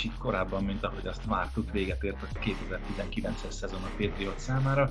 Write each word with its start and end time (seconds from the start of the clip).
Kicsit 0.00 0.18
korábban, 0.18 0.64
mint 0.64 0.84
ahogy 0.84 1.06
azt 1.06 1.24
vártuk, 1.26 1.72
véget 1.72 2.02
ért 2.02 2.22
a 2.22 2.38
2019-es 2.38 3.50
szezon 3.50 3.80
a 3.82 3.90
Patriot 3.98 4.38
számára. 4.38 4.90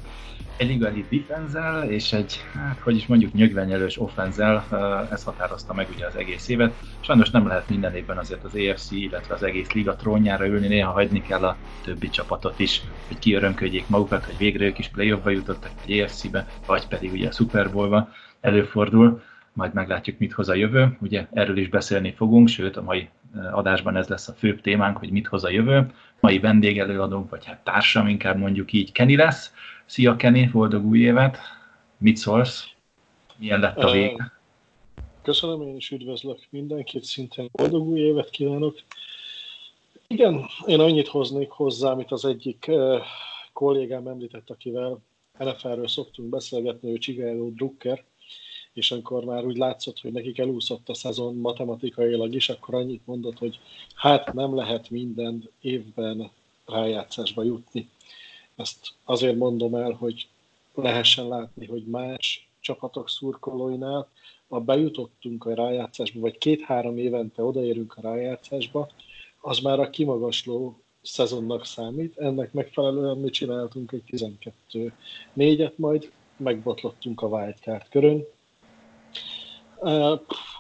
Egy 0.58 0.70
igazi 0.70 1.06
defenzel 1.10 1.90
és 1.90 2.14
egy, 2.14 2.44
hát 2.54 2.80
hogy 2.80 2.96
is 2.96 3.08
mondjuk 3.08 3.34
nyögvenyelős 3.34 4.00
offenzel, 4.00 4.66
ez 5.12 5.24
határozta 5.24 5.74
meg 5.74 5.88
ugye 5.96 6.06
az 6.06 6.16
egész 6.16 6.48
évet. 6.48 6.74
Sajnos 7.00 7.30
nem 7.30 7.48
lehet 7.48 7.70
minden 7.70 7.96
évben 7.96 8.18
azért 8.18 8.44
az 8.44 8.56
AFC, 8.56 8.92
illetve 8.92 9.34
az 9.34 9.44
egész 9.44 9.72
liga 9.72 9.96
trónjára 9.96 10.48
ülni, 10.48 10.68
néha 10.68 10.92
hagyni 10.92 11.22
kell 11.22 11.44
a 11.44 11.58
többi 11.84 12.10
csapatot 12.10 12.60
is, 12.60 12.82
hogy 13.08 13.20
kiörömködjék 13.20 13.88
magukat, 13.88 14.26
hogy 14.26 14.38
végre 14.38 14.66
ők 14.66 14.80
is 14.80 14.88
playoffba 14.88 15.30
jutottak, 15.30 15.72
egy 15.86 16.00
AFC-be, 16.00 16.48
vagy 16.66 16.88
pedig 16.88 17.12
ugye 17.12 17.28
a 17.28 17.32
Super 17.32 17.72
Bowl-ba 17.72 18.10
előfordul 18.42 19.22
majd 19.54 19.74
meglátjuk, 19.74 20.20
mit 20.20 20.34
hoz 20.34 20.50
a 20.50 20.54
jövő. 20.54 20.98
Ugye 21.02 21.28
erről 21.34 21.58
is 21.58 21.70
beszélni 21.70 22.14
fogunk, 22.14 22.48
sőt 22.48 22.78
a 22.78 22.82
mai 22.82 23.10
adásban 23.52 23.96
ez 23.96 24.08
lesz 24.08 24.28
a 24.28 24.34
főbb 24.34 24.62
témánk, 24.62 24.98
hogy 24.98 25.12
mit 25.12 25.28
hoz 25.28 25.44
a 25.44 25.50
jövő. 25.50 25.94
Mai 26.20 26.40
vendégelőadónk, 26.40 27.30
vagy 27.30 27.46
hát 27.46 27.64
társam 27.64 28.08
inkább 28.08 28.38
mondjuk 28.38 28.74
így 28.74 28.92
Kenny 28.92 29.16
lesz. 29.16 29.54
Szia 29.86 30.16
Kenny, 30.16 30.50
boldog 30.52 30.86
új 30.86 31.00
évet! 31.00 31.38
Mit 31.98 32.18
szólsz? 32.18 32.68
Milyen 33.38 33.60
lett 33.60 33.78
a 33.78 33.92
vég? 33.92 34.24
Köszönöm, 35.22 35.62
én 35.62 35.76
is 35.76 35.92
üdvözlök 35.92 36.40
mindenkit, 36.50 37.04
szintén 37.04 37.50
boldog 37.52 37.88
új 37.88 38.00
évet 38.00 38.30
kívánok. 38.30 38.78
Igen, 40.08 40.46
én 40.66 40.80
annyit 40.80 41.08
hoznék 41.08 41.50
hozzá, 41.50 41.92
amit 41.92 42.12
az 42.12 42.26
egyik 42.26 42.72
kollégám 43.54 44.08
említett, 44.08 44.50
akivel 44.50 45.00
NFL-ről 45.38 45.88
szoktunk 45.88 46.30
beszélgetni, 46.30 46.92
ő 46.92 46.98
Csigáló 46.98 47.50
Drucker, 47.50 48.04
és 48.74 48.92
amikor 48.92 49.24
már 49.24 49.46
úgy 49.46 49.58
látszott, 49.58 50.00
hogy 50.00 50.12
nekik 50.12 50.38
elúszott 50.38 50.90
a 50.90 50.94
szezon 50.94 51.36
matematikailag 51.36 52.36
is, 52.36 52.50
akkor 52.50 52.76
annyit 52.76 53.06
mondott, 53.06 53.38
hogy 53.38 53.60
hát 53.96 54.34
nem 54.34 54.56
lehet 54.56 54.90
minden 54.90 55.50
évben 55.62 56.32
rájátszásba 56.66 57.44
jutni. 57.44 57.90
Ezt 58.56 58.94
azért 59.04 59.38
mondom 59.38 59.76
el, 59.76 59.92
hogy 59.92 60.28
lehessen 60.74 61.28
látni, 61.28 61.66
hogy 61.66 61.84
más 61.84 62.50
csapatok 62.60 63.10
szurkolóinál, 63.10 64.10
ha 64.48 64.60
bejutottunk 64.60 65.46
a 65.46 65.54
rájátszásba, 65.54 66.20
vagy 66.20 66.38
két-három 66.38 66.98
évente 66.98 67.44
odaérünk 67.44 67.98
a 67.98 68.02
rájátszásba, 68.02 68.90
az 69.42 69.60
már 69.60 69.80
a 69.80 69.90
kimagasló 69.90 70.80
szezonnak 71.02 71.66
számít. 71.66 72.18
Ennek 72.18 72.54
megfelelően 72.54 73.18
mi 73.18 73.30
csináltunk 73.30 73.92
egy 73.92 74.04
12 74.04 74.94
négyet, 75.34 75.78
majd 75.78 76.12
megbotlottunk 76.38 77.22
a 77.22 77.28
wildcard 77.28 77.90
körön, 77.90 78.26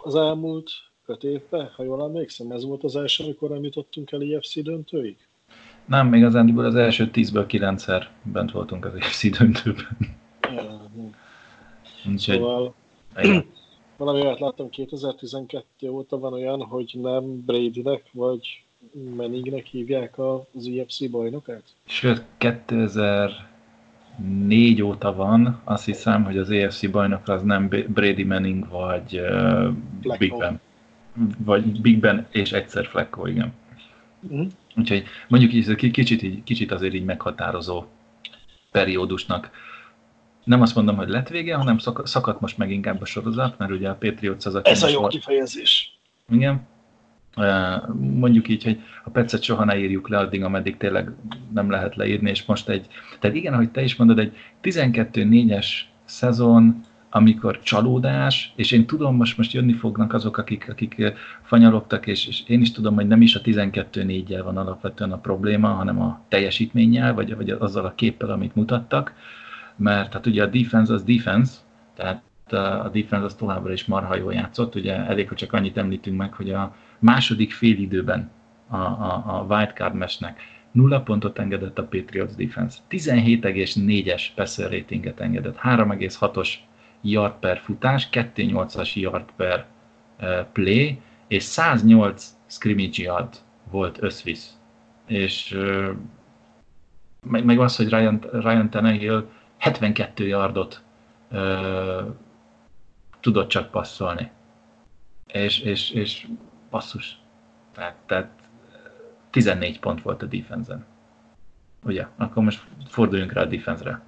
az 0.01 0.15
elmúlt 0.15 0.71
öt 1.05 1.23
évben, 1.23 1.71
ha 1.75 1.83
jól 1.83 2.03
emlékszem, 2.03 2.51
ez 2.51 2.65
volt 2.65 2.83
az 2.83 2.95
első, 2.95 3.23
amikor 3.23 3.49
nem 3.49 3.63
jutottunk 3.63 4.11
el 4.11 4.21
IFC 4.21 4.61
döntőig? 4.61 5.17
Nem, 5.85 6.07
még 6.07 6.23
az 6.23 6.35
Andyból 6.35 6.65
az 6.65 6.75
első 6.75 7.09
tízből 7.09 7.45
kilencszer 7.45 8.09
bent 8.23 8.51
voltunk 8.51 8.85
az 8.85 8.95
IFC 8.95 9.37
döntőben. 9.37 9.97
Ja, 10.41 10.89
szóval 12.17 12.73
valami 13.97 14.21
olyat 14.21 14.39
láttam 14.39 14.69
2012 14.69 15.89
óta 15.89 16.19
van 16.19 16.33
olyan, 16.33 16.63
hogy 16.63 16.97
nem 17.01 17.45
Bradynek 17.45 18.09
vagy 18.11 18.63
Manningnek 19.15 19.65
hívják 19.65 20.19
az 20.19 20.65
IFC 20.65 21.09
bajnokát? 21.09 21.63
Sőt, 21.85 22.23
2000 22.37 23.49
négy 24.27 24.81
óta 24.81 25.13
van, 25.13 25.61
azt 25.63 25.85
hiszem, 25.85 26.23
hogy 26.23 26.37
az 26.37 26.49
AFC 26.49 26.89
bajnok 26.89 27.27
az 27.27 27.41
nem 27.41 27.67
Brady 27.87 28.23
Manning 28.23 28.69
vagy 28.69 29.19
uh, 29.19 30.17
Big 30.17 30.37
Ben. 30.37 30.59
Vagy 31.37 31.81
Big 31.81 31.99
Ben 31.99 32.27
és 32.31 32.51
egyszer 32.51 32.85
Flacco, 32.85 33.25
igen. 33.27 33.53
Mm. 34.33 34.45
Úgyhogy 34.75 35.03
mondjuk 35.27 35.53
így, 35.53 35.91
kicsit, 35.91 36.21
így, 36.21 36.43
kicsit 36.43 36.71
azért 36.71 36.93
így 36.93 37.05
meghatározó 37.05 37.83
periódusnak. 38.71 39.49
Nem 40.43 40.61
azt 40.61 40.75
mondom, 40.75 40.95
hogy 40.95 41.09
lett 41.09 41.29
vége, 41.29 41.55
hanem 41.55 41.77
szakadt 42.03 42.39
most 42.39 42.57
meg 42.57 42.71
inkább 42.71 43.01
a 43.01 43.05
sorozat, 43.05 43.57
mert 43.57 43.71
ugye 43.71 43.89
a 43.89 43.95
Patriots 43.95 44.45
az, 44.45 44.55
a 44.55 44.61
Ez 44.63 44.83
a 44.83 44.87
jó 44.87 45.07
kifejezés. 45.07 45.99
Igen, 46.29 46.67
mondjuk 47.99 48.47
így, 48.47 48.63
hogy 48.63 48.79
a 49.03 49.09
percet 49.09 49.43
soha 49.43 49.65
ne 49.65 49.77
írjuk 49.77 50.09
le 50.09 50.17
addig, 50.17 50.43
ameddig 50.43 50.77
tényleg 50.77 51.11
nem 51.53 51.69
lehet 51.69 51.95
leírni, 51.95 52.29
és 52.29 52.45
most 52.45 52.69
egy, 52.69 52.87
tehát 53.19 53.35
igen, 53.35 53.53
ahogy 53.53 53.69
te 53.69 53.83
is 53.83 53.95
mondod, 53.95 54.19
egy 54.19 54.35
12-4-es 54.61 55.67
szezon, 56.05 56.81
amikor 57.09 57.59
csalódás, 57.59 58.53
és 58.55 58.71
én 58.71 58.85
tudom, 58.85 59.15
most, 59.15 59.37
most 59.37 59.53
jönni 59.53 59.73
fognak 59.73 60.13
azok, 60.13 60.37
akik, 60.37 60.69
akik 60.69 61.13
fanyalogtak, 61.41 62.07
és, 62.07 62.27
és 62.27 62.43
én 62.47 62.61
is 62.61 62.71
tudom, 62.71 62.95
hogy 62.95 63.07
nem 63.07 63.21
is 63.21 63.35
a 63.35 63.41
12-4-jel 63.41 64.41
van 64.43 64.57
alapvetően 64.57 65.11
a 65.11 65.17
probléma, 65.17 65.67
hanem 65.67 66.01
a 66.01 66.21
teljesítménnyel, 66.27 67.13
vagy, 67.13 67.35
vagy 67.35 67.49
azzal 67.49 67.85
a 67.85 67.95
képpel, 67.95 68.29
amit 68.29 68.55
mutattak, 68.55 69.13
mert 69.75 70.13
hát 70.13 70.25
ugye 70.25 70.43
a 70.43 70.47
defense 70.47 70.93
az 70.93 71.03
defense, 71.03 71.53
tehát 71.95 72.23
a 72.83 72.89
defense 72.93 73.25
az 73.25 73.33
továbbra 73.33 73.71
is 73.71 73.85
marha 73.85 74.15
jól 74.15 74.33
játszott, 74.33 74.75
ugye 74.75 74.95
elég, 74.95 75.27
hogy 75.27 75.37
csak 75.37 75.53
annyit 75.53 75.77
említünk 75.77 76.17
meg, 76.17 76.33
hogy 76.33 76.49
a, 76.49 76.75
második 76.99 77.53
félidőben 77.53 78.31
a, 78.67 78.77
a, 78.77 79.23
a 79.25 79.45
wildcard 79.49 79.95
mesnek 79.95 80.41
nulla 80.71 81.01
pontot 81.01 81.39
engedett 81.39 81.79
a 81.79 81.83
Patriots 81.83 82.35
defense, 82.35 82.77
17,4-es 82.89 84.23
passer 84.35 84.71
ratinget 84.71 85.19
engedett, 85.19 85.59
3,6-os 85.63 86.53
yard 87.01 87.33
per 87.39 87.57
futás, 87.57 88.09
2,8-as 88.11 88.93
yard 88.93 89.29
per 89.35 89.65
uh, 90.19 90.45
play, 90.53 91.01
és 91.27 91.43
108 91.43 92.35
scrimmage 92.47 93.03
yard 93.03 93.35
volt 93.71 94.01
összvisz. 94.01 94.57
És 95.07 95.51
uh, 95.51 95.89
meg, 97.27 97.45
meg 97.45 97.59
az, 97.59 97.75
hogy 97.75 97.89
Ryan, 97.89 98.19
Ryan 98.31 98.69
Tannehill 98.69 99.29
72 99.57 100.27
yardot 100.27 100.83
uh, 101.31 102.15
tudott 103.19 103.49
csak 103.49 103.71
passzolni. 103.71 104.31
És, 105.27 105.59
és, 105.59 105.91
és 105.91 106.27
basszus. 106.69 107.19
Tehát, 107.73 107.95
tehát 108.05 108.29
14 109.29 109.79
pont 109.79 110.01
volt 110.01 110.21
a 110.21 110.25
defense 110.25 110.85
Ugye? 111.83 112.07
Akkor 112.17 112.43
most 112.43 112.63
forduljunk 112.87 113.31
rá 113.31 113.41
a 113.41 113.45
defense-re. 113.45 114.01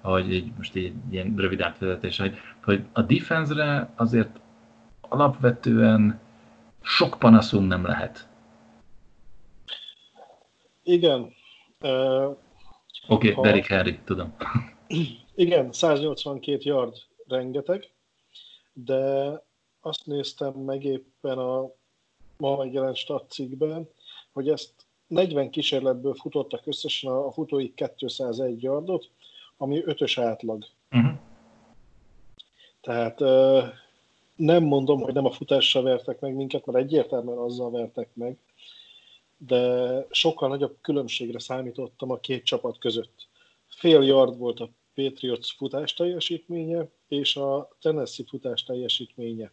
Ahogy 0.00 0.32
így, 0.32 0.52
most 0.56 0.76
így 0.76 0.94
ilyen 1.10 1.34
rövid 1.36 1.60
átvezetés, 1.60 2.18
hogy, 2.18 2.38
hogy 2.64 2.84
a 2.92 3.02
defense-re 3.02 3.92
azért 3.96 4.40
alapvetően 5.00 6.20
sok 6.82 7.18
panaszunk 7.18 7.68
nem 7.68 7.84
lehet. 7.84 8.28
Igen. 10.82 11.20
Uh, 11.80 12.24
Oké, 12.24 12.36
okay, 13.08 13.32
ha... 13.32 13.42
Derek 13.42 13.66
Henry, 13.66 13.98
tudom. 14.04 14.34
Igen, 15.34 15.72
182 15.72 16.58
yard 16.62 16.96
rengeteg, 17.28 17.90
de 18.72 19.32
azt 19.80 20.06
néztem 20.06 20.52
meg 20.52 20.84
éppen 20.84 21.38
a 21.38 21.70
ma 22.38 22.56
megjelent 22.56 22.96
statisztikben, 22.96 23.88
hogy 24.32 24.48
ezt 24.48 24.70
40 25.06 25.50
kísérletből 25.50 26.14
futottak 26.14 26.66
összesen 26.66 27.10
a 27.12 27.32
futóik 27.32 27.84
201 27.98 28.62
yardot, 28.62 29.10
ami 29.56 29.82
ötös 29.84 30.18
átlag. 30.18 30.64
Uh-huh. 30.90 31.18
Tehát 32.80 33.20
nem 34.36 34.62
mondom, 34.64 35.00
hogy 35.00 35.14
nem 35.14 35.24
a 35.24 35.30
futással 35.30 35.82
vertek 35.82 36.20
meg 36.20 36.34
minket, 36.34 36.66
mert 36.66 36.78
egyértelműen 36.78 37.38
azzal 37.38 37.70
vertek 37.70 38.08
meg, 38.14 38.38
de 39.36 40.06
sokkal 40.10 40.48
nagyobb 40.48 40.76
különbségre 40.80 41.38
számítottam 41.38 42.10
a 42.10 42.18
két 42.18 42.44
csapat 42.44 42.78
között. 42.78 43.28
Fél 43.66 44.02
yard 44.02 44.38
volt 44.38 44.60
a 44.60 44.70
Patriots 44.94 45.56
futás 45.56 45.94
teljesítménye, 45.94 46.88
és 47.08 47.36
a 47.36 47.68
Tennessee 47.80 48.26
futás 48.28 48.64
teljesítménye 48.64 49.52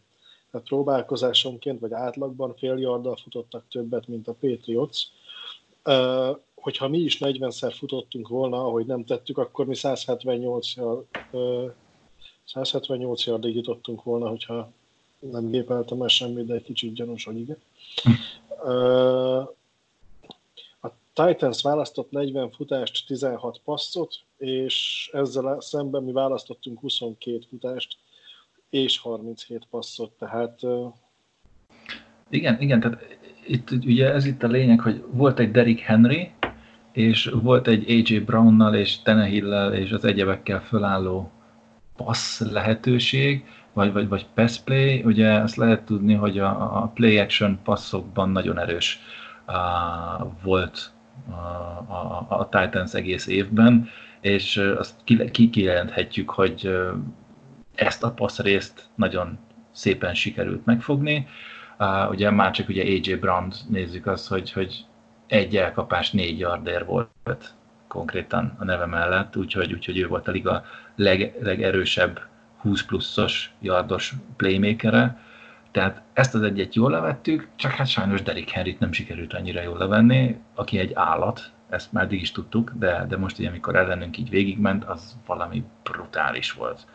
tehát 0.56 0.70
próbálkozásonként, 0.70 1.80
vagy 1.80 1.92
átlagban 1.92 2.54
fél 2.56 2.78
yarddal 2.78 3.16
futottak 3.22 3.64
többet, 3.70 4.08
mint 4.08 4.28
a 4.28 4.36
Patriots. 4.40 5.02
Hogyha 6.54 6.88
mi 6.88 6.98
is 6.98 7.18
40-szer 7.20 7.74
futottunk 7.78 8.28
volna, 8.28 8.64
ahogy 8.64 8.86
nem 8.86 9.04
tettük, 9.04 9.38
akkor 9.38 9.66
mi 9.66 9.74
178 9.74 10.74
yard, 10.74 11.04
uh, 11.32 11.70
178 12.44 13.26
yardig 13.26 13.54
jutottunk 13.54 14.02
volna, 14.02 14.28
hogyha 14.28 14.70
nem 15.18 15.50
gépeltem 15.50 16.02
el 16.02 16.08
semmit, 16.08 16.46
de 16.46 16.54
egy 16.54 16.62
kicsit 16.62 16.94
gyanús, 16.94 17.24
hogy 17.24 17.38
igen. 17.38 17.58
A 20.80 20.88
Titans 21.12 21.62
választott 21.62 22.10
40 22.10 22.50
futást, 22.50 23.06
16 23.06 23.60
passzot, 23.64 24.14
és 24.36 25.08
ezzel 25.12 25.60
szemben 25.60 26.02
mi 26.02 26.12
választottunk 26.12 26.80
22 26.80 27.40
futást 27.48 27.96
és 28.70 28.98
37 28.98 29.66
passzot, 29.70 30.12
tehát... 30.18 30.60
Igen, 32.28 32.60
igen, 32.60 32.80
tehát 32.80 33.18
itt 33.46 33.70
ugye 33.70 34.12
ez 34.12 34.24
itt 34.24 34.42
a 34.42 34.46
lényeg, 34.46 34.80
hogy 34.80 35.04
volt 35.10 35.38
egy 35.38 35.50
Derrick 35.50 35.80
Henry, 35.80 36.30
és 36.92 37.30
volt 37.42 37.68
egy 37.68 37.90
AJ 37.90 38.18
Brownnal 38.18 38.74
és 38.74 39.02
Tenehill-lel 39.02 39.74
és 39.74 39.90
az 39.92 40.04
egyebekkel 40.04 40.60
fölálló 40.60 41.30
passz 41.96 42.40
lehetőség, 42.40 43.44
vagy, 43.72 43.92
vagy, 43.92 44.08
vagy 44.08 44.26
pass 44.34 44.58
play, 44.58 45.02
ugye 45.04 45.32
azt 45.32 45.56
lehet 45.56 45.84
tudni, 45.84 46.14
hogy 46.14 46.38
a, 46.38 46.82
a 46.82 46.86
play 46.94 47.18
action 47.18 47.58
passzokban 47.64 48.30
nagyon 48.30 48.58
erős 48.58 49.00
uh, 49.46 50.32
volt 50.42 50.90
a, 51.28 51.32
a, 51.92 52.26
a 52.28 52.48
Titans 52.48 52.94
egész 52.94 53.26
évben, 53.26 53.88
és 54.20 54.56
azt 54.56 54.94
ki, 55.04 55.50
kijelenthetjük, 55.50 56.30
hogy 56.30 56.70
ezt 57.76 58.02
a 58.02 58.10
passz 58.10 58.38
részt 58.38 58.88
nagyon 58.94 59.38
szépen 59.72 60.14
sikerült 60.14 60.64
megfogni. 60.64 61.26
Uh, 61.78 62.10
ugye 62.10 62.30
már 62.30 62.50
csak 62.50 62.68
ugye 62.68 62.82
AJ 62.82 63.14
Brown 63.14 63.52
nézzük 63.68 64.06
azt, 64.06 64.28
hogy, 64.28 64.52
hogy 64.52 64.84
egy 65.26 65.56
elkapás 65.56 66.10
négy 66.10 66.38
yardér 66.38 66.84
volt 66.84 67.54
konkrétan 67.88 68.56
a 68.58 68.64
neve 68.64 68.86
mellett, 68.86 69.36
úgyhogy, 69.36 69.72
úgyhogy 69.72 69.98
ő 69.98 70.06
volt 70.06 70.28
a 70.28 70.30
liga 70.30 70.64
leg, 70.96 71.34
legerősebb 71.40 72.20
20 72.56 72.82
pluszos 72.82 73.52
yardos 73.60 74.14
playmakere, 74.36 75.20
tehát 75.70 76.02
ezt 76.12 76.34
az 76.34 76.42
egyet 76.42 76.74
jól 76.74 76.90
levettük, 76.90 77.48
csak 77.56 77.70
hát 77.70 77.86
sajnos 77.86 78.22
Derek 78.22 78.48
Henryt 78.48 78.78
nem 78.78 78.92
sikerült 78.92 79.34
annyira 79.34 79.62
jól 79.62 79.78
levenni, 79.78 80.40
aki 80.54 80.78
egy 80.78 80.92
állat, 80.94 81.50
ezt 81.68 81.92
már 81.92 82.04
eddig 82.04 82.20
is 82.20 82.32
tudtuk, 82.32 82.72
de, 82.74 83.04
de 83.08 83.16
most 83.16 83.38
ugye, 83.38 83.48
amikor 83.48 83.76
ellenünk 83.76 84.18
így 84.18 84.30
végigment, 84.30 84.84
az 84.84 85.16
valami 85.26 85.64
brutális 85.82 86.52
volt. 86.52 86.86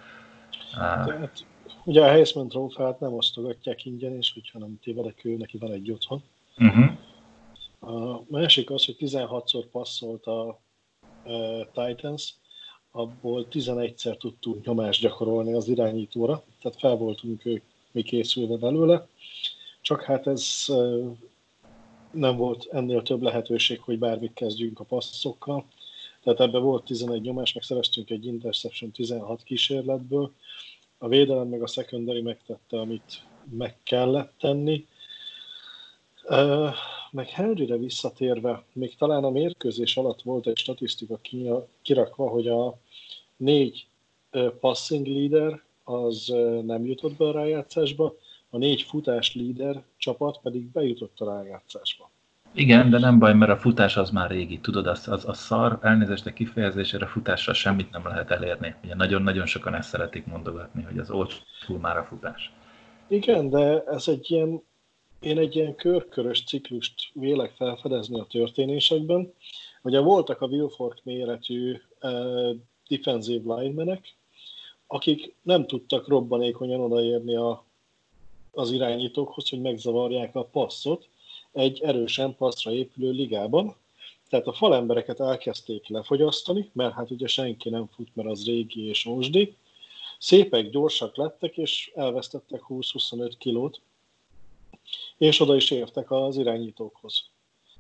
Tehát, 0.74 1.46
ugye 1.84 2.02
a 2.02 2.08
Heisman 2.08 2.48
trófeát 2.48 3.00
nem 3.00 3.14
osztogatják 3.14 3.86
ingyen, 3.86 4.16
és 4.16 4.34
hogyha 4.34 4.60
nem 4.60 4.80
tévedek, 4.82 5.26
ő 5.26 5.38
neki 5.38 5.58
van 5.58 5.72
egy 5.72 5.92
otthon. 5.92 6.24
Uh-huh. 6.58 6.92
A 7.80 8.24
másik 8.28 8.70
az, 8.70 8.86
hogy 8.86 8.96
16-szor 9.00 9.66
passzolt 9.72 10.26
a, 10.26 10.48
a 10.48 10.60
Titans, 11.74 12.34
abból 12.92 13.48
11-szer 13.52 14.18
tudtunk 14.18 14.66
nyomást 14.66 15.02
gyakorolni 15.02 15.54
az 15.54 15.68
irányítóra, 15.68 16.44
tehát 16.62 16.80
fel 16.80 16.96
voltunk 16.96 17.46
ők 17.46 17.64
mi 17.92 18.02
készülve 18.02 18.58
belőle, 18.58 19.08
csak 19.82 20.02
hát 20.02 20.28
ez 20.28 20.66
nem 22.12 22.38
volt 22.38 22.68
ennél 22.72 23.02
több 23.02 23.22
lehetőség, 23.22 23.80
hogy 23.82 24.00
bármit 24.00 24.34
kezdjünk 24.34 24.80
a 24.80 24.84
passzokkal. 24.84 25.66
Tehát 26.24 26.40
ebben 26.40 26.62
volt 26.62 26.84
11 26.84 27.22
nyomás, 27.22 27.54
meg 27.54 27.64
szereztünk 27.64 28.10
egy 28.10 28.26
interception 28.26 28.92
16 28.92 29.44
kísérletből. 29.44 30.32
A 30.98 31.08
védelem 31.08 31.48
meg 31.48 31.62
a 31.62 31.68
secondary 31.68 32.22
megtette, 32.22 32.80
amit 32.80 33.24
meg 33.50 33.78
kellett 33.84 34.34
tenni. 34.40 34.86
Meg 37.12 37.28
Henryre 37.28 37.78
visszatérve, 37.78 38.64
még 38.74 38.96
talán 38.96 39.24
a 39.24 39.30
mérkőzés 39.30 39.98
alatt 39.98 40.22
volt 40.22 40.48
egy 40.48 40.58
statisztika 40.58 41.20
kirakva, 41.82 42.30
hogy 42.30 42.48
a 42.48 42.78
négy 43.38 43.88
passing 44.60 45.08
leader 45.08 45.64
az 45.84 46.28
nem 46.62 46.86
jutott 46.86 47.16
be 47.18 47.26
a 47.26 47.32
rájátszásba, 47.32 48.16
a 48.50 48.58
négy 48.58 48.82
futás 48.82 49.36
líder 49.36 49.84
csapat 49.98 50.40
pedig 50.42 50.64
bejutott 50.64 51.20
a 51.20 51.26
rájátszásba. 51.26 52.11
Igen, 52.54 52.90
de 52.90 53.00
nem 53.00 53.20
baj, 53.20 53.34
mert 53.34 53.52
a 53.52 53.58
futás 53.58 53.98
az 53.98 54.10
már 54.10 54.30
régi, 54.30 54.60
tudod, 54.60 54.88
az, 54.88 55.08
az 55.08 55.26
a 55.26 55.34
szar, 55.34 55.80
elnézést 55.82 56.26
a 56.26 56.34
kifejezésére, 56.34 57.06
futással 57.06 57.54
semmit 57.54 57.92
nem 57.92 58.08
lehet 58.08 58.32
elérni. 58.32 58.76
Ugye 58.84 58.96
nagyon-nagyon 58.96 59.46
sokan 59.46 59.76
ezt 59.76 59.90
szeretik 59.90 60.26
mondogatni, 60.26 60.84
hogy 60.84 60.98
az 60.98 61.12
old 61.12 61.32
már 61.82 61.98
a 61.98 62.04
futás. 62.04 62.52
Igen, 63.08 63.50
de 63.50 63.84
ez 63.84 64.08
egy 64.08 64.32
ilyen, 64.32 64.64
én 65.20 65.38
egy 65.38 65.56
ilyen 65.56 65.76
körkörös 65.76 66.44
ciklust 66.44 67.12
vélek 67.14 67.54
felfedezni 67.56 68.20
a 68.20 68.28
történésekben. 68.30 69.34
Ugye 69.82 70.00
voltak 70.00 70.42
a 70.42 70.48
Wilford 70.48 71.00
méretű 71.04 71.82
uh, 72.02 72.56
defensive 72.88 73.54
linemenek, 73.56 74.16
akik 74.88 75.36
nem 75.42 75.68
tudtak 75.68 76.08
robbanékonyan 76.08 76.80
odaérni 76.80 77.36
a, 77.36 77.66
az 78.52 78.72
irányítókhoz, 78.72 79.50
hogy 79.50 79.62
megzavarják 79.62 80.36
a 80.36 80.44
passzot 80.44 81.10
egy 81.52 81.82
erősen 81.82 82.36
passzra 82.36 82.72
épülő 82.72 83.12
ligában. 83.12 83.76
Tehát 84.30 84.48
a 84.48 84.54
falembereket 84.54 85.20
elkezdték 85.20 85.88
lefogyasztani, 85.88 86.70
mert 86.74 86.94
hát 86.94 87.12
ugye 87.12 87.28
senki 87.28 87.70
nem 87.70 87.88
fut, 87.88 88.16
mert 88.16 88.30
az 88.30 88.46
régi 88.46 88.88
és 88.88 89.04
mosdi. 89.04 89.56
Szépek, 90.20 90.70
gyorsak 90.70 91.16
lettek, 91.16 91.58
és 91.58 91.92
elvesztettek 91.96 92.62
20-25 92.70 93.34
kilót, 93.38 93.82
és 95.18 95.40
oda 95.40 95.56
is 95.56 95.72
értek 95.72 96.12
az 96.12 96.38
irányítókhoz. 96.38 97.30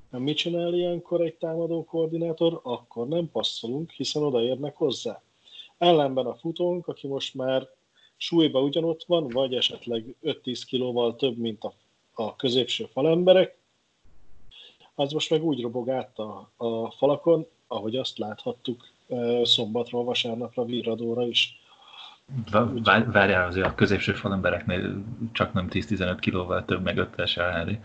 Mit 0.10 0.38
csinál 0.38 0.74
ilyenkor 0.74 1.22
egy 1.22 1.36
támadó 1.36 1.84
koordinátor? 1.84 2.60
Akkor 2.64 3.08
nem 3.08 3.30
passzolunk, 3.32 3.92
hiszen 3.92 4.24
odaérnek 4.24 4.76
hozzá. 4.76 5.22
Ellenben 5.78 6.26
a 6.26 6.36
futónk, 6.36 6.88
aki 6.88 7.08
most 7.08 7.34
már 7.34 7.70
súlyba 8.18 8.62
ugyanott 8.62 9.04
van, 9.04 9.28
vagy 9.28 9.56
esetleg 9.56 10.16
5-10 10.24 10.62
kilóval 10.68 11.16
több, 11.16 11.38
mint 11.38 11.64
a, 11.64 11.74
a 12.14 12.36
középső 12.36 12.86
falemberek, 12.86 13.58
az 15.02 15.12
most 15.12 15.30
meg 15.30 15.44
úgy 15.44 15.62
robog 15.62 15.90
át 15.90 16.20
a, 16.20 16.50
a 16.58 16.92
falakon, 16.92 17.48
ahogy 17.68 17.96
azt 17.96 18.18
láthattuk 18.18 18.88
szombatról, 19.44 20.04
vasárnapra, 20.04 20.66
virradóra 20.66 21.28
is. 21.28 21.60
Várjál, 23.12 23.48
azért 23.48 23.68
a 23.68 23.76
középső 23.76 24.14
falembereknél 24.14 25.04
csak 25.32 25.54
nem 25.54 25.68
10-15 25.72 26.18
kilóval 26.20 26.66
több, 26.66 26.84
meg 26.84 27.10
5-es 27.16 27.52
Henry. 27.54 27.80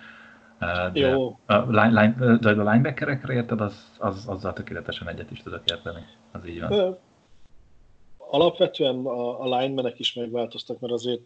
De 0.92 1.00
Jó. 1.00 1.38
A, 1.46 1.54
line, 1.54 2.00
line, 2.00 2.36
de 2.36 2.48
a 2.48 2.52
linebackerekre 2.52 3.32
érted, 3.32 3.60
az, 3.60 3.92
az, 3.98 4.24
azzal 4.26 4.52
tökéletesen 4.52 5.08
egyet 5.08 5.30
is 5.30 5.42
tudok 5.42 5.62
érteni. 5.70 6.04
Az 6.32 6.46
így 6.46 6.60
van 6.60 6.98
alapvetően 8.30 9.06
a, 9.06 9.40
a 9.40 9.58
linemanek 9.58 9.98
is 9.98 10.14
megváltoztak, 10.14 10.80
mert 10.80 10.92
azért 10.92 11.20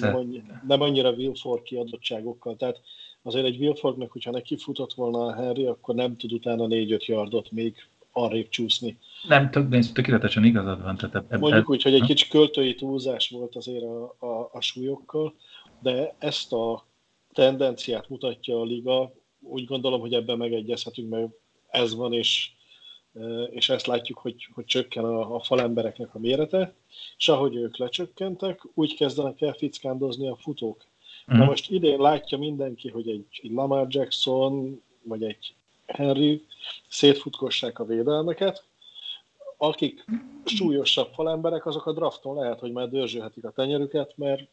nem, 0.00 0.14
annyi, 0.14 0.42
nem 0.66 0.80
annyira 0.80 1.10
Wilford 1.10 1.62
kiadottságokkal. 1.62 2.56
Tehát 2.56 2.80
azért 3.26 3.44
egy 3.46 3.58
Wilfordnak, 3.58 4.12
hogyha 4.12 4.30
neki 4.30 4.56
futott 4.56 4.94
volna 4.94 5.24
a 5.24 5.34
Henry, 5.34 5.66
akkor 5.66 5.94
nem 5.94 6.16
tud 6.16 6.32
utána 6.32 6.66
4-5 6.68 7.04
yardot 7.04 7.50
még 7.50 7.74
arrébb 8.12 8.48
csúszni. 8.48 8.98
Nem, 9.28 9.50
tök, 9.50 9.92
tökéletesen 9.92 10.44
igazad 10.44 10.82
van. 10.82 10.96
Tehát 10.96 11.14
eb- 11.14 11.40
Mondjuk 11.40 11.70
úgy, 11.70 11.82
hogy 11.82 11.94
egy 11.94 12.02
kicsi 12.02 12.28
költői 12.28 12.74
túlzás 12.74 13.28
volt 13.28 13.56
azért 13.56 13.84
a, 13.84 14.16
a, 14.18 14.50
a 14.52 14.60
súlyokkal, 14.60 15.34
de 15.82 16.14
ezt 16.18 16.52
a 16.52 16.86
tendenciát 17.32 18.08
mutatja 18.08 18.60
a 18.60 18.64
liga. 18.64 19.12
Úgy 19.40 19.64
gondolom, 19.64 20.00
hogy 20.00 20.12
ebben 20.12 20.36
megegyezhetünk, 20.36 21.10
mert 21.10 21.28
ez 21.70 21.94
van, 21.94 22.12
és 22.12 22.50
és 23.50 23.68
ezt 23.68 23.86
látjuk, 23.86 24.18
hogy, 24.18 24.48
hogy 24.54 24.64
csökken 24.64 25.04
a, 25.04 25.34
a 25.34 25.40
falembereknek 25.40 26.14
a 26.14 26.18
mérete, 26.18 26.74
és 27.16 27.28
ahogy 27.28 27.56
ők 27.56 27.76
lecsökkentek, 27.76 28.60
úgy 28.74 28.94
kezdenek 28.94 29.40
el 29.40 29.52
fickándozni 29.52 30.28
a 30.28 30.36
futók. 30.36 30.84
Mm. 31.32 31.36
Na 31.36 31.42
mhm. 31.42 31.46
most 31.46 31.70
idén 31.70 31.98
látja 31.98 32.38
mindenki, 32.38 32.90
hogy 32.90 33.08
egy, 33.08 33.26
egy 33.42 33.50
Lamar 33.50 33.86
Jackson, 33.88 34.82
vagy 35.02 35.22
egy 35.22 35.54
Henry 35.86 36.44
szétfutkossák 36.88 37.78
a 37.78 37.84
védelmeket, 37.84 38.64
akik 39.56 40.04
súlyosabb 40.44 41.08
falemberek, 41.14 41.66
azok 41.66 41.86
a 41.86 41.92
drafton 41.92 42.34
lehet, 42.36 42.58
hogy 42.58 42.72
már 42.72 42.88
dörzsölhetik 42.88 43.44
a 43.44 43.50
tenyerüket, 43.50 44.12
mert 44.16 44.48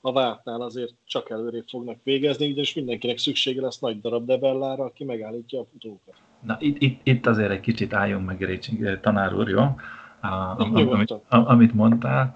a 0.00 0.12
vártnál 0.12 0.60
azért 0.60 0.94
csak 1.04 1.30
előrébb 1.30 1.64
fognak 1.68 1.98
végezni, 2.02 2.46
és 2.46 2.74
mindenkinek 2.74 3.18
szüksége 3.18 3.60
lesz 3.60 3.78
nagy 3.78 4.00
darab 4.00 4.26
debellára, 4.26 4.84
aki 4.84 5.04
megállítja 5.04 5.60
a 5.60 5.64
futókat. 5.72 6.14
Na 6.40 6.56
itt, 6.60 6.82
itt, 6.82 7.00
itt 7.02 7.26
azért 7.26 7.50
egy 7.50 7.60
kicsit 7.60 7.92
álljunk 7.92 8.26
meg, 8.26 8.42
Récsing, 8.42 9.00
tanár 9.00 9.34
úr, 9.34 9.48
jó? 9.48 9.60
A, 10.20 10.54
amit, 10.56 11.12
amit 11.28 11.74
mondtál. 11.74 12.34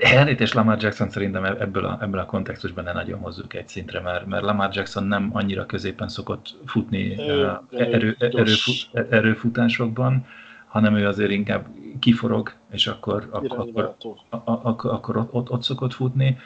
Henryt 0.00 0.40
és 0.40 0.52
Lamar 0.52 0.82
Jackson 0.82 1.10
szerintem 1.10 1.44
ebből 1.44 1.84
a, 1.84 1.98
ebből 2.00 2.20
a 2.20 2.26
kontextusban 2.26 2.84
ne 2.84 2.92
nagyon 2.92 3.20
hozzuk 3.20 3.54
egy 3.54 3.68
szintre, 3.68 4.00
mert, 4.00 4.26
mert 4.26 4.42
Lamar 4.42 4.70
Jackson 4.72 5.04
nem 5.04 5.30
annyira 5.32 5.66
középen 5.66 6.08
szokott 6.08 6.54
futni 6.66 7.18
erő, 7.18 7.58
erő, 7.70 8.16
erőfut, 8.18 8.88
erőfutásokban, 9.10 10.26
hanem 10.66 10.96
ő 10.96 11.06
azért 11.06 11.30
inkább 11.30 11.66
kiforog, 11.98 12.52
és 12.70 12.86
akkor, 12.86 13.28
akkor, 13.30 13.94
akkor, 14.28 14.90
akkor 14.90 15.28
ott, 15.30 15.50
ott 15.50 15.62
szokott 15.62 15.92
futni. 15.92 16.38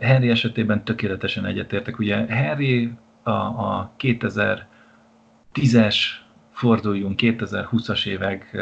Henry 0.00 0.30
esetében 0.30 0.84
tökéletesen 0.84 1.44
egyetértek. 1.44 1.98
Ugye 1.98 2.26
Henry 2.26 2.92
a, 3.22 3.30
a 3.30 3.92
2000 3.96 4.66
tízes 5.52 6.24
forduljunk 6.50 7.18
2020-as 7.22 8.06
évek 8.06 8.56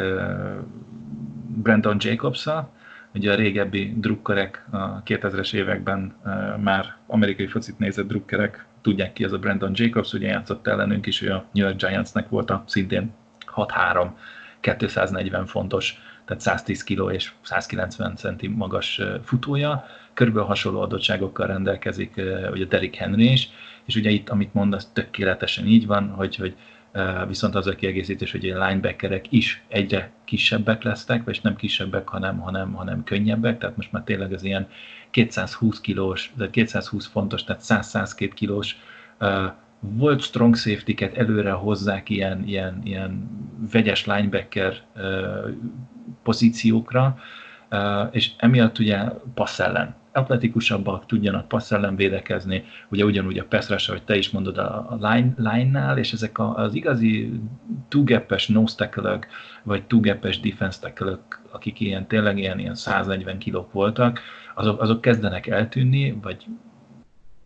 Brandon 1.47 1.97
jacobs 1.99 2.47
ugye 3.13 3.31
a 3.31 3.35
régebbi 3.35 3.93
drukkerek, 3.97 4.65
a 4.71 5.03
2000-es 5.03 5.53
években 5.53 6.15
már 6.63 6.95
amerikai 7.07 7.47
focit 7.47 7.79
nézett 7.79 8.07
drukkerek, 8.07 8.65
tudják 8.81 9.13
ki 9.13 9.23
ez 9.23 9.31
a 9.31 9.37
Brandon 9.37 9.71
Jacobs, 9.73 10.13
ugye 10.13 10.27
játszott 10.27 10.67
ellenünk 10.67 11.05
is, 11.05 11.19
hogy 11.19 11.27
a 11.27 11.45
New 11.51 11.65
York 11.65 11.77
Giantsnek 11.77 12.29
volt 12.29 12.49
a 12.49 12.63
szintén 12.67 13.13
6-3, 13.55 14.09
240 14.59 15.45
fontos, 15.45 16.01
tehát 16.25 16.41
110 16.41 16.83
kg 16.83 17.13
és 17.13 17.31
190 17.41 18.15
centi 18.15 18.47
magas 18.47 19.01
futója, 19.23 19.85
körülbelül 20.13 20.47
hasonló 20.47 20.81
adottságokkal 20.81 21.47
rendelkezik 21.47 22.21
ugye 22.51 22.65
Derrick 22.65 22.95
Henry 22.95 23.31
is, 23.31 23.49
és 23.85 23.95
ugye 23.95 24.09
itt, 24.09 24.29
amit 24.29 24.53
mondasz, 24.53 24.89
tökéletesen 24.93 25.65
így 25.65 25.85
van, 25.85 26.09
hogy, 26.09 26.35
hogy 26.35 26.55
viszont 27.27 27.55
az 27.55 27.67
a 27.67 27.75
kiegészítés, 27.75 28.31
hogy 28.31 28.49
a 28.49 28.67
linebackerek 28.67 29.25
is 29.29 29.63
egyre 29.67 30.11
kisebbek 30.23 30.83
lesznek, 30.83 31.23
vagy 31.23 31.39
nem 31.43 31.55
kisebbek, 31.55 32.07
hanem, 32.07 32.39
hanem, 32.39 32.73
hanem 32.73 33.03
könnyebbek, 33.03 33.57
tehát 33.57 33.77
most 33.77 33.91
már 33.91 34.03
tényleg 34.03 34.33
az 34.33 34.43
ilyen 34.43 34.67
220 35.11 35.81
kilós, 35.81 36.33
220 36.51 37.07
fontos, 37.07 37.43
tehát 37.43 37.61
100-102 37.65 38.31
kilós 38.33 38.77
volt 39.79 40.21
strong 40.21 40.55
safety-ket 40.55 41.17
előre 41.17 41.51
hozzák 41.51 42.09
ilyen, 42.09 42.47
ilyen, 42.47 42.81
ilyen 42.83 43.29
vegyes 43.71 44.05
linebacker 44.05 44.81
pozíciókra, 46.23 47.19
és 48.11 48.31
emiatt 48.37 48.79
ugye 48.79 49.03
passz 49.33 49.59
ellen 49.59 49.95
atletikusabbak, 50.13 51.05
tudjanak 51.05 51.47
passz 51.47 51.71
ellen 51.71 51.95
védekezni, 51.95 52.63
ugye 52.89 53.05
ugyanúgy 53.05 53.37
a 53.37 53.45
pass 53.45 53.87
hogy 53.87 54.03
te 54.03 54.17
is 54.17 54.29
mondod 54.29 54.57
a 54.57 54.97
line, 54.99 55.33
line-nál, 55.37 55.97
és 55.97 56.13
ezek 56.13 56.39
az 56.39 56.73
igazi 56.73 57.31
two-gap-es 57.87 58.47
nose 58.47 58.89
vagy 59.63 59.83
two-gap-es 59.83 60.39
akik 61.51 61.79
ilyen 61.79 62.07
tényleg 62.07 62.37
ilyen, 62.37 62.59
ilyen 62.59 62.75
140 62.75 63.37
kilók 63.37 63.71
voltak, 63.71 64.19
azok, 64.55 64.81
azok 64.81 65.01
kezdenek 65.01 65.47
eltűnni, 65.47 66.17
vagy 66.21 66.45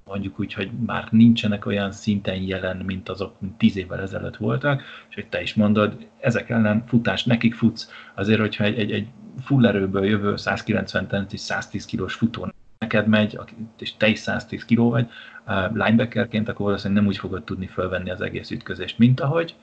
mondjuk 0.08 0.40
úgy, 0.40 0.54
hogy 0.54 0.70
már 0.86 1.08
nincsenek 1.12 1.66
olyan 1.66 1.92
szinten 1.92 2.42
jelen, 2.42 2.78
mint 2.78 3.10
azok, 3.10 3.42
mint 3.42 3.58
tíz 3.58 3.78
évvel 3.78 4.02
ezelőtt 4.02 4.38
voltak, 4.38 4.84
és 5.10 5.16
hogy 5.16 5.28
te 5.28 5.42
is 5.42 5.54
mondod, 5.54 6.08
ezek 6.20 6.50
ellen 6.50 6.84
futás 6.88 7.24
nekik 7.24 7.54
futsz, 7.54 7.92
azért, 8.16 8.40
hogyha 8.40 8.64
egy, 8.64 8.80
egy, 8.80 8.92
egy 8.92 9.08
full 9.42 9.68
erőből 9.68 10.06
jövő 10.06 10.36
190 10.36 11.08
centi, 11.08 11.38
110 11.38 11.86
kilós 11.86 12.14
futó 12.14 12.48
neked 12.80 13.08
megy, 13.08 13.40
és 13.80 13.98
te 13.98 14.08
is 14.08 14.20
110 14.20 14.66
kiló 14.66 14.90
vagy, 14.90 15.10
linebackerként, 15.74 16.50
akkor 16.50 16.66
valószínűleg 16.66 17.04
nem 17.04 17.12
úgy 17.12 17.18
fogod 17.18 17.44
tudni 17.44 17.68
fölvenni 17.68 18.10
az 18.10 18.22
egész 18.22 18.52
ütközést, 18.52 18.98
mint 18.98 19.20
ahogy. 19.20 19.56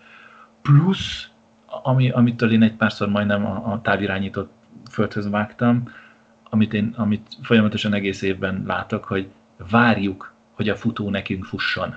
Plusz, 0.62 1.28
ami, 1.66 2.10
amitől 2.10 2.52
én 2.52 2.62
egy 2.62 2.74
párszor 2.74 3.08
majdnem 3.08 3.46
a, 3.46 3.72
a 3.72 3.80
távirányított 3.80 4.52
földhöz 4.90 5.30
vágtam, 5.30 5.82
amit 6.42 6.74
én 6.74 6.94
amit 6.96 7.36
folyamatosan 7.42 7.92
egész 7.92 8.22
évben 8.22 8.62
látok, 8.66 9.04
hogy 9.04 9.28
várjuk, 9.70 10.32
hogy 10.52 10.68
a 10.68 10.76
futó 10.76 11.10
nekünk 11.10 11.44
fusson. 11.44 11.94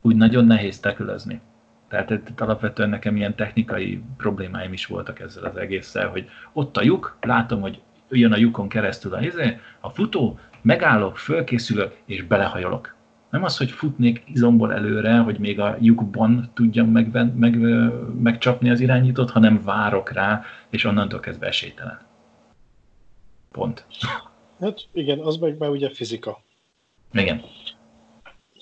Úgy 0.00 0.16
nagyon 0.16 0.44
nehéz 0.44 0.80
tekülözni. 0.80 1.40
Tehát 1.88 2.10
itt 2.10 2.40
alapvetően 2.40 2.88
nekem 2.88 3.16
ilyen 3.16 3.34
technikai 3.34 4.02
problémáim 4.16 4.72
is 4.72 4.86
voltak 4.86 5.20
ezzel 5.20 5.44
az 5.44 5.56
egésszel, 5.56 6.08
hogy 6.08 6.28
ott 6.52 6.76
a 6.76 6.82
lyuk, 6.82 7.16
látom, 7.20 7.60
hogy 7.60 7.80
jön 8.08 8.32
a 8.32 8.36
lyukon 8.36 8.68
keresztül 8.68 9.14
a, 9.14 9.20
izé, 9.20 9.60
a 9.80 9.90
futó, 9.90 10.38
megállok, 10.62 11.16
fölkészülök, 11.18 11.96
és 12.04 12.22
belehajolok. 12.22 12.96
Nem 13.30 13.44
az, 13.44 13.56
hogy 13.56 13.70
futnék 13.70 14.22
izomból 14.26 14.72
előre, 14.72 15.18
hogy 15.18 15.38
még 15.38 15.60
a 15.60 15.76
lyukban 15.80 16.50
tudjam 16.54 16.88
meg, 16.90 17.34
meg, 17.34 17.58
megcsapni 18.22 18.70
az 18.70 18.80
irányítót, 18.80 19.30
hanem 19.30 19.62
várok 19.64 20.12
rá, 20.12 20.42
és 20.70 20.84
onnantól 20.84 21.20
kezdve 21.20 21.46
esélytelen. 21.46 22.00
Pont. 23.52 23.86
Hát 24.60 24.88
igen, 24.92 25.18
az 25.18 25.36
meg 25.36 25.58
már 25.58 25.70
ugye 25.70 25.90
fizika. 25.90 26.42
Igen 27.12 27.40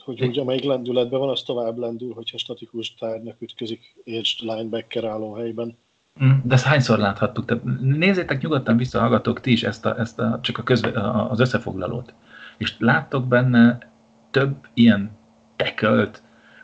hogy 0.07 0.23
úgy, 0.23 0.39
amelyik 0.39 0.65
lendületben 0.65 1.21
van, 1.21 1.29
az 1.29 1.43
tovább 1.43 1.79
lendül, 1.79 2.13
hogyha 2.13 2.39
statikus 2.39 2.95
tárgynak 2.95 3.37
ütközik 3.41 3.95
és 4.05 4.41
linebacker 4.41 5.05
álló 5.05 5.35
helyben. 5.35 5.77
Mm, 6.25 6.31
de 6.45 6.55
ezt 6.55 6.65
hányszor 6.65 6.99
láthattuk? 6.99 7.45
Tehát 7.45 7.65
nézzétek 7.81 8.43
nyugodtan 8.43 8.77
vissza, 8.77 9.01
hallgatok 9.01 9.41
ti 9.41 9.53
is 9.53 9.63
ezt, 9.63 9.87
a, 9.87 9.99
ezt 9.99 10.19
a, 10.19 10.39
csak 10.43 10.59
a 10.59 10.63
közve, 10.63 11.11
az 11.31 11.41
összefoglalót. 11.41 12.15
És 12.57 12.75
láttok 12.79 13.27
benne 13.27 13.79
több 14.31 14.55
ilyen 14.75 15.11
tackle 15.57 16.11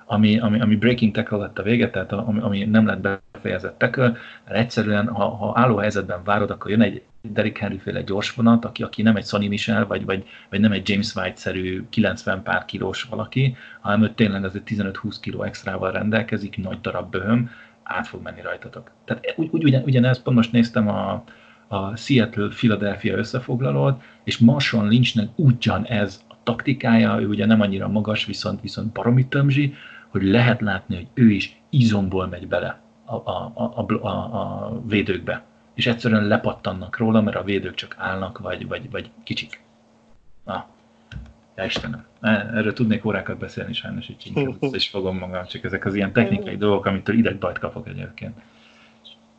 ami, 0.06 0.38
ami, 0.38 0.60
ami 0.60 0.76
breaking 0.76 1.12
tackle 1.12 1.38
lett 1.38 1.58
a 1.58 1.62
vége, 1.62 1.90
tehát 1.90 2.12
ami, 2.12 2.40
ami 2.40 2.64
nem 2.64 2.86
lett 2.86 3.00
befejezett 3.32 3.78
tackle, 3.78 4.16
mert 4.44 4.58
egyszerűen, 4.58 5.08
ha, 5.08 5.28
ha 5.28 5.52
álló 5.54 5.76
helyzetben 5.76 6.24
várod, 6.24 6.50
akkor 6.50 6.70
jön 6.70 6.82
egy 6.82 7.02
Derrick 7.22 7.58
Henry 7.58 7.78
féle 7.78 8.02
gyors 8.02 8.34
vonat, 8.34 8.64
aki, 8.64 8.82
aki 8.82 9.02
nem 9.02 9.16
egy 9.16 9.24
Sonny 9.26 9.48
Michel, 9.48 9.86
vagy, 9.86 10.04
vagy, 10.04 10.24
vagy 10.50 10.60
nem 10.60 10.72
egy 10.72 10.88
James 10.88 11.14
White-szerű 11.14 11.84
90 11.88 12.42
pár 12.42 12.64
kilós 12.64 13.02
valaki, 13.02 13.56
hanem 13.80 14.02
ő 14.02 14.12
tényleg 14.14 14.44
az 14.44 14.60
15-20 14.66 15.16
kiló 15.20 15.42
extrával 15.42 15.90
rendelkezik, 15.92 16.56
nagy 16.56 16.80
darab 16.80 17.10
böhöm, 17.10 17.50
át 17.82 18.06
fog 18.06 18.22
menni 18.22 18.40
rajtatok. 18.40 18.90
Tehát 19.04 19.32
úgy, 19.36 19.48
úgy 19.50 19.64
ugyan, 19.64 19.82
ugyanezt 19.82 20.22
pont 20.22 20.36
most 20.36 20.52
néztem 20.52 20.88
a, 20.88 21.24
a 21.68 21.96
Seattle-Philadelphia 21.96 23.16
összefoglalót, 23.16 24.02
és 24.24 24.38
Marshawn 24.38 24.88
Lynchnek 24.88 25.28
ugyan 25.34 25.84
ez 25.84 26.24
a 26.28 26.34
taktikája, 26.42 27.20
ő 27.20 27.28
ugye 27.28 27.46
nem 27.46 27.60
annyira 27.60 27.88
magas, 27.88 28.24
viszont, 28.24 28.60
viszont 28.60 28.92
baromi 28.92 29.26
tömzsi, 29.26 29.74
hogy 30.08 30.22
lehet 30.22 30.60
látni, 30.60 30.94
hogy 30.94 31.08
ő 31.14 31.30
is 31.30 31.62
izomból 31.70 32.26
megy 32.26 32.48
bele 32.48 32.80
a, 33.04 33.14
a, 33.14 33.52
a, 33.54 33.86
a, 34.02 34.08
a 34.08 34.82
védőkbe. 34.86 35.44
És 35.74 35.86
egyszerűen 35.86 36.26
lepattannak 36.26 36.96
róla, 36.96 37.20
mert 37.20 37.36
a 37.36 37.42
védők 37.42 37.74
csak 37.74 37.94
állnak, 37.98 38.38
vagy, 38.38 38.68
vagy, 38.68 38.90
vagy 38.90 39.10
kicsik. 39.22 39.60
Na, 40.44 40.66
ja 41.56 41.64
Istenem. 41.64 42.06
Erről 42.20 42.72
tudnék 42.72 43.04
órákat 43.04 43.38
beszélni, 43.38 43.72
sajnos 43.72 44.08
így 44.08 44.30
inkább 44.34 44.74
is 44.74 44.88
fogom 44.88 45.18
magam, 45.18 45.46
csak 45.46 45.64
ezek 45.64 45.84
az 45.84 45.94
ilyen 45.94 46.12
technikai 46.12 46.56
dolgok, 46.56 46.86
amitől 46.86 47.16
idegbajt 47.16 47.58
kapok 47.58 47.88
egyébként. 47.88 48.40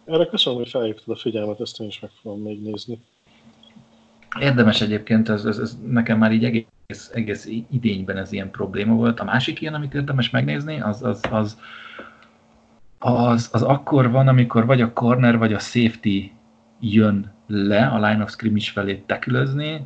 Erre 0.06 0.26
köszönöm, 0.26 0.60
hogy 0.60 0.70
felhívtad 0.70 1.16
a 1.16 1.20
figyelmet, 1.20 1.60
ezt 1.60 1.80
én 1.80 1.88
is 1.88 2.00
meg 2.00 2.12
fogom 2.22 2.42
még 2.42 2.62
nézni. 2.62 3.00
Érdemes 4.40 4.82
egyébként, 4.82 5.30
ez, 5.30 5.46
ez, 5.46 5.58
ez 5.58 5.78
nekem 5.86 6.18
már 6.18 6.32
így 6.32 6.44
egész, 6.44 7.12
egész 7.14 7.50
idényben 7.70 8.18
ez 8.18 8.32
ilyen 8.32 8.52
probléma 8.52 8.96
volt. 8.96 9.20
A 9.20 9.24
másik 9.24 9.62
ilyen, 9.62 9.74
amit 9.74 9.94
érdemes 9.94 10.30
megnézni, 10.30 10.82
az, 10.82 11.04
az, 11.04 11.20
az, 11.32 11.32
az, 11.32 11.60
az 13.04 13.64
akkor 13.64 14.12
van, 14.12 14.28
amikor 14.28 14.66
vagy 14.66 14.82
a 14.82 14.94
corner, 14.94 15.38
vagy 15.38 15.54
a 15.54 15.60
safety 15.60 16.32
jön 16.80 17.34
le 17.48 17.86
a 17.86 17.96
line 17.96 18.24
of 18.24 18.32
scrimmage 18.32 18.72
felé 18.72 19.04
tekülözni, 19.06 19.86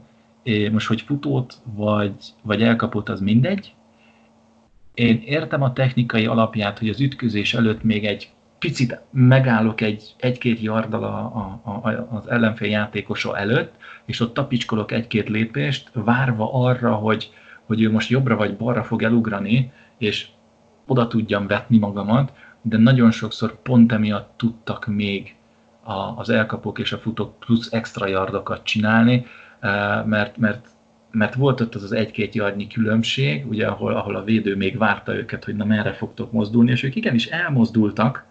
most 0.72 0.88
hogy 0.88 1.02
futót, 1.02 1.58
vagy, 1.64 2.14
vagy 2.42 2.62
elkapott, 2.62 3.10
az 3.10 3.20
mindegy. 3.20 3.74
Én 4.94 5.22
értem 5.26 5.62
a 5.62 5.74
technikai 5.74 6.26
alapját, 6.26 6.80
hogy 6.80 6.90
az 6.90 7.02
ütközés 7.02 7.54
előtt 7.54 7.84
még 7.84 8.06
egy 8.06 8.30
picit 8.60 9.02
megállok 9.12 9.82
egy, 9.82 10.16
egy-két 10.18 10.62
yardal 10.62 11.04
a, 11.04 11.18
a, 11.64 11.70
a, 11.72 12.08
az 12.12 12.30
ellenfél 12.30 12.70
játékosa 12.70 13.38
előtt, 13.38 13.74
és 14.06 14.20
ott 14.20 14.34
tapicskolok 14.34 14.92
egy-két 14.92 15.30
lépést, 15.30 15.90
várva 15.94 16.54
arra, 16.54 16.94
hogy, 16.94 17.30
hogy 17.66 17.82
ő 17.82 17.92
most 17.92 18.10
jobbra 18.10 18.36
vagy 18.36 18.58
balra 18.58 18.84
fog 18.84 19.04
elugrani, 19.04 19.72
és 19.98 20.28
oda 20.88 21.08
tudjam 21.08 21.48
vetni 21.48 21.78
magamat, 21.78 22.32
de 22.62 22.78
nagyon 22.78 23.12
sokszor 23.12 23.62
pont 23.62 23.92
emiatt 23.92 24.34
tudtak 24.38 24.86
még 24.86 25.36
a, 25.84 26.14
az 26.16 26.30
elkapók 26.30 26.80
és 26.80 26.92
a 26.92 26.98
futók 26.98 27.40
plusz 27.40 27.72
extra 27.72 28.08
yardokat 28.08 28.64
csinálni, 28.64 29.26
eh, 29.60 30.04
mert, 30.06 30.38
mert, 30.38 30.68
mert 31.12 31.36
volt 31.36 31.62
ott 31.62 31.76
az 31.76 31.84
az 31.84 31.92
egy-két 31.92 32.36
yardnyi 32.36 32.68
különbség, 32.68 33.48
ugye, 33.48 33.68
ahol, 33.68 33.96
ahol 33.96 34.16
a 34.16 34.24
védő 34.24 34.56
még 34.56 34.78
várta 34.78 35.16
őket, 35.16 35.44
hogy 35.44 35.56
na 35.56 35.66
merre 35.66 35.94
fogtok 35.94 36.32
mozdulni, 36.32 36.72
és 36.72 36.84
ők 36.84 36.96
igenis 36.96 37.26
elmozdultak, 37.26 38.26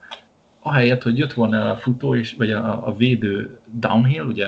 ahelyett, 0.61 1.03
hogy 1.03 1.19
jött 1.19 1.33
volna 1.33 1.71
a 1.71 1.77
futó, 1.77 2.15
és, 2.15 2.35
vagy 2.35 2.51
a, 2.51 2.87
a 2.87 2.97
védő 2.97 3.59
downhill, 3.73 4.25
ugye 4.25 4.47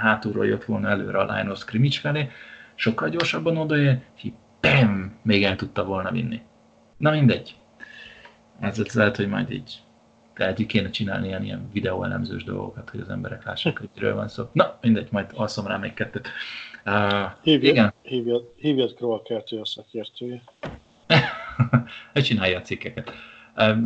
hátulról 0.00 0.46
jött 0.46 0.64
volna 0.64 0.88
előre 0.88 1.18
a 1.18 1.34
line 1.34 1.50
of 1.50 1.58
scrimmage 1.58 1.98
felé, 1.98 2.28
sokkal 2.74 3.08
gyorsabban 3.08 3.56
odaér, 3.56 3.98
és 4.16 4.30
bam, 4.60 5.12
még 5.22 5.44
el 5.44 5.56
tudta 5.56 5.84
volna 5.84 6.10
vinni. 6.10 6.40
Na 6.96 7.10
mindegy. 7.10 7.56
Ez 8.60 8.94
lehet, 8.94 9.16
hogy 9.16 9.28
majd 9.28 9.50
így 9.50 9.82
tehát 10.34 10.58
így 10.58 10.66
kéne 10.66 10.90
csinálni 10.90 11.26
ilyen, 11.26 11.44
ilyen 11.44 11.70
videóelemzős 11.72 12.44
dolgokat, 12.44 12.90
hogy 12.90 13.00
az 13.00 13.08
emberek 13.08 13.44
lássák, 13.44 13.78
hogy 13.78 13.88
miről 13.94 14.14
van 14.14 14.28
szó. 14.28 14.44
Na, 14.52 14.78
mindegy, 14.80 15.08
majd 15.10 15.26
alszom 15.34 15.66
rá 15.66 15.76
még 15.76 15.94
kettőt. 15.94 16.28
Uh, 16.86 17.30
hívjad, 17.42 17.72
igen. 17.72 17.92
Hívjad, 18.02 18.52
hívjad 18.56 18.94
Kroll 18.94 19.22
kertő 19.22 19.60
a 19.60 19.64
szakértője. 19.64 20.42
csinálja 22.14 22.58
a 22.58 22.62
cikkeket. 22.62 23.12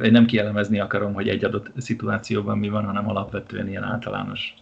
Én 0.03 0.11
nem 0.11 0.27
kielemezni 0.27 0.81
akarom, 0.81 1.15
hogy 1.15 1.29
egy 1.29 1.45
adott 1.45 1.71
szituációban 1.77 2.59
mi 2.59 2.69
van, 2.69 2.85
hanem 2.85 3.09
alapvetően 3.09 3.69
ilyen 3.69 3.83
általános... 3.83 4.55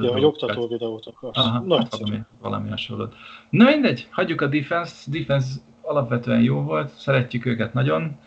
Ja, 0.00 0.12
hogy 0.12 0.24
oktató 0.24 0.68
videót 0.68 1.06
akarsz. 1.06 1.38
Aha, 1.38 1.64
valami, 1.64 2.20
valami 2.40 2.68
hasonlót. 2.68 3.14
Na 3.50 3.64
mindegy, 3.64 4.08
hagyjuk 4.10 4.40
a 4.40 4.46
defense. 4.46 5.10
Defense 5.10 5.48
alapvetően 5.82 6.42
jó 6.42 6.62
volt, 6.62 6.88
szeretjük 6.88 7.46
őket 7.46 7.74
nagyon. 7.74 8.18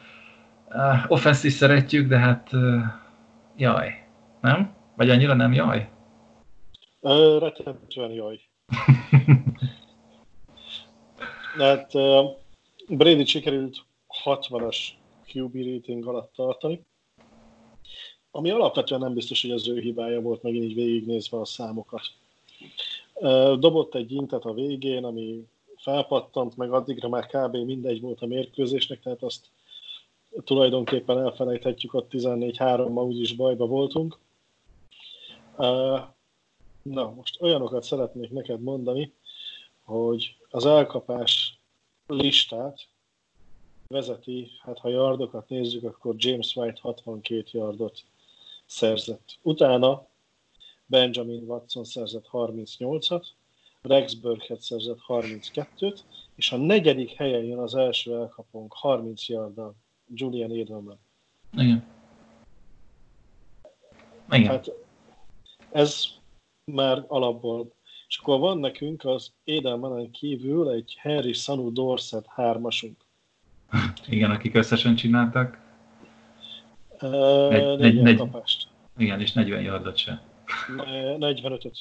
Uh, 0.74 1.12
offense 1.12 1.48
is 1.48 1.54
szeretjük, 1.54 2.08
de 2.08 2.18
hát 2.18 2.54
uh, 2.54 2.82
jaj, 3.58 4.08
nem? 4.42 4.76
Vagy 4.96 5.10
annyira 5.10 5.34
nem 5.34 5.54
jaj? 5.54 5.90
Rettentően 7.40 8.12
jaj. 8.12 8.40
Mert 11.58 11.94
uh, 11.94 12.30
Brady 12.88 13.26
sikerült 13.26 13.78
60-as 14.24 14.78
QB 15.34 15.56
rating 15.56 16.08
alatt 16.08 16.34
tartani, 16.36 16.86
ami 18.32 18.50
alapvetően 18.50 19.02
nem 19.02 19.14
biztos, 19.14 19.42
hogy 19.42 19.52
az 19.52 19.68
ő 19.68 19.80
hibája 19.80 20.22
volt, 20.22 20.44
megint 20.44 20.64
így 20.64 20.76
végignézve 20.76 21.40
a 21.40 21.46
számokat. 21.46 22.02
Uh, 23.14 23.60
dobott 23.60 23.96
egy 23.96 24.12
intet 24.12 24.44
a 24.44 24.54
végén, 24.54 25.04
ami 25.04 25.48
felpattant, 25.78 26.58
meg 26.58 26.72
addigra 26.72 27.10
már 27.10 27.26
kb. 27.26 27.56
mindegy 27.56 28.02
volt 28.02 28.22
a 28.22 28.26
mérkőzésnek, 28.26 29.02
tehát 29.02 29.24
azt 29.24 29.46
tulajdonképpen 30.44 31.18
elfelejthetjük, 31.18 31.94
ott 31.94 32.12
14-3-mal 32.12 33.06
úgyis 33.08 33.36
bajba 33.36 33.66
voltunk. 33.66 34.18
Na, 36.82 37.14
most 37.16 37.42
olyanokat 37.42 37.84
szeretnék 37.84 38.32
neked 38.32 38.62
mondani, 38.62 39.14
hogy 39.84 40.38
az 40.50 40.66
elkapás 40.66 41.60
listát 42.08 42.88
vezeti, 43.88 44.48
hát 44.62 44.80
ha 44.80 44.90
yardokat 44.90 45.50
nézzük, 45.50 45.84
akkor 45.84 46.16
James 46.18 46.56
White 46.56 46.80
62 46.82 47.44
yardot 47.52 48.04
szerzett. 48.66 49.38
Utána 49.42 50.08
Benjamin 50.86 51.44
Watson 51.44 51.84
szerzett 51.84 52.28
38-at, 52.32 53.26
Rex 53.82 54.14
Burkhead 54.14 54.60
szerzett 54.60 55.00
32-t, 55.08 56.00
és 56.36 56.52
a 56.52 56.58
negyedik 56.58 57.12
helyen 57.12 57.44
jön 57.44 57.60
az 57.60 57.76
első 57.76 58.16
elkapónk 58.16 58.74
30 58.74 59.30
yarddal, 59.30 59.76
Julian 60.14 60.52
Edelman. 60.52 61.00
Igen. 61.58 61.84
Igen. 64.32 64.48
Hát 64.52 64.72
ez 65.72 66.06
már 66.72 67.04
alapból. 67.08 67.72
És 68.08 68.18
akkor 68.18 68.40
van 68.40 68.58
nekünk 68.58 69.06
az 69.06 69.32
Edelmanen 69.46 70.12
kívül 70.12 70.70
egy 70.70 70.98
Harry 71.02 71.34
Sanu 71.34 71.72
Dorset 71.72 72.26
hármasunk. 72.28 73.06
Igen, 74.08 74.32
akik 74.32 74.56
összesen 74.56 74.96
csináltak. 74.96 75.62
Uh, 77.02 77.50
Negy- 77.50 77.80
negy- 77.80 78.08
elkapást. 78.20 78.68
Igen, 78.98 79.22
és 79.22 79.32
40 79.32 79.62
yardot 79.62 79.98
se. 79.98 80.22
Ne- 80.76 81.16
45-öt. 81.34 81.78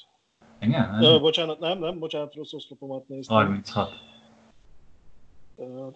Igen? 0.60 0.98
Uh, 1.04 1.20
bocsánat, 1.20 1.58
nem, 1.60 1.78
nem, 1.78 1.98
bocsánat, 1.98 2.34
rossz 2.34 2.52
oszlopomat 2.52 3.08
néztem. 3.08 3.36
36. 3.36 3.90
Uh, 5.56 5.86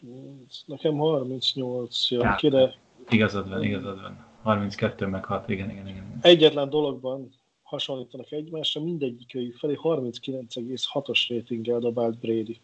nekem 0.67 0.97
38 0.99 2.11
jön 2.11 2.23
Hát. 2.23 2.39
ki, 2.39 2.49
de 2.49 2.75
Igazad 3.09 3.49
van, 3.49 3.63
igazad 3.63 4.01
van. 4.01 4.27
32 4.43 5.07
meg 5.07 5.25
6, 5.25 5.49
igen, 5.49 5.71
igen, 5.71 5.89
igen. 5.89 6.19
egyetlen 6.21 6.71
dologban 6.71 7.31
hasonlítanak 7.63 8.33
egymásra, 8.33 8.81
mindegyikőjük 8.83 9.57
felé 9.57 9.75
39,6-os 9.83 11.27
ratinggel 11.29 11.79
dobált 11.79 12.19
Brady. 12.19 12.61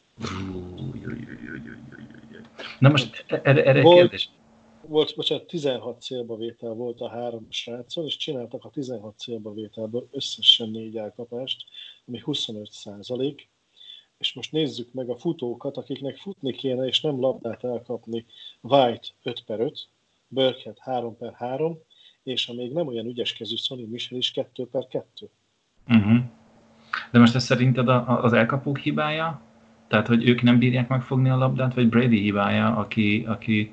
Na 2.78 2.88
most 2.88 3.24
erre, 3.28 3.64
erre 3.64 3.82
Volt- 3.82 3.96
kérdés. 4.00 4.30
Volt, 4.86 5.12
bocsánat, 5.16 5.46
16 5.46 6.00
célba 6.02 6.36
vétel 6.36 6.72
volt 6.72 7.00
a 7.00 7.08
három 7.08 7.46
srácon, 7.48 8.04
és 8.04 8.16
csináltak 8.16 8.64
a 8.64 8.70
16 8.70 9.18
célba 9.18 9.52
vételből 9.52 10.08
összesen 10.10 10.68
négy 10.70 10.96
elkapást, 10.96 11.64
ami 12.06 12.18
25 12.18 12.70
százalék. 12.70 13.48
És 14.22 14.32
most 14.32 14.52
nézzük 14.52 14.92
meg 14.92 15.08
a 15.08 15.16
futókat, 15.16 15.76
akiknek 15.76 16.16
futni 16.16 16.52
kéne, 16.52 16.86
és 16.86 17.00
nem 17.00 17.20
labdát 17.20 17.64
elkapni. 17.64 18.24
White 18.60 19.08
5 19.22 19.42
per 19.46 19.60
5, 19.60 19.88
Burkhead 20.28 20.78
3 20.78 21.16
per 21.16 21.32
3, 21.36 21.78
és 22.22 22.48
a 22.48 22.52
még 22.52 22.72
nem 22.72 22.86
olyan 22.86 23.06
ügyeskező 23.06 23.56
Sonny 23.56 23.88
Michel 23.90 24.18
is 24.18 24.30
2 24.30 24.66
per 24.66 24.86
2. 24.86 25.28
Uh-huh. 25.88 26.18
De 27.10 27.18
most 27.18 27.34
ez 27.34 27.44
szerinted 27.44 27.88
a, 27.88 27.94
a- 28.08 28.22
az 28.24 28.32
elkapók 28.32 28.78
hibája? 28.78 29.40
Tehát, 29.88 30.06
hogy 30.06 30.28
ők 30.28 30.42
nem 30.42 30.58
bírják 30.58 30.88
megfogni 30.88 31.28
a 31.28 31.36
labdát, 31.36 31.74
vagy 31.74 31.88
Brady 31.88 32.20
hibája, 32.20 32.76
aki, 32.76 33.24
aki 33.26 33.72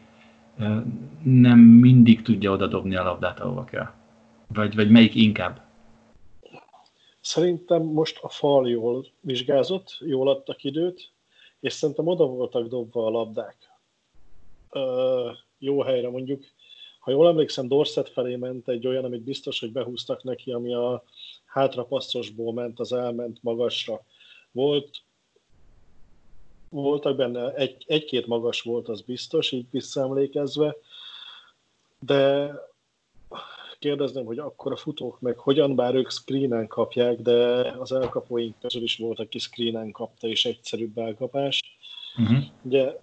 nem 1.23 1.59
mindig 1.59 2.21
tudja 2.21 2.51
oda 2.51 2.67
dobni 2.67 2.95
a 2.95 3.03
labdát, 3.03 3.39
ahova 3.39 3.63
kell? 3.63 3.91
Vagy, 4.47 4.75
vagy 4.75 4.89
melyik 4.89 5.15
inkább? 5.15 5.61
Szerintem 7.29 7.81
most 7.81 8.17
a 8.21 8.29
fal 8.29 8.69
jól 8.69 9.05
vizsgázott, 9.19 9.97
jól 9.99 10.29
adtak 10.29 10.63
időt, 10.63 11.11
és 11.59 11.73
szerintem 11.73 12.07
oda 12.07 12.25
voltak 12.25 12.67
dobva 12.67 13.05
a 13.05 13.09
labdák. 13.09 13.57
Ö, 14.69 15.31
jó 15.57 15.81
helyre 15.81 16.09
mondjuk. 16.09 16.43
Ha 16.99 17.11
jól 17.11 17.27
emlékszem, 17.27 17.67
Dorset 17.67 18.09
felé 18.09 18.35
ment 18.35 18.67
egy 18.67 18.87
olyan, 18.87 19.03
amit 19.03 19.21
biztos, 19.21 19.59
hogy 19.59 19.71
behúztak 19.71 20.23
neki, 20.23 20.51
ami 20.51 20.73
a 20.73 21.03
hátrapasszosból 21.45 22.53
ment, 22.53 22.79
az 22.79 22.93
elment 22.93 23.43
magasra. 23.43 24.01
Volt, 24.51 24.89
voltak 26.69 27.15
benne, 27.15 27.53
egy, 27.53 27.83
egy-két 27.87 28.27
magas 28.27 28.61
volt, 28.61 28.87
az 28.87 29.01
biztos, 29.01 29.51
így 29.51 29.65
visszaemlékezve, 29.71 30.75
de 31.99 32.51
kérdezném, 33.79 34.25
hogy 34.25 34.39
akkor 34.39 34.71
a 34.71 34.75
futók 34.75 35.19
meg 35.19 35.37
hogyan, 35.37 35.75
bár 35.75 35.95
ők 35.95 36.09
screenen 36.09 36.67
kapják, 36.67 37.21
de 37.21 37.35
az 37.79 37.91
elkapóink 37.91 38.59
közül 38.59 38.83
is 38.83 38.97
volt, 38.97 39.19
aki 39.19 39.39
screenen 39.39 39.91
kapta, 39.91 40.27
és 40.27 40.45
egyszerűbb 40.45 40.97
elkapás. 40.97 41.61
Uh-huh. 42.17 42.43
Ugye 42.61 42.99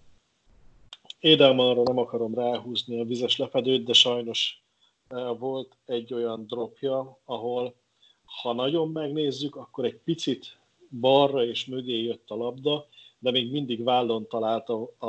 Édelmanra 1.20 1.82
nem 1.82 1.98
akarom 1.98 2.34
ráhúzni 2.34 3.00
a 3.00 3.04
vizes 3.04 3.36
lepedőt, 3.36 3.84
de 3.84 3.92
sajnos 3.92 4.62
eh, 5.08 5.38
volt 5.38 5.76
egy 5.84 6.14
olyan 6.14 6.46
dropja, 6.46 7.18
ahol 7.24 7.74
ha 8.42 8.52
nagyon 8.52 8.88
megnézzük, 8.88 9.56
akkor 9.56 9.84
egy 9.84 10.00
picit 10.04 10.58
balra 11.00 11.44
és 11.44 11.66
mögé 11.66 12.02
jött 12.02 12.30
a 12.30 12.34
labda, 12.34 12.86
de 13.18 13.30
még 13.30 13.50
mindig 13.50 13.84
vállon 13.84 14.26
találta 14.28 14.92
a, 14.98 15.06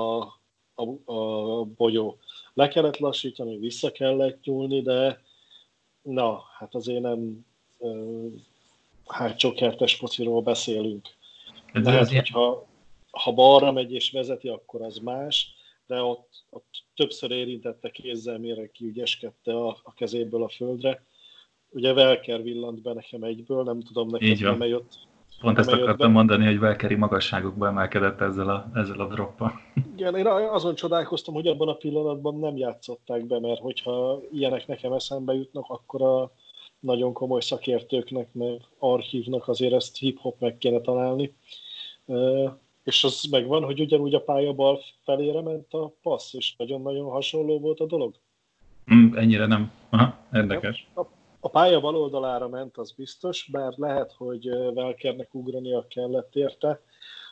a, 0.76 1.12
a 1.14 1.64
bogyó. 1.64 2.18
Le 2.54 2.68
kellett 2.68 2.98
lassítani, 2.98 3.58
vissza 3.58 3.92
kellett 3.92 4.44
nyúlni, 4.44 4.82
de 4.82 5.22
na, 6.10 6.44
hát 6.58 6.76
azért 6.76 7.02
nem 7.02 7.46
uh, 7.78 8.34
hátsó 9.06 9.54
kertes 9.54 9.96
fociról 9.96 10.42
beszélünk. 10.42 11.08
Ez 11.74 11.88
ilyen, 11.88 12.06
hogyha 12.06 12.66
ha 13.12 13.32
balra 13.32 13.72
megy 13.72 13.94
és 13.94 14.12
vezeti, 14.12 14.48
akkor 14.48 14.82
az 14.82 14.98
más, 14.98 15.54
de 15.88 16.02
ott, 16.02 16.44
ott 16.50 16.84
többször 16.96 17.32
érintette 17.32 17.90
kézzel, 17.90 18.38
mire 18.38 18.72
kiügyeskedte 18.72 19.54
a, 19.54 19.68
a 19.84 19.94
kezéből 19.94 20.44
a 20.44 20.50
földre. 20.50 21.04
Ugye 21.70 21.94
Velker 21.94 22.44
villant 22.44 22.82
be 22.82 22.94
nekem 22.94 23.24
egyből, 23.24 23.64
nem 23.64 23.82
tudom 23.82 24.08
van. 24.08 24.20
nem 24.40 24.64
jött. 24.68 25.07
Pont 25.40 25.58
ezt 25.58 25.72
akartam 25.72 26.08
be. 26.08 26.14
mondani, 26.14 26.46
hogy 26.46 26.60
Valkyri 26.60 26.96
magasságokba 26.96 27.68
emelkedett 27.68 28.22
ezzel 28.22 28.50
a, 28.50 28.70
ezzel 28.74 29.00
a 29.00 29.08
droppal. 29.08 29.62
Igen, 29.96 30.16
én 30.16 30.28
azon 30.28 30.76
csodálkoztam, 30.76 31.34
hogy 31.34 31.48
abban 31.48 31.68
a 31.68 31.74
pillanatban 31.74 32.40
nem 32.40 32.58
játszották 32.58 33.26
be, 33.26 33.40
mert 33.40 33.60
hogyha 33.60 34.22
ilyenek 34.32 34.68
nekem 34.68 34.94
eszembe 34.94 35.34
jutnak, 35.34 35.66
akkor 35.68 36.02
a 36.02 36.32
nagyon 36.80 37.14
komoly 37.14 37.42
szakértőknek, 37.42 38.34
meg 38.34 38.62
archívnak 38.80 39.48
azért 39.48 39.74
ezt 39.74 39.98
hip-hop 39.98 40.40
meg 40.40 40.58
kéne 40.58 40.80
találni. 40.80 41.36
És 42.84 43.04
az 43.04 43.24
megvan, 43.32 43.64
hogy 43.64 43.80
ugyanúgy 43.80 44.14
a 44.14 44.22
pálya 44.22 44.54
bal 44.54 44.80
felére 45.04 45.42
ment 45.42 45.74
a 45.74 45.92
passz, 46.02 46.34
és 46.34 46.56
nagyon-nagyon 46.58 47.10
hasonló 47.10 47.60
volt 47.60 47.80
a 47.80 47.86
dolog. 47.86 48.14
Mm, 48.94 49.16
ennyire 49.16 49.46
nem. 49.46 49.72
Aha, 49.90 50.18
érdekes. 50.34 50.88
A 50.96 51.02
pálya 51.42 51.80
bal 51.80 51.96
oldalára 51.96 52.48
ment, 52.48 52.78
az 52.78 52.92
biztos, 52.92 53.50
bár 53.52 53.74
lehet, 53.76 54.14
hogy 54.18 54.50
Velkernek 54.74 55.34
ugrania 55.34 55.86
kellett 55.88 56.36
érte. 56.36 56.82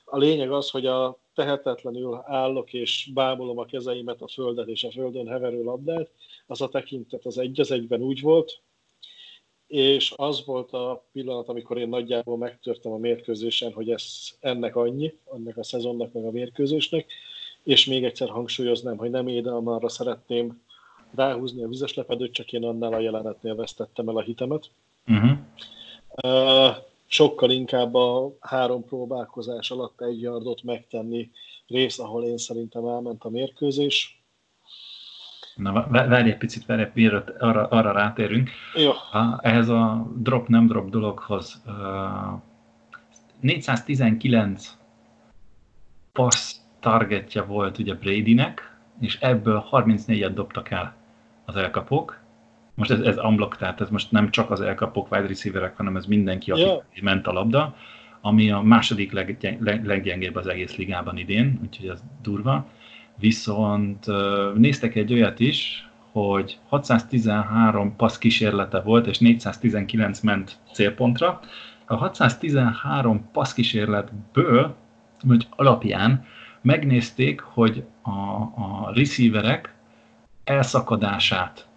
A 0.06 0.18
lényeg 0.18 0.52
az, 0.52 0.70
hogy 0.70 0.86
a 0.86 1.18
tehetetlenül 1.34 2.22
állok 2.26 2.74
és 2.74 3.10
bámulom 3.14 3.58
a 3.58 3.66
kezeimet 3.66 4.22
a 4.22 4.28
földet 4.28 4.68
és 4.68 4.84
a 4.84 4.92
földön 4.92 5.28
heverő 5.28 5.64
labdát, 5.64 6.10
az 6.48 6.62
a 6.62 6.70
tekintet 6.70 7.26
az 7.26 7.38
egy 7.38 7.60
az 7.60 7.72
egyben 7.72 8.02
úgy 8.02 8.22
volt, 8.22 8.60
és 9.68 10.14
az 10.16 10.46
volt 10.46 10.72
a 10.72 11.06
pillanat, 11.12 11.50
amikor 11.50 11.78
én 11.78 11.90
nagyjából 11.90 12.38
megtörtem 12.38 12.92
a 12.92 12.98
mérkőzésen, 12.98 13.74
hogy 13.74 13.90
ez 13.92 14.04
ennek 14.40 14.76
annyi, 14.76 15.14
ennek 15.34 15.58
a 15.58 15.64
szezonnak, 15.64 16.14
meg 16.14 16.26
a 16.26 16.32
mérkőzésnek, 16.32 17.06
és 17.64 17.86
még 17.86 18.04
egyszer 18.04 18.30
hangsúlyoznám, 18.30 18.98
hogy 18.98 19.10
nem 19.10 19.28
Édelmanra 19.28 19.90
szeretném 19.90 20.62
ráhúzni 21.16 21.64
a 21.64 21.68
vizes 21.68 21.94
lepedőt, 21.94 22.34
csak 22.34 22.52
én 22.52 22.64
annál 22.64 22.94
a 22.94 23.00
jelenetnél 23.00 23.56
vesztettem 23.56 24.08
el 24.08 24.18
a 24.18 24.22
hitemet. 24.22 24.70
Uh-huh. 25.08 25.38
Sokkal 27.08 27.50
inkább 27.50 27.94
a 27.94 28.36
három 28.40 28.86
próbálkozás 28.86 29.72
alatt 29.72 30.02
egy 30.02 30.22
yardot 30.22 30.64
megtenni 30.64 31.32
rész, 31.68 32.00
ahol 32.00 32.24
én 32.24 32.38
szerintem 32.38 32.86
elment 32.86 33.24
a 33.24 33.30
mérkőzés. 33.30 34.24
Na, 35.56 35.72
vá- 35.72 36.08
várj 36.08 36.30
egy 36.30 36.38
picit, 36.38 36.66
várj, 36.66 36.84
mielőtt 36.94 37.30
arra, 37.30 37.68
arra 37.68 37.92
rátérünk. 37.92 38.50
Jó, 38.76 38.92
A, 38.92 39.40
ehhez 39.42 39.70
a 39.70 40.08
drop-nem 40.18 40.68
drop 40.68 40.90
dologhoz 40.90 41.62
uh, 41.66 42.42
419 43.40 44.78
passz 46.12 46.56
targetje 46.80 47.42
volt 47.42 47.78
ugye 47.78 47.94
Bradynek, 47.94 48.78
és 49.00 49.18
ebből 49.20 49.66
34-et 49.72 50.32
dobtak 50.34 50.70
el 50.70 50.96
az 51.46 51.56
elkapók, 51.56 52.24
most 52.76 52.92
ez, 52.92 53.00
ez 53.00 53.18
unblock, 53.18 53.58
tehát 53.58 53.82
ez 53.82 53.90
most 53.90 54.12
nem 54.12 54.30
csak 54.30 54.52
az 54.52 54.62
elkapok 54.62 55.12
wide 55.12 55.28
receiverek, 55.28 55.78
hanem 55.78 55.96
ez 55.96 56.06
mindenki, 56.06 56.52
aki 56.52 56.62
yeah. 56.62 56.82
ment 57.02 57.28
a 57.28 57.32
labda, 57.32 57.76
ami 58.22 58.52
a 58.52 58.62
második 58.62 59.12
leggyeng, 59.12 59.86
leggyengébb 59.86 60.36
az 60.36 60.48
egész 60.48 60.76
ligában 60.76 61.18
idén, 61.18 61.60
úgyhogy 61.64 61.88
ez 61.88 62.04
durva. 62.22 62.68
Viszont 63.18 64.06
néztek 64.56 64.96
egy 64.96 65.14
olyat 65.14 65.40
is, 65.40 65.90
hogy 66.12 66.60
613 66.68 67.96
passz 67.96 68.18
kísérlete 68.18 68.82
volt, 68.82 69.08
és 69.08 69.18
419 69.18 70.20
ment 70.20 70.60
célpontra. 70.74 71.40
A 71.86 71.96
613 71.96 73.30
passz 73.32 73.54
kísérletből, 73.54 74.76
vagy 75.24 75.48
alapján 75.50 76.26
megnézték, 76.62 77.42
hogy 77.42 77.84
a, 78.02 78.10
a 78.42 78.92
receiverek 78.94 79.75
elszakadását, 80.46 81.68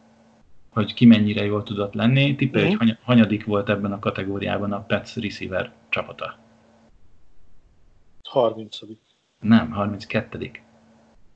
hogy 0.71 0.95
ki 0.95 1.07
mennyire 1.07 1.45
jól 1.45 1.63
tudott 1.63 1.95
lenni. 1.95 2.35
Tippelj, 2.35 2.75
mm. 2.75 2.77
hogy 2.77 2.97
hanyadik 3.03 3.45
volt 3.45 3.69
ebben 3.69 3.93
a 3.93 3.99
kategóriában 3.99 4.73
a 4.73 4.81
Pets 4.81 5.15
receiver 5.15 5.73
csapata. 5.89 6.39
30. 8.23 8.79
Nem, 9.41 9.71
32. 9.71 10.51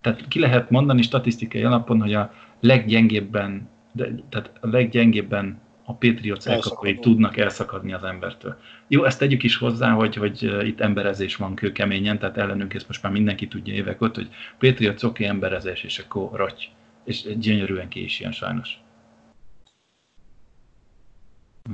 Tehát 0.01 0.29
ki 0.29 0.39
lehet 0.39 0.71
mondani 0.71 1.03
statisztikai 1.03 1.63
alapon, 1.63 2.01
hogy 2.01 2.15
a 2.15 2.33
leggyengébben, 2.61 3.69
de, 3.93 4.15
tehát 4.29 4.51
a 4.61 4.67
leggyengébben 4.69 5.61
a 5.85 5.95
Patriots 5.95 6.47
elkapói 6.47 6.99
tudnak 6.99 7.37
elszakadni 7.37 7.93
az 7.93 8.05
embertől. 8.05 8.57
Jó, 8.89 9.05
ezt 9.05 9.19
tegyük 9.19 9.43
is 9.43 9.57
hozzá, 9.57 9.91
hogy, 9.91 10.17
hogy 10.17 10.43
itt 10.67 10.81
emberezés 10.81 11.37
van 11.37 11.55
kőkeményen, 11.55 12.19
tehát 12.19 12.37
ellenünk 12.37 12.75
ezt 12.75 12.87
most 12.87 13.03
már 13.03 13.13
mindenki 13.13 13.49
tudja 13.49 13.75
évek 13.75 14.01
ott, 14.01 14.15
hogy 14.15 14.29
Patriots 14.59 15.03
oké, 15.03 15.25
okay, 15.25 15.27
emberezés, 15.27 15.83
és 15.83 15.99
akkor 15.99 16.31
roty. 16.33 16.69
És 17.05 17.39
gyönyörűen 17.39 17.89
ilyen 17.93 18.33
sajnos. 18.33 18.83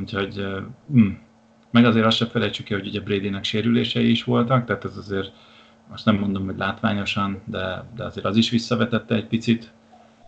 Úgyhogy, 0.00 0.44
mm. 0.92 1.08
meg 1.70 1.84
azért 1.84 2.06
azt 2.06 2.16
se 2.16 2.26
felejtsük 2.26 2.70
el, 2.70 2.78
hogy 2.78 2.88
ugye 2.88 3.00
Bradynek 3.00 3.44
sérülései 3.44 4.10
is 4.10 4.24
voltak, 4.24 4.66
tehát 4.66 4.84
ez 4.84 4.96
azért, 4.96 5.32
most 5.90 6.04
nem 6.04 6.18
mondom, 6.18 6.44
hogy 6.44 6.56
látványosan, 6.56 7.42
de, 7.44 7.84
de 7.96 8.04
azért 8.04 8.26
az 8.26 8.36
is 8.36 8.50
visszavetette 8.50 9.14
egy 9.14 9.26
picit. 9.26 9.72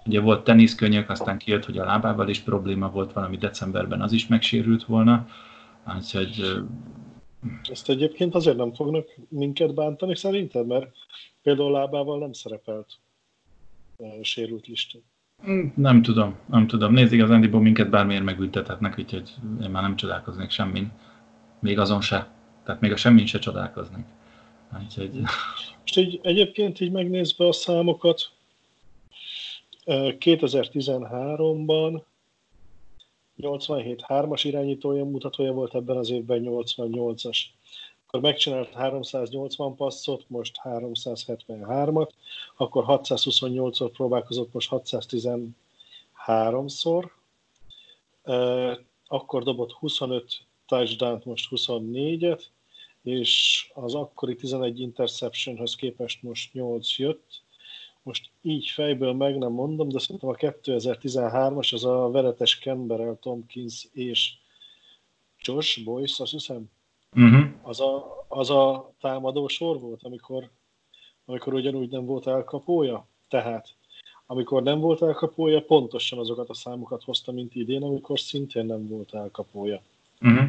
Ugye 0.06 0.20
volt 0.20 0.44
teniszkönyök, 0.44 1.10
aztán 1.10 1.38
kijött, 1.38 1.64
hogy 1.64 1.78
a 1.78 1.84
lábával 1.84 2.28
is 2.28 2.40
probléma 2.40 2.90
volt, 2.90 3.12
valami 3.12 3.36
decemberben 3.36 4.00
az 4.00 4.12
is 4.12 4.26
megsérült 4.26 4.84
volna. 4.84 5.28
Úgyhogy... 5.96 6.62
Ezt 7.70 7.88
egyébként 7.88 8.34
azért 8.34 8.56
nem 8.56 8.74
fognak 8.74 9.06
minket 9.28 9.74
bántani 9.74 10.16
szerinted, 10.16 10.66
mert 10.66 10.92
például 11.42 11.70
lábával 11.70 12.18
nem 12.18 12.32
szerepelt 12.32 12.98
sérült 14.22 14.66
listán. 14.66 15.02
Nem 15.74 16.02
tudom, 16.02 16.38
nem 16.46 16.66
tudom. 16.66 16.92
Nézd, 16.92 17.12
igazándiból 17.12 17.60
minket 17.60 17.90
bármiért 17.90 18.24
megültethetnek, 18.24 18.98
úgyhogy 18.98 19.34
én 19.62 19.70
már 19.70 19.82
nem 19.82 19.96
csodálkoznék 19.96 20.50
semmin. 20.50 20.92
Még 21.60 21.78
azon 21.78 22.00
se. 22.00 22.30
Tehát 22.64 22.80
még 22.80 22.92
a 22.92 22.96
semmin 22.96 23.26
se 23.26 23.38
csodálkoznék. 23.38 24.04
Úgyhogy... 24.82 25.10
Most 25.80 25.96
így, 25.96 26.20
egyébként 26.22 26.80
így 26.80 26.90
megnézve 26.90 27.46
a 27.46 27.52
számokat, 27.52 28.32
2013-ban 29.86 32.02
87 33.36 34.04
3-as 34.08 34.40
irányítója 34.44 35.04
mutatója 35.04 35.52
volt 35.52 35.74
ebben 35.74 35.96
az 35.96 36.10
évben 36.10 36.42
88-as. 36.44 37.38
Akkor 38.12 38.22
megcsinált 38.22 38.74
380 38.74 39.76
passzot, 39.76 40.24
most 40.28 40.60
373-at, 40.62 42.10
akkor 42.56 42.84
628-szor 42.86 43.90
próbálkozott, 43.92 44.52
most 44.52 44.68
613-szor, 44.72 47.10
akkor 49.06 49.42
dobott 49.42 49.72
25 49.72 50.44
touchdown 50.66 51.22
most 51.24 51.48
24-et, 51.50 52.42
és 53.02 53.64
az 53.74 53.94
akkori 53.94 54.34
11 54.34 54.80
interceptionhöz 54.80 55.74
képest 55.74 56.22
most 56.22 56.52
8 56.52 56.96
jött, 56.96 57.42
most 58.02 58.30
így 58.42 58.68
fejből 58.68 59.12
meg 59.12 59.38
nem 59.38 59.52
mondom, 59.52 59.88
de 59.88 59.98
szerintem 59.98 60.28
a 60.28 60.34
2013-as 60.34 61.74
az 61.74 61.84
a 61.84 62.10
veretes 62.10 62.58
Canberra, 62.58 63.18
Tompkins 63.18 63.88
és 63.92 64.32
Josh 65.40 65.84
Boyce, 65.84 66.22
azt 66.22 66.32
hiszem, 66.32 66.70
uh-huh. 67.16 67.44
az, 67.62 67.80
a, 67.80 68.24
az 68.28 68.50
a 68.50 68.92
támadó 69.00 69.48
sor 69.48 69.80
volt, 69.80 70.02
amikor, 70.02 70.50
amikor 71.24 71.54
ugyanúgy 71.54 71.90
nem 71.90 72.04
volt 72.04 72.26
elkapója. 72.26 73.06
Tehát, 73.28 73.68
amikor 74.26 74.62
nem 74.62 74.80
volt 74.80 75.02
elkapója, 75.02 75.62
pontosan 75.62 76.18
azokat 76.18 76.48
a 76.48 76.54
számokat 76.54 77.04
hozta, 77.04 77.32
mint 77.32 77.54
idén, 77.54 77.82
amikor 77.82 78.20
szintén 78.20 78.66
nem 78.66 78.88
volt 78.88 79.14
elkapója. 79.14 79.80
Uh-huh. 80.20 80.48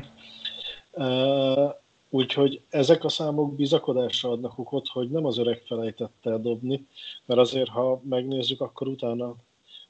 Uh, 0.92 1.80
Úgyhogy 2.14 2.62
ezek 2.70 3.04
a 3.04 3.10
számok 3.10 3.56
bizakodásra 3.56 4.30
adnak 4.30 4.58
okot, 4.58 4.88
hogy 4.88 5.10
nem 5.10 5.26
az 5.26 5.38
öreg 5.38 5.62
felejtett 5.66 6.26
el 6.26 6.42
dobni, 6.42 6.88
mert 7.26 7.40
azért, 7.40 7.70
ha 7.70 8.02
megnézzük, 8.04 8.62
akkor 8.62 8.88
utána, 8.88 9.36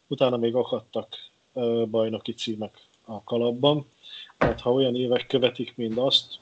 utána 0.08 0.38
még 0.38 0.56
akadtak 0.56 1.16
bajnoki 1.90 2.34
címek 2.34 2.88
a 3.06 3.24
kalapban. 3.24 3.86
Tehát 4.38 4.62
ha 4.62 4.74
olyan 4.74 4.96
évek 4.96 5.28
követik, 5.28 5.74
mint 5.76 5.98
azt, 5.98 6.40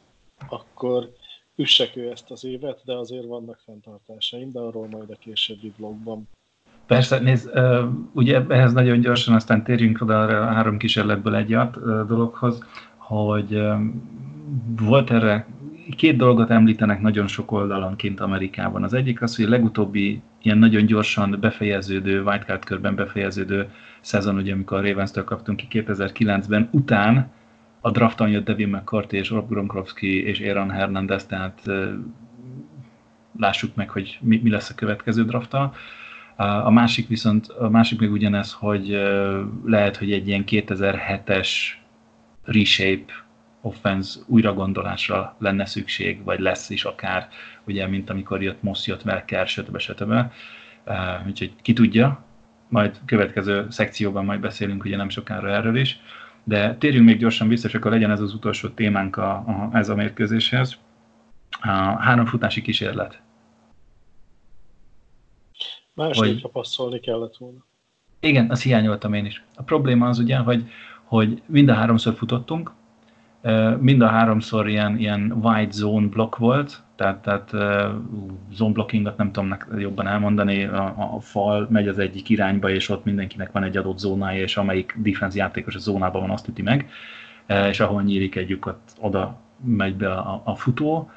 akkor 0.49 1.12
üssek 1.56 1.95
ő 1.95 2.10
ezt 2.12 2.32
az 2.32 2.45
évet, 2.45 2.82
de 2.86 2.93
azért 2.93 3.25
vannak 3.25 3.60
fenntartásaim, 3.65 4.52
de 4.52 4.60
arról 4.60 4.88
majd 4.88 5.10
a 5.10 5.15
későbbi 5.19 5.73
blogban. 5.78 6.28
Persze, 6.86 7.19
nézd, 7.19 7.49
ugye 8.13 8.41
ehhez 8.47 8.73
nagyon 8.73 8.99
gyorsan 8.99 9.36
aztán 9.36 9.63
térjünk 9.63 10.02
oda 10.02 10.21
a 10.21 10.45
három 10.45 10.78
kísérletből 10.78 11.36
egy 11.36 11.58
dologhoz, 12.08 12.63
hogy 12.97 13.62
volt 14.80 15.12
erre 15.12 15.47
két 15.97 16.17
dolgot 16.17 16.49
említenek 16.49 17.02
nagyon 17.02 17.28
sok 17.28 17.52
oldalonként 17.52 18.19
Amerikában. 18.19 18.84
Az 18.84 18.93
egyik 18.93 19.21
az, 19.21 19.36
hogy 19.36 19.45
a 19.45 19.49
legutóbbi 19.49 20.21
ilyen 20.41 20.58
nagyon 20.58 20.86
gyorsan 20.86 21.38
befejeződő, 21.39 22.23
wildcard 22.23 22.65
körben 22.65 22.95
befejeződő 22.95 23.69
szezon, 24.02 24.36
ugye 24.36 24.54
amikor 24.54 24.78
a 24.78 24.82
ravens 24.82 25.12
kaptunk 25.25 25.58
ki 25.58 25.84
2009-ben, 25.86 26.69
után 26.71 27.32
a 27.82 27.92
drafton 27.92 28.30
jött 28.30 28.46
Devin 28.46 28.70
McCarthy 28.70 29.18
és 29.18 29.30
Rob 29.30 29.50
Gronkowski 29.50 30.24
és 30.24 30.39
Aaron 30.39 30.70
Hernandez, 30.70 31.26
tehát 31.26 31.62
lássuk 33.39 33.76
meg, 33.76 33.89
hogy 33.89 34.18
mi, 34.22 34.39
mi 34.44 34.50
lesz 34.50 34.70
a 34.70 34.76
következő 34.76 35.26
drafta. 35.26 35.74
A 36.36 36.70
másik 36.70 37.08
viszont, 37.08 37.48
a 37.48 37.70
másik 37.70 38.00
még 38.00 38.12
ugyanez, 38.12 38.54
hogy 38.54 38.88
lehet, 39.65 39.98
hogy 39.98 40.12
egy 40.12 40.28
ilyen 40.28 40.44
2007-es 40.48 41.50
reshape 42.44 43.13
offense 43.62 44.20
újragondolásra 44.26 45.36
lenne 45.39 45.65
szükség, 45.65 46.24
vagy 46.24 46.39
lesz 46.39 46.70
is 46.70 46.84
akár, 46.84 47.28
ugye, 47.65 47.88
mint 47.88 48.10
amikor 48.10 48.42
jött 48.42 48.62
Moss, 48.62 48.88
jött 48.88 49.06
Welker, 49.06 49.48
stb. 49.48 49.78
stb. 49.78 50.13
Úgyhogy 51.28 51.54
ki 51.62 51.74
tudja, 51.74 52.24
majd 52.68 53.00
következő 53.06 53.65
szekcióban 53.70 54.26
majd 54.26 54.39
beszélünk 54.39 54.84
ugye 54.84 54.98
nem 54.98 55.10
sokára 55.10 55.50
erről 55.50 55.78
is, 55.78 56.00
de 56.50 56.76
térjünk 56.76 57.06
még 57.06 57.18
gyorsan 57.18 57.48
vissza, 57.48 57.68
és 57.68 57.74
akkor 57.74 57.92
legyen 57.92 58.12
ez 58.12 58.20
az 58.20 58.34
utolsó 58.34 58.68
témánk 58.68 59.18
a, 59.18 59.30
a, 59.32 59.70
ez 59.74 59.90
a 59.90 59.96
mérkőzéshez. 59.96 60.78
A 61.62 61.70
három 62.00 62.26
futási 62.26 62.62
kísérlet. 62.62 63.22
Másodikra 65.94 66.42
hogy... 66.42 66.52
passzolni 66.52 67.00
kellett 67.00 67.38
volna. 67.38 67.66
Igen, 68.20 68.50
azt 68.50 68.64
hiányoltam 68.64 69.14
én 69.14 69.26
is. 69.26 69.44
A 69.56 69.64
probléma 69.64 70.08
az 70.08 70.20
ugye, 70.20 70.38
hogy, 70.38 70.70
hogy 71.04 71.42
mind 71.46 71.70
a 71.70 71.74
háromszor 71.74 72.14
futottunk, 72.14 72.72
Mind 73.80 74.02
a 74.02 74.08
háromszor 74.08 74.67
ilyen, 74.67 74.97
ilyen 74.97 75.32
wide 75.43 75.71
zone 75.71 76.08
block 76.08 76.38
volt, 76.38 76.84
tehát, 76.95 77.21
tehát 77.21 77.49
zone 78.52 78.73
blockingot 78.73 79.17
nem 79.17 79.32
tudom 79.32 79.58
jobban 79.78 80.08
elmondani, 80.08 80.63
a, 80.63 81.13
a 81.15 81.19
fal 81.19 81.67
megy 81.69 81.88
az 81.88 81.99
egyik 81.99 82.30
irányba, 82.30 82.69
és 82.69 82.89
ott 82.89 83.06
mindenkinek 83.06 83.52
van 83.52 83.63
egy 83.63 83.78
adott 83.78 83.97
zónája, 83.99 84.41
és 84.41 84.58
amelyik 84.58 84.95
defense 84.97 85.38
játékos 85.38 85.75
a 85.75 85.80
zónában 85.80 86.21
van, 86.21 86.30
azt 86.30 86.47
üti 86.47 86.62
meg, 86.62 86.89
és 87.69 87.80
ahol 87.80 88.02
nyílik 88.02 88.36
együk, 88.36 88.65
ott 88.65 88.93
oda 88.99 89.39
megy 89.65 89.95
be 89.95 90.12
a, 90.12 90.41
a 90.45 90.56
futó, 90.56 91.10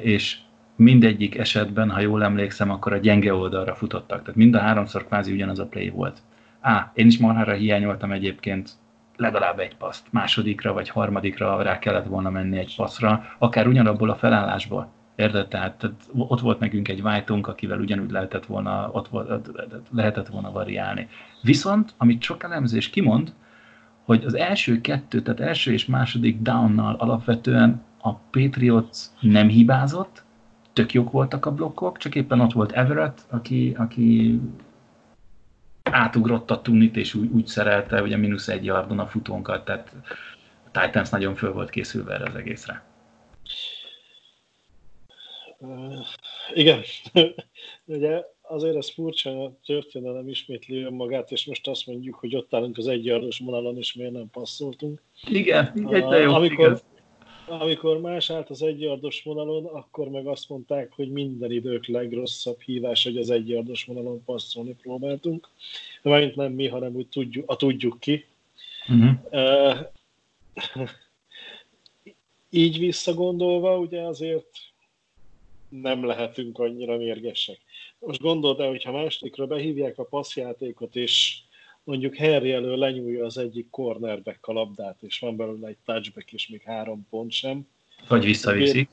és 0.00 0.38
mindegyik 0.76 1.38
esetben, 1.38 1.90
ha 1.90 2.00
jól 2.00 2.24
emlékszem, 2.24 2.70
akkor 2.70 2.92
a 2.92 2.96
gyenge 2.96 3.34
oldalra 3.34 3.74
futottak. 3.74 4.20
Tehát 4.20 4.36
mind 4.36 4.54
a 4.54 4.58
háromszor 4.58 5.06
kvázi 5.06 5.32
ugyanaz 5.32 5.58
a 5.58 5.66
play 5.66 5.88
volt. 5.88 6.18
Á, 6.60 6.90
én 6.94 7.06
is 7.06 7.18
marhára 7.18 7.52
hiányoltam 7.52 8.12
egyébként 8.12 8.70
legalább 9.16 9.58
egy 9.58 9.76
paszt, 9.76 10.06
másodikra 10.10 10.72
vagy 10.72 10.88
harmadikra 10.88 11.62
rá 11.62 11.78
kellett 11.78 12.06
volna 12.06 12.30
menni 12.30 12.58
egy 12.58 12.74
passzra, 12.76 13.24
akár 13.38 13.66
ugyanabból 13.66 14.10
a 14.10 14.16
felállásból. 14.16 14.88
Érted? 15.16 15.48
Tehát, 15.48 15.90
ott 16.12 16.40
volt 16.40 16.58
nekünk 16.58 16.88
egy 16.88 17.02
vájtunk, 17.02 17.46
akivel 17.46 17.78
ugyanúgy 17.78 18.10
lehetett 18.10 18.46
volna, 18.46 18.90
ott 18.92 19.08
volt, 19.08 19.50
lehetett 19.90 20.28
volna 20.28 20.52
variálni. 20.52 21.08
Viszont, 21.42 21.94
amit 21.96 22.22
sok 22.22 22.42
elemzés 22.42 22.90
kimond, 22.90 23.32
hogy 24.04 24.24
az 24.24 24.34
első 24.34 24.80
kettő, 24.80 25.22
tehát 25.22 25.40
első 25.40 25.72
és 25.72 25.86
második 25.86 26.40
downnal 26.40 26.94
alapvetően 26.94 27.82
a 27.98 28.12
Patriots 28.12 28.98
nem 29.20 29.48
hibázott, 29.48 30.24
tök 30.72 30.92
jók 30.92 31.10
voltak 31.10 31.46
a 31.46 31.54
blokkok, 31.54 31.98
csak 31.98 32.14
éppen 32.14 32.40
ott 32.40 32.52
volt 32.52 32.72
Everett, 32.72 33.26
aki, 33.30 33.74
aki 33.78 34.40
átugrott 35.90 36.50
a 36.50 36.60
tunit, 36.60 36.96
és 36.96 37.14
úgy, 37.14 37.30
úgy 37.30 37.46
szerelte, 37.46 38.02
ugye 38.02 38.16
mínusz 38.16 38.48
egy 38.48 38.64
yardon 38.64 38.98
a 38.98 39.06
futónkat, 39.06 39.64
tehát 39.64 39.92
a 40.72 40.80
Titans 40.80 41.10
nagyon 41.10 41.34
föl 41.34 41.52
volt 41.52 41.70
készülve 41.70 42.14
erre 42.14 42.24
az 42.28 42.34
egészre. 42.34 42.84
Uh, 45.58 46.06
igen, 46.54 46.80
ugye 47.84 48.22
azért 48.42 48.76
ez 48.76 48.90
furcsa, 48.90 49.44
a 49.44 49.58
történelem 49.66 50.28
ismétli 50.28 50.82
önmagát, 50.82 51.30
és 51.30 51.46
most 51.46 51.68
azt 51.68 51.86
mondjuk, 51.86 52.14
hogy 52.14 52.36
ott 52.36 52.54
állunk 52.54 52.78
az 52.78 52.86
egyardos 52.86 53.38
vonalon, 53.38 53.76
és 53.76 53.94
miért 53.94 54.12
nem 54.12 54.30
passzoltunk. 54.30 55.02
Igen, 55.28 55.72
uh, 55.74 56.20
jó, 56.22 56.34
amikor, 56.34 56.66
igaz. 56.66 56.84
Amikor 57.48 58.00
más 58.00 58.30
állt 58.30 58.50
az 58.50 58.62
egyardos 58.62 59.22
vonalon, 59.22 59.64
akkor 59.64 60.08
meg 60.08 60.26
azt 60.26 60.48
mondták, 60.48 60.92
hogy 60.92 61.10
minden 61.10 61.52
idők 61.52 61.86
legrosszabb 61.86 62.60
hívás, 62.60 63.02
hogy 63.04 63.16
az 63.16 63.30
egyardos 63.30 63.84
vonalon 63.84 64.24
passzolni 64.24 64.74
próbáltunk. 64.82 65.48
De 66.02 66.32
nem 66.34 66.52
mi, 66.52 66.68
hanem 66.68 66.94
úgy 66.94 67.08
tudjuk, 67.08 67.50
a 67.50 67.56
tudjuk 67.56 68.00
ki. 68.00 68.24
Uh-huh. 68.88 69.14
Uh, 70.74 70.88
így 72.50 72.78
visszagondolva, 72.78 73.78
ugye 73.78 74.00
azért 74.00 74.48
nem 75.68 76.04
lehetünk 76.04 76.58
annyira 76.58 76.96
mérgesek. 76.96 77.60
Most 77.98 78.20
gondold 78.20 78.60
el, 78.60 78.68
hogyha 78.68 78.92
másodikra 78.92 79.46
behívják 79.46 79.98
a 79.98 80.04
passzjátékot, 80.04 80.96
és 80.96 81.38
mondjuk 81.86 82.16
Harry 82.16 82.52
elő 82.52 82.76
lenyúlja 82.76 83.24
az 83.24 83.38
egyik 83.38 83.70
cornerback 83.70 84.46
a 84.46 84.52
labdát, 84.52 85.02
és 85.02 85.18
van 85.18 85.36
belőle 85.36 85.68
egy 85.68 85.76
touchback, 85.84 86.32
és 86.32 86.48
még 86.48 86.62
három 86.62 87.06
pont 87.10 87.32
sem. 87.32 87.66
Vagy 88.08 88.24
visszaviszik. 88.24 88.88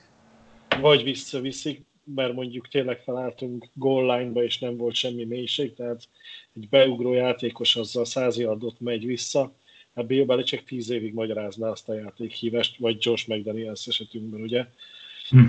Vagy 0.82 1.04
visszaviszik, 1.04 1.86
mert 2.04 2.34
mondjuk 2.34 2.68
tényleg 2.68 3.00
felálltunk 3.00 3.68
goal 3.74 4.18
line-ba, 4.18 4.44
és 4.44 4.60
nem 4.60 4.78
volt 4.78 4.96
semmi 4.96 5.24
mélység, 5.24 5.74
tehát 5.74 6.08
egy 6.56 6.70
beugró 6.70 7.14
játékos 7.14 7.76
azzal 7.76 8.06
száz 8.06 8.38
yardot 8.38 8.80
megy 8.80 9.06
vissza, 9.06 9.54
hát 9.96 10.06
Bill 10.06 10.26
Belichick 10.26 10.64
tíz 10.64 10.90
évig 10.90 11.14
magyarázná 11.14 11.70
azt 11.70 11.90
a 11.90 11.94
játékhívást, 11.94 12.78
vagy 12.78 12.98
Josh 13.00 13.30
McDaniels 13.30 13.88
esetünkben, 13.88 14.42
ugye? 14.42 14.66
Hm. 15.30 15.46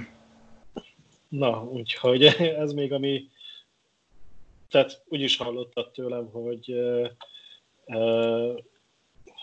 Na, 1.29 1.65
úgyhogy 1.65 2.25
ez 2.63 2.73
még 2.73 2.93
ami... 2.93 3.29
Tehát 4.69 5.03
úgy 5.09 5.21
is 5.21 5.37
hallottad 5.37 5.91
tőlem, 5.91 6.27
hogy 6.27 6.75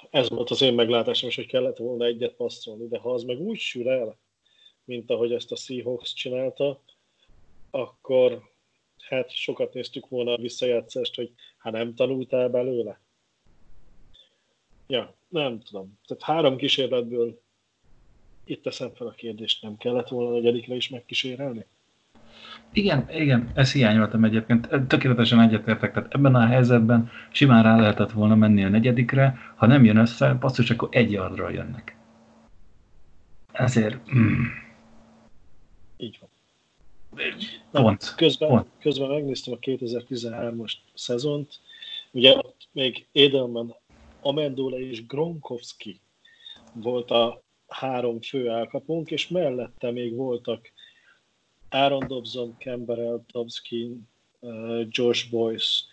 ez 0.09 0.29
volt 0.29 0.49
az 0.49 0.61
én 0.61 0.73
meglátásom 0.73 1.29
is, 1.29 1.35
hogy 1.35 1.45
kellett 1.45 1.77
volna 1.77 2.05
egyet 2.05 2.33
passzolni, 2.33 2.87
de 2.87 2.97
ha 2.97 3.13
az 3.13 3.23
meg 3.23 3.39
úgy 3.39 3.59
sül 3.59 3.89
el, 3.89 4.17
mint 4.83 5.11
ahogy 5.11 5.33
ezt 5.33 5.51
a 5.51 5.55
Seahawks 5.55 6.13
csinálta, 6.13 6.81
akkor 7.69 8.49
hát 8.97 9.29
sokat 9.29 9.73
néztük 9.73 10.07
volna 10.07 10.33
a 10.33 10.41
visszajátszást, 10.41 11.15
hogy 11.15 11.31
hát 11.57 11.73
nem 11.73 11.95
tanultál 11.95 12.49
belőle. 12.49 13.01
Ja, 14.87 15.15
nem 15.27 15.59
tudom. 15.59 15.99
Tehát 16.05 16.23
három 16.23 16.57
kísérletből 16.57 17.41
itt 18.43 18.63
teszem 18.63 18.93
fel 18.93 19.07
a 19.07 19.11
kérdést, 19.11 19.61
nem 19.61 19.77
kellett 19.77 20.07
volna 20.07 20.29
a 20.29 20.33
negyedikre 20.33 20.75
is 20.75 20.89
megkísérelni? 20.89 21.65
Igen, 22.73 23.05
igen, 23.13 23.51
ezt 23.53 23.73
hiányoltam 23.73 24.23
egyébként. 24.23 24.69
Tökéletesen 24.87 25.39
egyetértek, 25.39 25.93
tehát 25.93 26.13
ebben 26.13 26.35
a 26.35 26.45
helyzetben 26.45 27.11
simán 27.31 27.63
rá 27.63 27.79
lehetett 27.79 28.11
volna 28.11 28.35
menni 28.35 28.63
a 28.63 28.69
negyedikre, 28.69 29.37
ha 29.55 29.65
nem 29.65 29.83
jön 29.83 29.97
össze, 29.97 30.33
basszus, 30.33 30.69
akkor 30.69 30.89
egy 30.91 31.11
yardra 31.11 31.49
jönnek. 31.49 31.95
Ezért... 33.51 34.13
Mm. 34.15 34.43
Így 35.97 36.19
van. 36.19 36.29
Pont. 37.71 38.13
Közben, 38.15 38.49
pont. 38.49 38.67
közben 38.79 39.09
megnéztem 39.09 39.53
a 39.53 39.57
2013-as 39.57 40.71
szezont, 40.93 41.59
ugye 42.11 42.37
ott 42.37 42.67
még 42.71 43.05
Edelman, 43.13 43.75
Amendola 44.21 44.79
és 44.79 45.05
Gronkowski 45.05 45.99
volt 46.73 47.11
a 47.11 47.41
három 47.67 48.21
fő 48.21 48.49
elkapónk, 48.49 49.11
és 49.11 49.27
mellette 49.27 49.91
még 49.91 50.15
voltak 50.15 50.71
Aaron 51.71 52.07
Dobson, 52.07 52.55
Campbell, 52.59 53.23
Dobskin, 53.31 54.07
uh, 54.39 54.85
Josh 54.89 55.29
Boyce, 55.29 55.83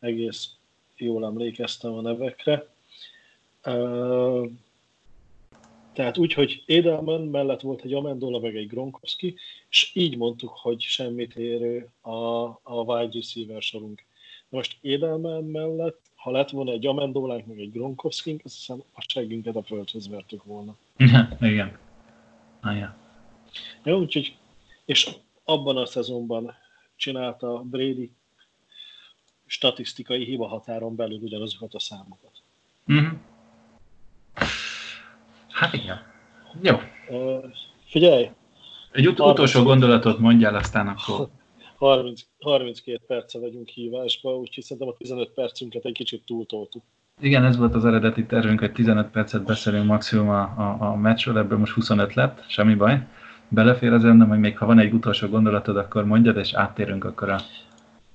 egész 0.00 0.50
jól 0.96 1.24
emlékeztem 1.24 1.92
a 1.92 2.00
nevekre. 2.00 2.66
Uh, 3.64 4.50
tehát 5.92 6.18
úgy, 6.18 6.32
hogy 6.32 6.62
Edelman 6.66 7.20
mellett 7.20 7.60
volt 7.60 7.82
egy 7.82 7.94
Amendola, 7.94 8.38
meg 8.38 8.56
egy 8.56 8.66
Gronkowski, 8.66 9.34
és 9.70 9.90
így 9.94 10.16
mondtuk, 10.16 10.50
hogy 10.50 10.80
semmit 10.80 11.36
érő 11.36 11.88
a, 12.00 12.44
a 12.62 12.80
wide 12.84 13.12
receiver 13.12 13.62
sorunk. 13.62 14.04
Most 14.48 14.78
Edelman 14.82 15.44
mellett, 15.44 16.00
ha 16.14 16.30
lett 16.30 16.50
volna 16.50 16.72
egy 16.72 16.86
Amendolánk, 16.86 17.46
meg 17.46 17.60
egy 17.60 17.72
Gronkowski, 17.72 18.40
azt 18.44 18.54
hiszem 18.54 18.82
a 18.92 19.04
seggünket 19.06 19.56
a 19.56 19.62
földhöz 19.62 20.08
vertük 20.08 20.44
volna. 20.44 20.76
Igen. 21.40 21.78
Ah, 22.60 22.76
ja. 22.78 22.96
Jó, 23.84 23.98
úgyhogy, 23.98 24.36
és 24.84 25.16
abban 25.48 25.76
a 25.76 25.86
szezonban 25.86 26.54
csinálta 26.96 27.62
Brady 27.62 28.12
statisztikai 29.46 30.24
hiba 30.24 30.46
határon 30.46 30.96
belül 30.96 31.18
ugyanazokat 31.22 31.74
a 31.74 31.80
számokat. 31.80 32.30
Mm-hmm. 32.92 33.14
Hát 35.48 35.72
igen. 35.72 35.98
Jó. 36.62 36.76
Uh, 37.08 37.44
figyelj! 37.84 38.30
Egy 38.92 39.06
ut- 39.08 39.20
utolsó 39.20 39.62
gondolatot 39.62 40.18
mondjál, 40.18 40.54
aztán 40.54 40.88
akkor... 40.88 41.28
30, 41.76 42.20
32 42.40 43.00
perce 43.06 43.38
vagyunk 43.38 43.68
hívásba, 43.68 44.36
úgyhogy 44.36 44.64
szerintem 44.64 44.88
a 44.88 44.96
15 44.96 45.30
percünket 45.30 45.84
egy 45.84 45.92
kicsit 45.92 46.22
túltoltuk. 46.26 46.82
Igen, 47.20 47.44
ez 47.44 47.56
volt 47.56 47.74
az 47.74 47.84
eredeti 47.84 48.26
tervünk, 48.26 48.60
hogy 48.60 48.72
15 48.72 49.10
percet 49.10 49.44
beszélünk 49.44 49.86
maximum 49.86 50.28
a, 50.28 50.40
a, 50.42 50.76
a 50.80 50.96
meccsről, 50.96 51.38
ebből 51.38 51.58
most 51.58 51.72
25 51.72 52.14
lett, 52.14 52.44
semmi 52.48 52.74
baj 52.74 53.06
belefér 53.56 53.92
az 53.92 54.02
nem, 54.02 54.28
hogy 54.28 54.38
még 54.38 54.58
ha 54.58 54.66
van 54.66 54.78
egy 54.78 54.92
utolsó 54.92 55.28
gondolatod, 55.28 55.76
akkor 55.76 56.04
mondjad, 56.04 56.36
és 56.36 56.52
áttérünk 56.52 57.04
akkor 57.04 57.28
a 57.28 57.40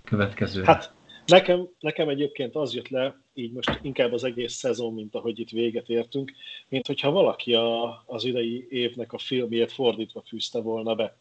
következőre. 0.04 0.66
Hát 0.66 0.94
nekem, 1.26 1.68
nekem 1.80 2.10
egyébként 2.10 2.56
az 2.56 2.74
jött 2.74 2.90
le, 2.90 3.22
így 3.34 3.52
most 3.52 3.80
inkább 3.82 4.14
az 4.14 4.24
egész 4.24 4.54
szezon, 4.54 4.94
mint 4.94 5.16
ahogy 5.16 5.40
itt 5.40 5.50
véget 5.50 5.90
értünk, 5.90 6.32
mint 6.70 6.88
hogyha 6.88 7.12
valaki 7.12 7.54
a, 7.54 8.04
az 8.06 8.24
idei 8.26 8.68
évnek 8.70 9.14
a 9.14 9.18
filmjét 9.18 9.72
fordítva 9.72 10.24
fűzte 10.28 10.60
volna 10.60 10.96
be. 10.96 11.18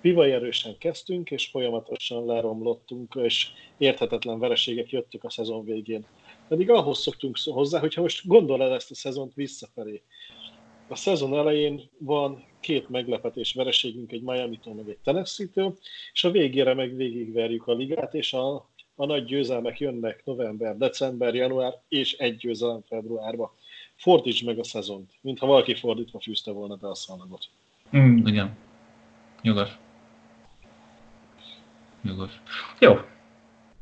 Pivaj 0.00 0.32
erősen 0.32 0.78
kezdtünk, 0.78 1.30
és 1.30 1.46
folyamatosan 1.46 2.24
leromlottunk, 2.26 3.14
és 3.22 3.48
érthetetlen 3.78 4.38
vereségek 4.38 4.90
jöttek 4.90 5.24
a 5.24 5.30
szezon 5.30 5.64
végén. 5.64 6.06
Pedig 6.48 6.70
ahhoz 6.70 6.98
szoktunk 6.98 7.38
hozzá, 7.44 7.78
hogyha 7.78 8.00
most 8.00 8.26
gondolod 8.26 8.72
ezt 8.72 8.90
a 8.90 8.94
szezont 8.94 9.34
visszafelé. 9.34 10.02
A 10.90 10.96
szezon 10.96 11.34
elején 11.34 11.80
van 11.98 12.44
két 12.60 12.88
meglepetés 12.88 13.54
vereségünk, 13.54 14.12
egy 14.12 14.22
Miami-tól, 14.22 14.74
meg 14.74 14.88
egy 14.88 14.98
Tennessee-től, 15.04 15.78
és 16.12 16.24
a 16.24 16.30
végére 16.30 16.74
meg 16.74 16.96
végigverjük 16.96 17.66
a 17.66 17.74
ligát, 17.74 18.14
és 18.14 18.32
a, 18.32 18.54
a 18.94 19.06
nagy 19.06 19.24
győzelmek 19.24 19.80
jönnek 19.80 20.22
november, 20.24 20.76
december, 20.76 21.34
január, 21.34 21.80
és 21.88 22.12
egy 22.12 22.36
győzelem 22.36 22.80
februárba. 22.88 23.54
Fordítsd 23.96 24.46
meg 24.46 24.58
a 24.58 24.64
szezont, 24.64 25.10
mintha 25.20 25.46
valaki 25.46 25.74
fordítva 25.74 26.20
fűzte 26.20 26.50
volna 26.50 26.74
be 26.74 26.88
a 26.88 26.94
szalagot. 26.94 27.48
Mm, 27.96 28.26
igen. 28.26 28.56
Jogos. 29.42 29.78
Jogos. 32.02 32.40
Jó. 32.78 32.98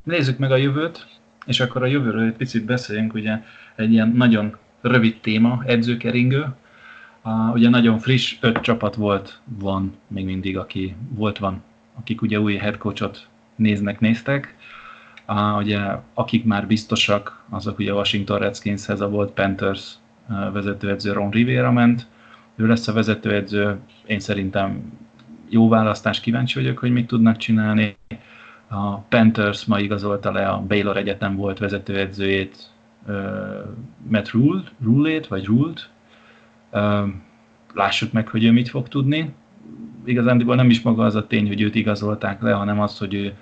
Nézzük 0.04 0.38
meg 0.38 0.50
a 0.50 0.56
jövőt, 0.56 1.06
és 1.46 1.60
akkor 1.60 1.82
a 1.82 1.86
jövőről 1.86 2.26
egy 2.26 2.36
picit 2.36 2.64
beszéljünk, 2.64 3.14
ugye 3.14 3.38
egy 3.76 3.92
ilyen 3.92 4.08
nagyon 4.08 4.58
rövid 4.80 5.20
téma, 5.20 5.62
edzőkeringő, 5.66 6.56
a, 7.22 7.50
ugye 7.52 7.68
nagyon 7.68 7.98
friss, 7.98 8.36
öt 8.40 8.58
csapat 8.60 8.94
volt, 8.94 9.40
van 9.44 9.94
még 10.06 10.24
mindig, 10.24 10.58
aki 10.58 10.96
volt, 11.08 11.38
van, 11.38 11.62
akik 11.94 12.22
ugye 12.22 12.40
új 12.40 12.54
headcoachot 12.54 13.26
néznek, 13.56 14.00
néztek. 14.00 14.56
A, 15.24 15.56
ugye, 15.56 15.80
akik 16.14 16.44
már 16.44 16.66
biztosak, 16.66 17.44
azok 17.48 17.78
ugye 17.78 17.94
Washington 17.94 18.38
Redskinshez 18.38 19.00
a 19.00 19.08
volt 19.08 19.32
Panthers 19.32 19.92
vezetőedző 20.52 21.12
Ron 21.12 21.30
Rivera 21.30 21.72
ment. 21.72 22.06
Ő 22.56 22.66
lesz 22.66 22.88
a 22.88 22.92
vezetőedző, 22.92 23.78
én 24.06 24.20
szerintem 24.20 24.92
jó 25.48 25.68
választás, 25.68 26.20
kíváncsi 26.20 26.58
vagyok, 26.58 26.78
hogy 26.78 26.90
mit 26.90 27.06
tudnak 27.06 27.36
csinálni. 27.36 27.96
A 28.68 28.96
Panthers 28.96 29.64
ma 29.64 29.80
igazolta 29.80 30.32
le 30.32 30.48
a 30.48 30.60
Baylor 30.60 30.96
Egyetem 30.96 31.36
volt 31.36 31.58
vezetőedzőjét, 31.58 32.70
Matt 34.08 34.30
Rule, 34.30 34.62
Rule-ét, 34.82 35.26
vagy 35.26 35.44
Ruled, 35.44 35.78
lássuk 37.74 38.12
meg, 38.12 38.28
hogy 38.28 38.44
ő 38.44 38.52
mit 38.52 38.68
fog 38.68 38.88
tudni. 38.88 39.34
Igazándiból 40.04 40.54
nem 40.54 40.70
is 40.70 40.80
maga 40.80 41.04
az 41.04 41.14
a 41.14 41.26
tény, 41.26 41.46
hogy 41.46 41.60
őt 41.60 41.74
igazolták 41.74 42.42
le, 42.42 42.52
hanem 42.52 42.80
az, 42.80 42.98
hogy 42.98 43.14
ő 43.14 43.32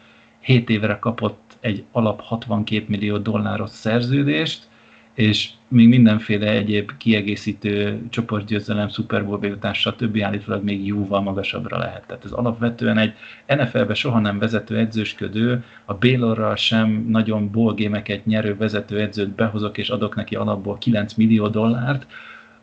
7 0.40 0.70
évre 0.70 0.98
kapott 0.98 1.56
egy 1.60 1.84
alap 1.92 2.20
62 2.20 2.84
millió 2.88 3.18
dolláros 3.18 3.70
szerződést, 3.70 4.68
és 5.14 5.50
még 5.68 5.88
mindenféle 5.88 6.50
egyéb 6.50 6.90
kiegészítő 6.96 8.00
csoportgyőzelem, 8.10 8.88
Super 8.88 9.24
Bowl 9.24 9.38
bejutás, 9.38 9.80
stb. 9.80 10.18
állítólag 10.22 10.64
még 10.64 10.86
jóval 10.86 11.20
magasabbra 11.20 11.78
lehet. 11.78 12.06
Tehát 12.06 12.24
ez 12.24 12.30
alapvetően 12.30 12.98
egy 12.98 13.12
NFL-be 13.46 13.94
soha 13.94 14.18
nem 14.18 14.38
vezető 14.38 14.78
edzősködő, 14.78 15.64
a 15.84 15.94
Baylorral 15.94 16.56
sem 16.56 17.06
nagyon 17.08 17.50
bólgémeket 17.50 18.26
nyerő 18.26 18.56
vezető 18.56 19.00
edzőt 19.00 19.28
behozok 19.28 19.78
és 19.78 19.88
adok 19.88 20.14
neki 20.14 20.34
alapból 20.34 20.78
9 20.78 21.14
millió 21.14 21.48
dollárt, 21.48 22.06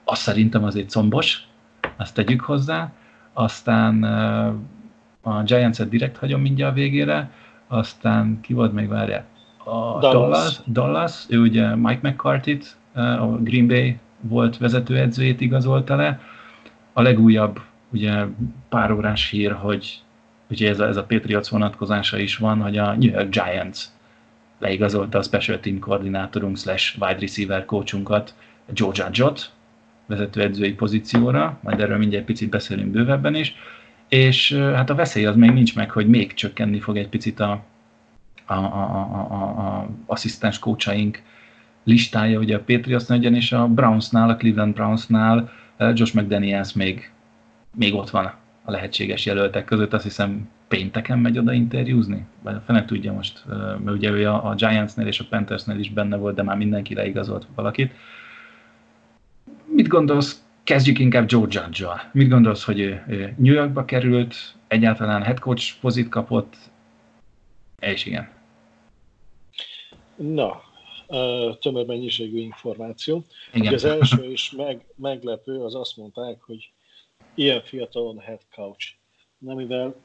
azt 0.04 0.22
szerintem 0.22 0.64
azért 0.64 0.90
combos, 0.90 1.48
azt 1.98 2.14
tegyük 2.14 2.42
hozzá, 2.42 2.92
aztán 3.34 4.04
a 5.22 5.44
Giants-et 5.44 5.90
direkt 5.90 6.18
hagyom 6.18 6.42
mindjárt 6.42 6.72
a 6.72 6.76
végére, 6.76 7.32
aztán 7.68 8.40
ki 8.42 8.54
volt 8.54 8.74
még 8.74 8.88
várják? 8.88 9.26
A 9.58 10.00
Dallas. 10.00 10.02
Dallas, 10.02 10.60
Dallas 10.66 11.26
ő 11.30 11.42
ugye 11.42 11.76
Mike 11.76 12.10
McCarthy-t, 12.10 12.78
a 12.94 13.26
Green 13.26 13.68
Bay 13.68 13.98
volt 14.20 14.58
vezetőedzőjét 14.58 15.42
igazolta 15.42 15.96
le. 15.96 16.20
A 16.94 17.02
legújabb 17.02 17.62
ugye 17.90 18.26
pár 18.70 18.92
órás 18.92 19.30
hír, 19.30 19.52
hogy 19.52 20.02
ugye 20.50 20.70
ez 20.70 20.80
a, 20.80 20.88
ez 20.88 20.98
a 20.98 21.04
Patriots 21.04 21.48
vonatkozása 21.48 22.18
is 22.18 22.38
van, 22.38 22.62
hogy 22.62 22.78
a 22.78 22.96
New 22.96 23.12
York 23.12 23.30
Giants 23.30 23.80
leigazolta 24.60 25.18
a 25.18 25.22
special 25.22 25.60
team 25.60 25.80
koordinátorunk 25.80 26.58
slash 26.58 27.02
wide 27.02 27.20
receiver 27.20 27.66
coachunkat, 27.66 28.34
Georgia 28.74 29.08
Jott, 29.12 29.52
vezetőedzői 30.06 30.74
pozícióra, 30.74 31.60
majd 31.62 31.80
erről 31.80 31.98
mindjárt 31.98 32.26
picit 32.26 32.50
beszélünk 32.50 32.92
bővebben 32.92 33.36
is, 33.36 33.56
és 34.08 34.54
hát 34.54 34.90
a 34.90 34.96
veszély 34.96 35.26
az 35.26 35.36
még 35.36 35.52
nincs 35.52 35.76
meg, 35.76 35.92
hogy 35.92 36.08
még 36.08 36.34
csökkenni 36.34 36.80
fog 36.80 36.98
egy 36.98 37.10
picit 37.10 37.40
a, 37.40 37.64
a, 38.46 38.54
a, 38.54 38.84
a, 38.90 39.28
a, 39.32 39.80
a 39.80 39.90
asszisztens 40.06 40.60
coachaink 40.60 41.22
listája, 41.84 42.40
ugye 42.40 42.56
a 42.56 42.64
Patriotsnál 42.66 43.18
egyen, 43.18 43.36
és 43.36 43.52
a 43.52 43.68
Brownsnál, 43.68 44.30
a 44.30 44.36
Cleveland 44.36 44.74
Brownsnál 44.74 45.52
Josh 45.78 46.16
McDaniels 46.16 46.74
még, 46.74 47.12
még 47.76 47.94
ott 47.94 48.10
van 48.10 48.26
a 48.64 48.72
lehetséges 48.72 49.26
jelöltek 49.26 49.66
között, 49.66 49.94
azt 49.94 50.04
hiszem 50.04 50.50
pénteken 50.68 51.20
megy 51.20 51.38
oda 51.38 51.54
interjúzni, 51.54 52.26
vagy 52.42 52.56
fene 52.66 52.86
tudja 52.86 53.14
most, 53.14 53.44
mert 53.84 53.98
ugye 53.98 54.10
ő 54.10 54.30
a, 54.30 54.50
a 54.50 54.56
Giantsnél 54.56 55.08
és 55.08 55.20
a 55.20 55.26
Panthersnél 55.30 55.80
is 55.80 55.90
benne 55.90 56.16
volt, 56.16 56.36
de 56.36 56.44
már 56.44 56.58
mindenki 56.58 56.94
leigazolt 56.94 57.48
valakit. 57.56 57.92
Mit 59.76 59.88
gondolsz, 59.88 60.44
kezdjük 60.64 61.00
inkább 61.00 61.32
Joe 61.32 61.48
judge. 61.50 62.10
Mit 62.12 62.30
gondolsz, 62.30 62.64
hogy 62.64 62.80
ő, 62.80 63.04
ő 63.08 63.36
New 63.38 63.54
Yorkba 63.54 63.86
került, 63.86 64.36
egyáltalán 64.68 65.24
head 65.24 65.40
coach 65.40 65.80
pozit 65.80 66.10
kapott, 66.10 66.56
és 67.80 68.06
igen. 68.06 68.30
Na, 70.16 70.62
tömör 71.60 71.86
mennyiségű 71.86 72.38
információ. 72.38 73.24
Igen. 73.54 73.74
Az 73.74 73.84
első 73.84 74.32
is 74.32 74.52
meg, 74.52 74.86
meglepő, 74.96 75.60
az 75.60 75.76
azt 75.76 75.98
mondták, 75.98 76.42
hogy 76.42 76.72
ilyen 77.36 77.62
fiatalon 77.62 78.20
head 78.20 78.42
coach. 78.56 78.88
Na, 79.38 79.54
mivel 79.54 79.96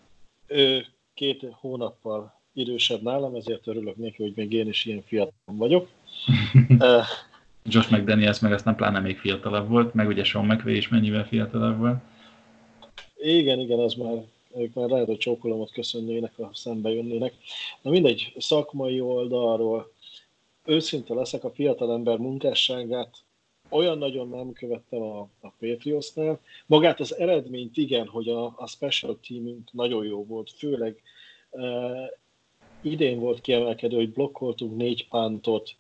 ő 0.47 0.87
két 1.15 1.47
hónappal 1.61 2.41
idősebb 2.53 3.03
nálam, 3.03 3.35
ezért 3.35 3.67
örülök 3.67 3.97
neki, 3.97 4.23
hogy 4.23 4.33
még 4.37 4.53
én 4.53 4.69
is 4.69 4.85
ilyen 4.85 5.03
fiatal 5.03 5.33
vagyok. 5.45 5.89
Josh 7.65 7.93
McDaniels 7.93 8.41
meg 8.41 8.53
aztán 8.53 8.77
pláne 8.77 9.01
még 9.01 9.19
fiatalabb 9.19 9.69
volt, 9.69 9.95
meg 9.95 10.09
ugye 10.09 10.25
Sean 10.25 10.47
McVay 10.47 10.77
is 10.77 10.89
mennyivel 10.89 11.27
fiatalabb 11.27 11.79
volt. 11.79 11.99
Igen, 13.17 13.59
igen, 13.59 13.79
az 13.79 13.95
már 13.95 14.25
ők 14.57 14.75
már 14.75 14.89
lehet, 14.89 15.07
hogy 15.07 15.19
csókolomot 15.19 15.73
köszönnének, 15.73 16.33
ha 16.37 16.51
szembe 16.53 16.91
jönnének. 16.91 17.35
Na 17.83 17.91
mindegy, 17.91 18.33
szakmai 18.39 19.01
oldalról 19.01 19.93
őszinte 20.65 21.15
leszek, 21.15 21.45
a 21.45 21.51
fiatalember 21.51 22.19
munkásságát 22.19 23.17
olyan 23.69 23.99
nagyon 23.99 24.29
nem 24.29 24.53
követtem 24.53 25.03
a, 25.03 25.21
a 25.41 25.53
Patriotsnál. 25.59 26.41
Magát 26.67 27.01
az 27.01 27.19
eredményt 27.19 27.77
igen, 27.77 28.07
hogy 28.07 28.29
a, 28.29 28.45
a 28.45 28.67
special 28.67 29.19
teamünk 29.29 29.73
nagyon 29.73 30.05
jó 30.05 30.25
volt, 30.25 30.51
főleg 30.51 31.03
uh, 31.51 32.07
idén 32.83 33.19
volt 33.19 33.41
kiemelkedő, 33.41 33.97
hogy 33.97 34.13
blokkoltunk 34.13 34.77
négy 34.77 35.09
pántot. 35.09 35.71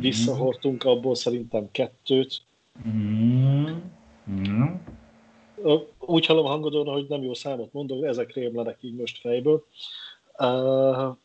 Visszahortunk 0.00 0.84
abból 0.84 1.14
szerintem 1.14 1.70
kettőt. 1.70 2.42
Mm-hmm. 2.88 4.74
Úgy 5.98 6.26
hallom 6.26 6.46
hangodon, 6.46 6.86
hogy 6.86 7.06
nem 7.08 7.22
jó 7.22 7.34
számot 7.34 7.72
mondok, 7.72 8.04
ezek 8.04 8.34
rémlenek 8.34 8.78
így 8.80 8.94
most 8.94 9.20
fejből. 9.20 9.64
Uh, 10.38 11.16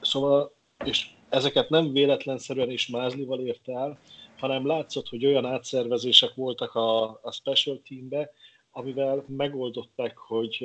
szóval, 0.00 0.52
és 0.84 1.10
ezeket 1.28 1.68
nem 1.68 1.92
véletlenszerűen 1.92 2.70
is 2.70 2.88
mázlival 2.88 3.40
ért 3.40 3.68
el, 3.68 3.98
hanem 4.38 4.66
látszott, 4.66 5.08
hogy 5.08 5.26
olyan 5.26 5.46
átszervezések 5.46 6.34
voltak 6.34 6.74
a, 6.74 7.02
a 7.22 7.30
special 7.30 7.80
teambe, 7.88 8.30
amivel 8.72 9.24
megoldották, 9.28 10.16
hogy, 10.16 10.64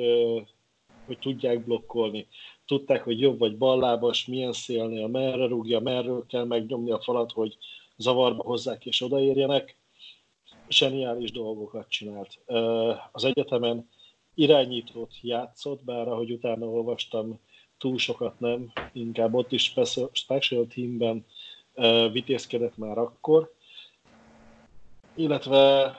hogy 1.06 1.18
tudják 1.18 1.64
blokkolni. 1.64 2.26
Tudták, 2.66 3.04
hogy 3.04 3.20
jobb 3.20 3.38
vagy 3.38 3.56
ballábas, 3.56 4.26
milyen 4.26 4.52
szélnél, 4.52 5.06
merre 5.06 5.46
rúgja, 5.46 5.80
merről 5.80 6.26
kell 6.26 6.44
megnyomni 6.44 6.90
a 6.90 7.00
falat, 7.00 7.32
hogy 7.32 7.56
zavarba 7.96 8.42
hozzák 8.42 8.86
és 8.86 9.00
odaérjenek. 9.00 9.76
Zseniális 10.68 11.30
dolgokat 11.30 11.88
csinált. 11.88 12.38
Az 13.12 13.24
egyetemen 13.24 13.88
irányítót 14.34 15.14
játszott, 15.20 15.84
bár 15.84 16.08
ahogy 16.08 16.32
utána 16.32 16.66
olvastam, 16.66 17.40
túl 17.78 17.98
sokat 17.98 18.40
nem, 18.40 18.72
inkább 18.92 19.34
ott 19.34 19.52
is 19.52 19.74
special, 20.12 20.66
teamben 20.66 21.26
vitézkedett 22.12 22.76
már 22.76 22.98
akkor. 22.98 23.54
Illetve 25.14 25.96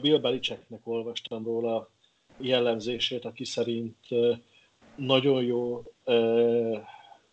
Bill 0.00 0.18
Belichicknek 0.18 0.86
olvastam 0.86 1.44
róla 1.44 1.90
jellemzését, 2.38 3.24
aki 3.24 3.44
szerint 3.44 3.96
nagyon 4.96 5.42
jó 5.42 5.82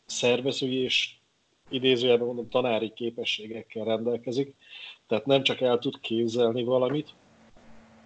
szervezői 0.06 0.78
és 0.78 1.10
idézőjelben 1.70 2.28
mondom 2.28 2.50
tanári 2.50 2.94
képességekkel 2.94 3.84
rendelkezik, 3.84 4.56
tehát 5.08 5.26
nem 5.26 5.44
csak 5.44 5.62
el 5.62 5.80
tud 5.80 6.00
képzelni 6.00 6.64
valamit, 6.64 7.10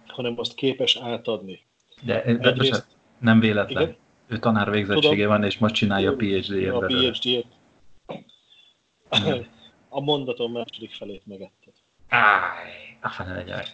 hanem 0.06 0.38
azt 0.38 0.54
képes 0.54 0.96
átadni. 0.96 1.60
De, 2.02 2.22
de 2.34 2.48
Egyrészt, 2.48 2.86
nem 3.18 3.40
véletlen. 3.40 3.82
Igen? 3.82 3.96
Ő 4.26 4.38
tanár 4.38 4.70
végzettsége 4.70 5.14
Tudom, 5.14 5.28
van, 5.28 5.44
és 5.44 5.58
most 5.58 5.74
csinálja 5.74 6.10
a 6.10 6.14
PhD-et. 6.14 6.74
A 6.74 6.78
PhD-et. 6.86 7.46
A 9.88 10.00
mondatom 10.00 10.52
második 10.52 10.90
felét 10.90 11.26
megetted. 11.26 11.72
Áj, 12.08 12.98
a 13.00 13.08
fene 13.08 13.34
legyen. 13.34 13.64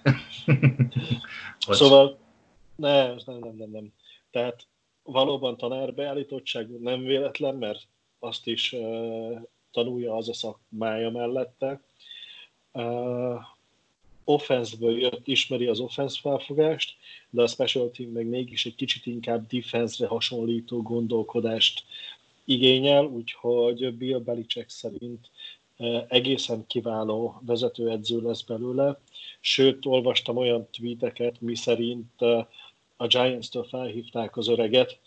szóval, 1.58 2.18
ne, 2.74 3.06
nem, 3.06 3.38
nem, 3.38 3.56
nem, 3.56 3.70
nem. 3.70 3.92
Tehát 4.30 4.66
valóban 5.02 5.56
tanárbeállítottság 5.56 6.80
nem 6.80 7.02
véletlen, 7.02 7.54
mert 7.54 7.86
azt 8.18 8.46
is 8.46 8.72
uh, 8.72 9.40
tanulja 9.70 10.16
az 10.16 10.28
a 10.28 10.34
szakmája 10.34 11.10
mellette. 11.10 11.80
Uh, 12.72 13.40
offenszből 14.24 15.00
jött, 15.00 15.26
ismeri 15.26 15.66
az 15.66 15.80
offensz 15.80 16.18
felfogást, 16.18 16.96
de 17.30 17.42
a 17.42 17.46
special 17.46 17.90
team 17.90 18.10
meg 18.10 18.26
mégis 18.26 18.66
egy 18.66 18.74
kicsit 18.74 19.06
inkább 19.06 19.46
defense-re 19.46 20.08
hasonlító 20.08 20.82
gondolkodást 20.82 21.84
igényel, 22.44 23.04
úgyhogy 23.04 23.94
Bill 23.94 24.18
Belichick 24.18 24.68
szerint 24.68 25.30
egészen 26.08 26.66
kiváló 26.66 27.40
vezetőedző 27.46 28.20
lesz 28.20 28.42
belőle. 28.42 28.98
Sőt, 29.40 29.86
olvastam 29.86 30.36
olyan 30.36 30.68
tweeteket, 30.70 31.40
mi 31.40 31.54
szerint 31.54 32.24
a 32.96 33.06
Giants-től 33.06 33.64
felhívták 33.64 34.36
az 34.36 34.48
öreget, 34.48 34.98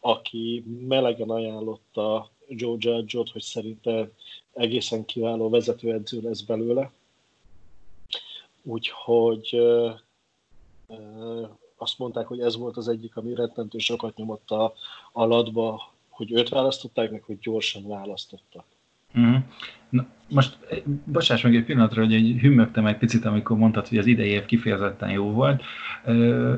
aki 0.00 0.64
melegen 0.88 1.30
ajánlotta 1.30 2.30
Joe 2.48 2.76
Judge-ot, 2.78 3.30
hogy 3.30 3.42
szerinte 3.42 4.10
egészen 4.52 5.04
kiváló 5.04 5.48
vezetőedző 5.48 6.20
lesz 6.20 6.40
belőle. 6.40 6.90
Úgyhogy 8.62 9.60
azt 11.76 11.98
mondták, 11.98 12.26
hogy 12.26 12.40
ez 12.40 12.56
volt 12.56 12.76
az 12.76 12.88
egyik, 12.88 13.16
ami 13.16 13.34
rettentő 13.34 13.78
sokat 13.78 14.16
nyomott 14.16 14.50
a, 14.50 14.74
a 15.12 15.26
hogy 16.08 16.32
őt 16.32 16.48
választották, 16.48 17.10
meg 17.10 17.22
hogy 17.22 17.38
gyorsan 17.38 17.88
választottak. 17.88 18.64
Mm. 19.18 19.36
Na, 19.90 20.06
most 20.28 20.56
bocsáss 21.04 21.42
meg 21.42 21.56
egy 21.56 21.64
pillanatra, 21.64 22.04
hogy 22.04 22.38
hümmögtem 22.40 22.86
egy 22.86 22.96
picit, 22.96 23.24
amikor 23.24 23.56
mondtad, 23.56 23.88
hogy 23.88 23.98
az 23.98 24.06
idei 24.06 24.28
év 24.28 24.44
kifejezetten 24.44 25.10
jó 25.10 25.30
volt. 25.30 25.62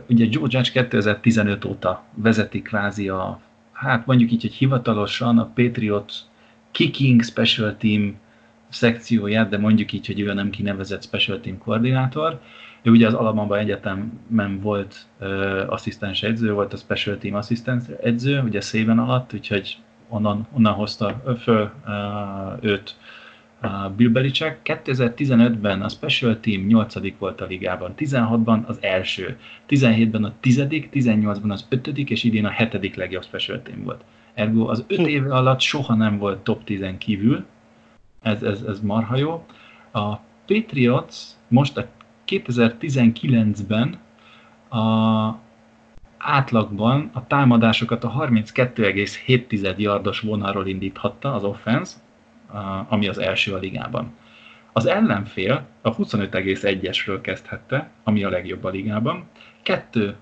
Ugye 0.06 0.26
Joe 0.30 0.46
Judge 0.48 0.70
2015 0.72 1.64
óta 1.64 2.04
vezeti 2.14 2.62
kvázi 2.62 3.09
a, 3.09 3.40
hát 3.72 4.06
mondjuk 4.06 4.32
így, 4.32 4.42
hogy 4.42 4.52
hivatalosan 4.52 5.38
a 5.38 5.50
Patriot 5.54 6.12
Kicking 6.70 7.22
Special 7.22 7.76
Team 7.76 8.18
szekcióját, 8.68 9.48
de 9.48 9.59
mondjuk 9.59 9.92
így, 9.92 10.06
hogy 10.06 10.20
ő 10.20 10.32
nem 10.32 10.50
kinevezett 10.50 11.02
special 11.02 11.40
team 11.40 11.59
koordinátor. 11.59 12.40
Ő 12.82 12.90
ugye 12.90 13.06
az 13.06 13.14
Alabama 13.14 13.59
egyetemen 13.59 14.61
volt 14.61 15.06
asszisztens 15.68 16.22
edző, 16.22 16.52
volt 16.52 16.72
a 16.72 16.76
special 16.76 17.18
team 17.18 17.34
asszisztens 17.34 17.84
edző, 18.02 18.40
ugye 18.40 18.61
széven 18.61 18.98
alatt, 18.98 19.32
úgyhogy 19.34 19.78
onnan, 20.09 20.46
onnan 20.52 20.72
hozta 20.72 21.22
föl 21.42 21.70
uh, 21.86 22.64
őt 22.64 22.96
Bill 23.96 24.08
Belichick. 24.08 24.60
2015-ben 24.64 25.82
a 25.82 25.88
Special 25.88 26.40
Team 26.40 26.66
8 26.66 27.18
volt 27.18 27.40
a 27.40 27.44
ligában, 27.44 27.94
16-ban 27.96 28.64
az 28.66 28.78
első, 28.80 29.38
17-ben 29.68 30.24
a 30.24 30.32
10 30.40 30.66
18-ban 30.68 31.50
az 31.50 31.66
5 31.68 31.86
és 31.98 32.24
idén 32.24 32.44
a 32.44 32.50
7 32.50 32.96
legjobb 32.96 33.24
Special 33.24 33.62
Team 33.62 33.82
volt. 33.84 34.04
Ergo 34.34 34.66
az 34.66 34.84
5 34.86 34.98
év 34.98 35.30
alatt 35.30 35.60
soha 35.60 35.94
nem 35.94 36.18
volt 36.18 36.38
top 36.38 36.64
10 36.64 36.84
kívül, 36.98 37.44
ez, 38.22 38.42
ez, 38.42 38.62
ez 38.62 38.80
marha 38.80 39.16
jó. 39.16 39.44
A 39.92 40.16
Patriots 40.46 41.16
most 41.48 41.76
a 41.76 41.86
2019-ben 42.26 43.98
a 44.70 45.40
átlagban 46.18 47.10
a 47.12 47.26
támadásokat 47.26 48.04
a 48.04 48.12
32,7 48.12 49.76
yardos 49.76 50.20
vonalról 50.20 50.66
indíthatta 50.66 51.34
az 51.34 51.44
offense, 51.44 51.96
ami 52.88 53.09
az 53.09 53.18
első 53.18 53.55
a 53.55 53.59
ligában. 53.59 54.12
Az 54.72 54.86
ellenfél 54.86 55.66
a 55.82 55.96
25,1-esről 55.96 57.18
kezdhette, 57.22 57.90
ami 58.05 58.24
a 58.24 58.30
legjobb 58.30 58.64
a 58.64 58.68
ligában. 58.68 59.24
Kettő 59.62 60.16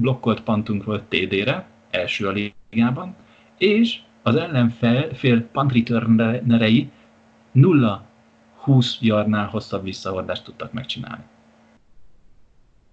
blokkolt 0.00 0.40
pantunk 0.40 0.84
volt 0.84 1.02
TD-re, 1.02 1.66
első 1.90 2.28
a 2.28 2.32
ligában, 2.70 3.14
és 3.58 3.98
az 4.22 4.36
ellenfél 4.36 5.42
punt 5.52 5.72
returnerei 5.72 6.90
0-20 7.54 7.98
yardnál 9.00 9.46
hosszabb 9.46 9.84
visszahordást 9.84 10.44
tudtak 10.44 10.72
megcsinálni. 10.72 11.22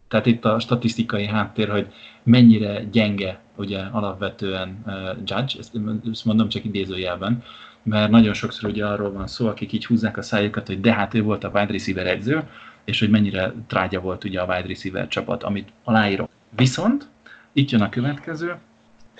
Tehát 0.07 0.25
itt 0.25 0.45
a 0.45 0.59
statisztikai 0.59 1.25
háttér, 1.25 1.69
hogy 1.69 1.93
mennyire 2.23 2.83
gyenge 2.83 3.39
ugye 3.55 3.79
alapvetően 3.79 4.83
uh, 4.85 4.93
Judge, 5.17 5.59
ezt, 5.59 5.79
ezt 6.11 6.25
mondom 6.25 6.49
csak 6.49 6.63
idézőjelben, 6.63 7.43
mert 7.89 8.11
nagyon 8.11 8.33
sokszor 8.33 8.69
ugye 8.69 8.85
arról 8.85 9.11
van 9.11 9.27
szó, 9.27 9.47
akik 9.47 9.71
így 9.71 9.85
húzzák 9.85 10.17
a 10.17 10.21
szájukat, 10.21 10.67
hogy 10.67 10.81
de 10.81 10.93
hát 10.93 11.13
ő 11.13 11.21
volt 11.21 11.43
a 11.43 11.51
wide 11.53 11.71
receiver 11.71 12.07
edző, 12.07 12.43
és 12.85 12.99
hogy 12.99 13.09
mennyire 13.09 13.53
trágya 13.67 13.99
volt 13.99 14.23
ugye 14.23 14.41
a 14.41 14.45
wide 14.45 14.67
receiver 14.67 15.07
csapat, 15.07 15.43
amit 15.43 15.69
aláírok. 15.83 16.29
Viszont 16.49 17.07
itt 17.53 17.69
jön 17.69 17.81
a 17.81 17.89
következő, 17.89 18.55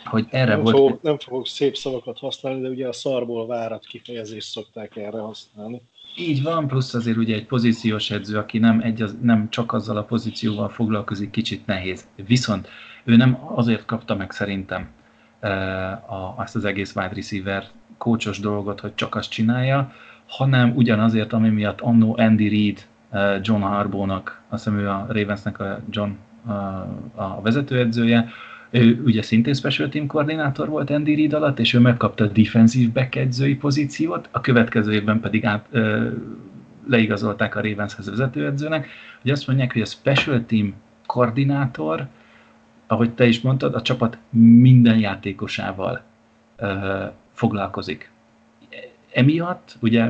hogy 0.06 0.26
erre 0.30 0.52
nem 0.52 0.62
volt... 0.62 0.76
Fogok, 0.76 1.02
nem 1.02 1.18
fogok 1.18 1.48
szép 1.48 1.76
szavakat 1.76 2.18
használni, 2.18 2.62
de 2.62 2.70
ugye 2.70 2.88
a 2.88 2.94
szarból 2.94 3.48
várat 3.48 3.86
kifejezést 3.86 4.50
szokták 4.50 4.96
erre 4.96 5.20
használni. 5.20 5.82
Így 6.18 6.44
van, 6.44 6.68
plusz 6.68 6.94
azért 6.94 7.18
ugye 7.18 7.36
egy 7.36 7.46
pozíciós 7.46 8.12
edző, 8.12 8.38
aki 8.38 8.58
nem, 8.58 8.80
egy, 8.80 9.04
nem 9.22 9.50
csak 9.50 9.74
azzal 9.74 9.98
a 9.98 10.04
pozícióval 10.04 10.70
foglalkozik, 10.70 11.30
kicsit 11.30 11.66
nehéz. 11.66 12.08
Viszont 12.16 12.70
ő 13.04 13.16
nem 13.16 13.40
azért 13.56 13.86
kapta 13.86 14.16
meg 14.16 14.32
szerintem 14.32 14.90
e, 15.40 15.50
a, 15.92 16.34
azt 16.38 16.56
az 16.56 16.66
egész 16.66 16.96
wide 16.96 17.14
receiver 17.14 17.68
kócsos 17.98 18.40
dolgot, 18.40 18.80
hogy 18.80 18.96
csak 18.96 19.16
azt 19.16 19.30
csinálja, 19.30 19.94
hanem 20.28 20.72
ugyanazért, 20.76 21.34
ami 21.34 21.50
miatt 21.50 21.82
annó 21.82 22.16
Andy 22.18 22.50
Reid 22.50 22.86
e, 23.10 23.40
John 23.44 23.62
Harbónak, 23.62 24.42
azt 24.50 24.64
hiszem 24.64 24.80
ő 24.80 24.90
a 24.90 25.06
Ravensnek 25.10 25.60
a 25.60 25.80
John 25.90 26.12
a, 26.46 26.52
a 27.16 27.40
vezetőedzője, 27.42 28.30
ő 28.70 29.02
ugye 29.06 29.22
szintén 29.22 29.54
special 29.54 29.90
team 29.90 30.08
koordinátor 30.08 30.70
volt 30.70 30.90
Andy 30.90 31.16
Reid 31.16 31.34
alatt, 31.34 31.60
és 31.60 31.74
ő 31.74 31.80
megkapta 31.80 32.24
a 32.24 32.28
defensív 32.28 32.92
back 32.92 33.16
edzői 33.16 33.56
pozíciót, 33.56 34.30
a 34.32 34.42
következő 34.42 34.94
évben 34.94 35.20
pedig 35.20 35.46
át, 35.46 35.66
ö, 35.72 36.10
leigazolták 36.88 37.56
a 37.56 37.62
Ravenshez 37.62 38.10
vezetőedzőnek, 38.10 38.88
hogy 39.22 39.32
azt 39.32 39.48
mondják, 39.48 39.74
hogy 39.74 39.82
a 39.82 39.86
special 39.86 40.46
team 40.46 40.74
koordinátor, 41.06 42.08
ahogy 42.88 43.12
te 43.12 43.28
is 43.28 43.42
mondtad, 43.42 43.76
a 43.76 43.82
csapat 43.82 44.18
minden 44.60 45.00
játékosával 45.00 46.02
foglalkozik. 47.38 48.12
Emiatt 49.14 49.78
ugye 49.80 50.04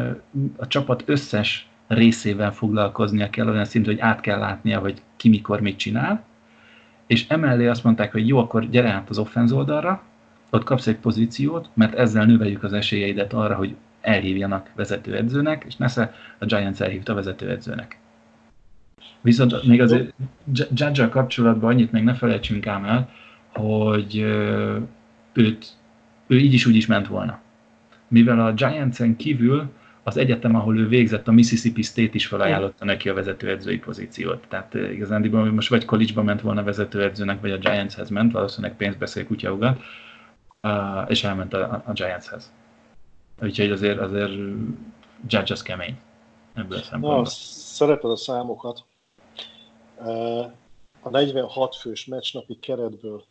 a 0.57 0.67
csapat 0.67 1.03
összes 1.05 1.67
részével 1.87 2.51
foglalkoznia 2.53 3.29
kell 3.29 3.49
olyan 3.49 3.65
szintű, 3.65 3.89
hogy 3.91 3.99
át 3.99 4.19
kell 4.19 4.39
látnia, 4.39 4.79
hogy 4.79 5.01
ki 5.15 5.29
mikor 5.29 5.61
mit 5.61 5.77
csinál, 5.77 6.23
és 7.07 7.27
emellé 7.27 7.67
azt 7.67 7.83
mondták, 7.83 8.11
hogy 8.11 8.27
jó, 8.27 8.37
akkor 8.37 8.69
gyere 8.69 8.91
át 8.91 9.09
az 9.09 9.17
offenz 9.17 9.51
oldalra, 9.51 10.03
ott 10.49 10.63
kapsz 10.63 10.87
egy 10.87 10.97
pozíciót, 10.97 11.69
mert 11.73 11.93
ezzel 11.93 12.25
növeljük 12.25 12.63
az 12.63 12.73
esélyeidet 12.73 13.33
arra, 13.33 13.55
hogy 13.55 13.75
elhívjanak 14.01 14.71
vezetőedzőnek, 14.75 15.63
és 15.67 15.75
Nesze 15.75 16.13
a 16.37 16.45
Giants 16.45 16.81
elhívta 16.81 17.13
vezetőedzőnek. 17.13 17.99
Viszont 19.21 19.63
még 19.63 19.81
azért 19.81 20.13
judge 20.53 21.09
kapcsolatban 21.09 21.69
annyit 21.69 21.91
még 21.91 22.03
ne 22.03 22.13
felejtsünk 22.13 22.67
ám 22.67 22.85
el, 22.85 23.09
hogy 23.53 24.19
őt, 25.33 25.76
ő 26.27 26.39
így 26.39 26.53
is 26.53 26.65
úgy 26.65 26.75
is 26.75 26.85
ment 26.85 27.07
volna. 27.07 27.39
Mivel 28.07 28.45
a 28.45 28.53
Giants-en 28.53 29.15
kívül 29.15 29.69
az 30.03 30.17
egyetem, 30.17 30.55
ahol 30.55 30.77
ő 30.77 30.87
végzett, 30.87 31.27
a 31.27 31.31
Mississippi 31.31 31.81
State 31.81 32.13
is 32.13 32.27
felajánlotta 32.27 32.85
neki 32.85 33.09
a 33.09 33.13
vezetőedzői 33.13 33.77
pozíciót. 33.77 34.45
Tehát 34.47 34.75
eh, 34.75 34.91
igazán 34.91 35.21
most 35.29 35.69
vagy 35.69 35.85
college 35.85 36.21
ment 36.21 36.41
volna 36.41 36.63
vezetőedzőnek, 36.63 37.41
vagy 37.41 37.51
a 37.51 37.57
Giantshez 37.57 38.09
ment, 38.09 38.31
valószínűleg 38.31 38.75
pénzbeszél 38.75 39.25
kutyaugat, 39.25 39.79
uh, 40.61 41.09
és 41.09 41.23
elment 41.23 41.53
a, 41.53 41.83
a 41.85 41.91
Giantshez. 41.91 42.51
Úgyhogy 43.41 43.71
azért, 43.71 43.99
azért 43.99 44.31
Judge 45.27 45.53
az 45.53 45.61
kemény 45.61 45.97
ebből 46.53 46.77
a 46.77 46.81
szempontból. 46.81 47.21
Na, 47.21 47.29
szereted 47.29 48.11
a 48.11 48.15
számokat. 48.17 48.83
Eh, 49.99 50.45
a 51.01 51.09
46 51.09 51.75
fős 51.75 52.05
meccsnapi 52.05 52.59
keretből 52.59 53.23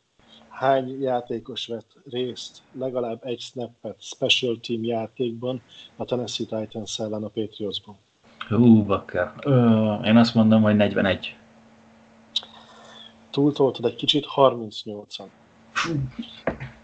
hány 0.56 1.00
játékos 1.00 1.66
vett 1.66 1.96
részt 2.10 2.62
legalább 2.72 3.24
egy 3.24 3.40
snappet 3.40 3.96
special 4.02 4.56
team 4.60 4.84
játékban 4.84 5.62
a 5.96 6.04
Tennessee 6.04 6.46
Titans 6.46 6.98
ellen 6.98 7.24
a 7.24 7.28
Patriotsban? 7.28 7.96
Hú, 8.48 8.84
bakker. 8.84 9.32
Én 10.04 10.16
azt 10.16 10.34
mondom, 10.34 10.62
hogy 10.62 10.76
41. 10.76 11.36
Túltoltad 13.30 13.84
egy 13.84 13.94
kicsit, 13.94 14.26
38-an. 14.36 15.26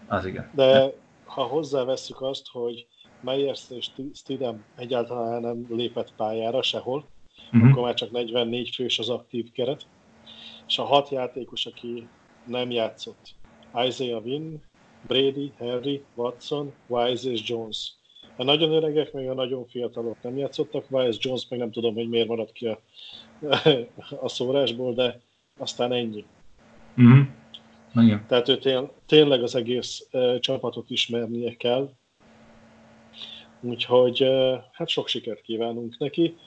Az 0.07 0.25
igen. 0.25 0.49
De 0.53 0.93
ha 1.25 1.43
hozzáveszünk 1.43 2.21
azt, 2.21 2.47
hogy 2.51 2.87
Meyers 3.21 3.69
és 3.69 3.89
Stidham 4.13 4.63
egyáltalán 4.75 5.41
nem 5.41 5.65
lépett 5.69 6.13
pályára 6.15 6.61
sehol, 6.61 7.05
uh-huh. 7.53 7.71
akkor 7.71 7.83
már 7.83 7.93
csak 7.93 8.11
44 8.11 8.75
fős 8.75 8.99
az 8.99 9.09
aktív 9.09 9.51
keret, 9.51 9.85
és 10.67 10.77
a 10.77 10.83
hat 10.83 11.09
játékos, 11.09 11.65
aki 11.65 12.07
nem 12.45 12.71
játszott, 12.71 13.35
Isaiah 13.75 14.23
Wynn, 14.23 14.55
Brady, 15.07 15.51
Henry, 15.57 16.03
Watson, 16.15 16.73
Wise 16.87 17.31
és 17.31 17.49
Jones. 17.49 17.91
A 18.35 18.43
nagyon 18.43 18.71
öregek, 18.71 19.13
meg 19.13 19.29
a 19.29 19.33
nagyon 19.33 19.67
fiatalok 19.67 20.17
nem 20.21 20.37
játszottak, 20.37 20.85
Wise, 20.89 21.19
Jones 21.21 21.47
meg 21.49 21.59
nem 21.59 21.71
tudom, 21.71 21.93
hogy 21.93 22.09
miért 22.09 22.27
maradt 22.27 22.51
ki 22.51 22.67
a, 22.67 22.79
a 24.25 24.29
szórásból, 24.29 24.93
de 24.93 25.19
aztán 25.57 25.91
ennyi. 25.91 26.25
Mm-hmm. 27.01 27.21
Igen. 27.95 28.25
Tehát 28.27 28.47
ő 28.47 28.57
tény, 28.57 28.89
tényleg 29.05 29.43
az 29.43 29.55
egész 29.55 30.07
uh, 30.11 30.39
csapatot 30.39 30.89
ismernie 30.89 31.55
kell. 31.55 31.89
Úgyhogy 33.61 34.23
uh, 34.23 34.59
hát 34.71 34.87
sok 34.87 35.07
sikert 35.07 35.41
kívánunk 35.41 35.97
neki. 35.97 36.37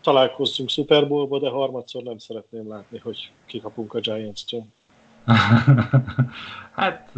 Találkozzunk 0.00 0.68
Super 0.68 1.08
Bowlba, 1.08 1.38
de 1.38 1.48
harmadszor 1.48 2.02
nem 2.02 2.18
szeretném 2.18 2.68
látni, 2.68 2.98
hogy 2.98 3.32
kikapunk 3.46 3.94
a 3.94 4.00
Giants-től. 4.00 4.64
hát 6.76 7.12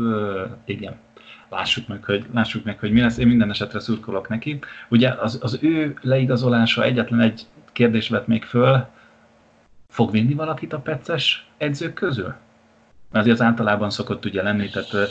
igen. 0.64 0.94
Lássuk 1.48 1.88
meg, 1.88 2.04
hogy, 2.04 2.26
lássuk 2.34 2.64
meg, 2.64 2.78
hogy 2.78 2.92
mi 2.92 3.00
lesz. 3.00 3.18
Én 3.18 3.26
minden 3.26 3.50
esetre 3.50 3.80
szurkolok 3.80 4.28
neki. 4.28 4.58
Ugye 4.88 5.08
az, 5.08 5.38
az 5.42 5.58
ő 5.60 5.94
leigazolása 6.00 6.84
egyetlen 6.84 7.20
egy 7.20 7.46
kérdés 7.72 8.08
vett 8.08 8.26
még 8.26 8.44
föl, 8.44 8.86
fog 9.88 10.10
vinni 10.10 10.34
valakit 10.34 10.72
a 10.72 10.78
pecces 10.78 11.46
edzők 11.56 11.94
közül? 11.94 12.34
Mert 13.10 13.24
azért 13.24 13.40
az 13.40 13.46
általában 13.46 13.90
szokott 13.90 14.24
ugye 14.24 14.42
lenni, 14.42 14.68
tehát 14.68 15.10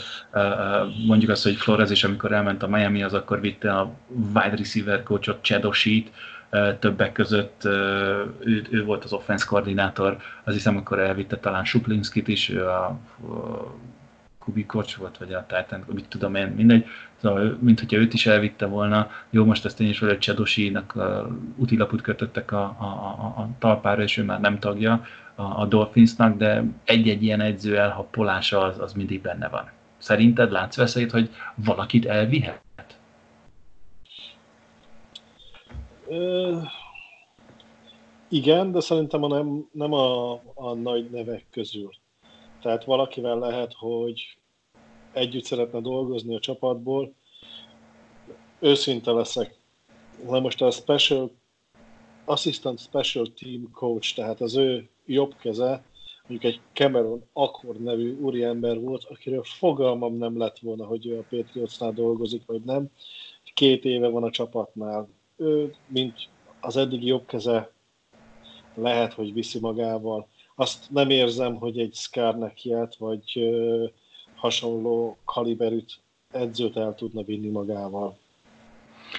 mondjuk 1.08 1.32
azt, 1.32 1.44
hogy 1.44 1.56
Flores 1.56 1.90
is, 1.90 2.04
amikor 2.04 2.32
elment 2.32 2.64
a 2.64 2.68
Miami, 2.68 3.04
az 3.04 3.14
akkor 3.14 3.42
vitte 3.42 3.74
a 3.74 3.94
wide 4.34 4.56
receiver 4.56 5.04
coachot, 5.04 5.42
Csedosit, 5.42 6.12
többek 6.80 7.12
között 7.12 7.62
ő, 7.66 8.62
ő 8.70 8.84
volt 8.86 9.04
az 9.04 9.14
offense 9.14 9.46
koordinátor, 9.46 10.18
az 10.44 10.54
hiszem, 10.54 10.78
akkor 10.78 11.00
elvitte 11.00 11.38
talán 11.38 11.66
Suplinskit 11.66 12.28
is, 12.28 12.50
ő 12.50 12.68
a, 12.68 12.86
a 12.86 13.00
Kubikocs 14.40 14.96
volt, 14.96 15.18
vagy 15.18 15.34
a 15.34 15.46
Titan, 15.48 15.84
mit 15.94 16.08
tudom 16.08 16.36
én, 16.36 16.48
mindegy, 16.48 16.86
szóval, 17.22 17.58
mint 17.60 17.80
hogyha 17.80 17.98
őt 17.98 18.14
is 18.14 18.26
elvitte 18.26 18.66
volna, 18.66 19.10
jó, 19.30 19.46
most 19.46 19.66
ezt 19.66 19.80
én 19.80 19.88
is 19.88 20.00
vagy 20.00 20.18
Csedosinak 20.18 20.96
utilaput 21.56 22.02
kötöttek 22.02 22.52
a, 22.52 22.64
a, 22.64 22.84
a, 22.86 23.42
a 23.42 23.50
talpára, 23.60 24.02
és 24.02 24.18
ő 24.18 24.24
már 24.24 24.40
nem 24.40 24.60
tagja 24.60 25.06
a, 25.36 25.62
a 25.62 25.66
Dolphinsnak, 25.66 26.38
de 26.38 26.64
egy-egy 26.84 27.24
ilyen 27.24 27.42
edző 27.42 27.78
elhappolása 27.78 28.62
az, 28.62 28.80
az 28.80 28.94
mindig 28.94 29.22
benne 29.22 29.48
van. 29.48 29.70
Szerinted 29.98 30.52
látsz 30.52 30.76
veszélyt, 30.76 31.12
hogy 31.12 31.30
valakit 31.56 32.06
elvihet? 32.06 32.62
Igen, 38.30 38.72
de 38.72 38.80
szerintem 38.80 39.24
a 39.24 39.28
nem, 39.28 39.70
nem 39.72 39.94
a, 39.94 40.32
a 40.54 40.74
nagy 40.74 41.10
nevek 41.10 41.46
közül. 41.52 41.90
Tehát 42.62 42.84
valakivel 42.84 43.40
lehet, 43.40 43.74
hogy 43.74 44.38
együtt 45.14 45.44
szeretne 45.44 45.80
dolgozni 45.80 46.36
a 46.36 46.40
csapatból. 46.40 47.14
Őszinte 48.60 49.12
leszek. 49.12 49.60
Na 50.26 50.40
most 50.40 50.62
a 50.62 50.72
special, 50.72 51.32
assistant 52.26 52.80
special 52.80 53.28
team 53.40 53.72
coach, 53.72 54.16
tehát 54.16 54.42
az 54.42 54.56
ő 54.56 54.90
jobb 55.06 55.36
keze, 55.36 55.84
mondjuk 56.28 56.54
egy 56.54 56.60
Cameron 56.74 57.24
Accord 57.34 57.82
nevű 57.82 58.18
úriember 58.20 58.80
volt, 58.80 59.04
akiről 59.04 59.44
fogalmam 59.44 60.18
nem 60.18 60.38
lett 60.38 60.60
volna, 60.60 60.86
hogy 60.86 61.06
ő 61.06 61.18
a 61.18 61.26
Patriotsnál 61.30 61.92
dolgozik, 61.92 62.46
vagy 62.46 62.62
nem. 62.62 62.90
Két 63.54 63.86
éve 63.86 64.08
van 64.08 64.24
a 64.24 64.32
csapatnál. 64.32 65.08
Ő, 65.42 65.74
mint 65.88 66.30
az 66.60 66.78
eddigi 66.78 67.06
jobb 67.06 67.26
keze, 67.26 67.72
lehet, 68.76 69.14
hogy 69.14 69.34
viszi 69.34 69.60
magával. 69.60 70.28
Azt 70.56 70.86
nem 70.90 71.10
érzem, 71.10 71.56
hogy 71.56 71.80
egy 71.80 71.94
Skarnekiát, 71.94 72.96
vagy 72.96 73.24
ö, 73.36 73.86
hasonló 74.36 75.18
kaliberűt 75.26 76.00
edzőt 76.32 76.78
el 76.78 76.96
tudna 76.96 77.24
vinni 77.24 77.48
magával. 77.48 78.18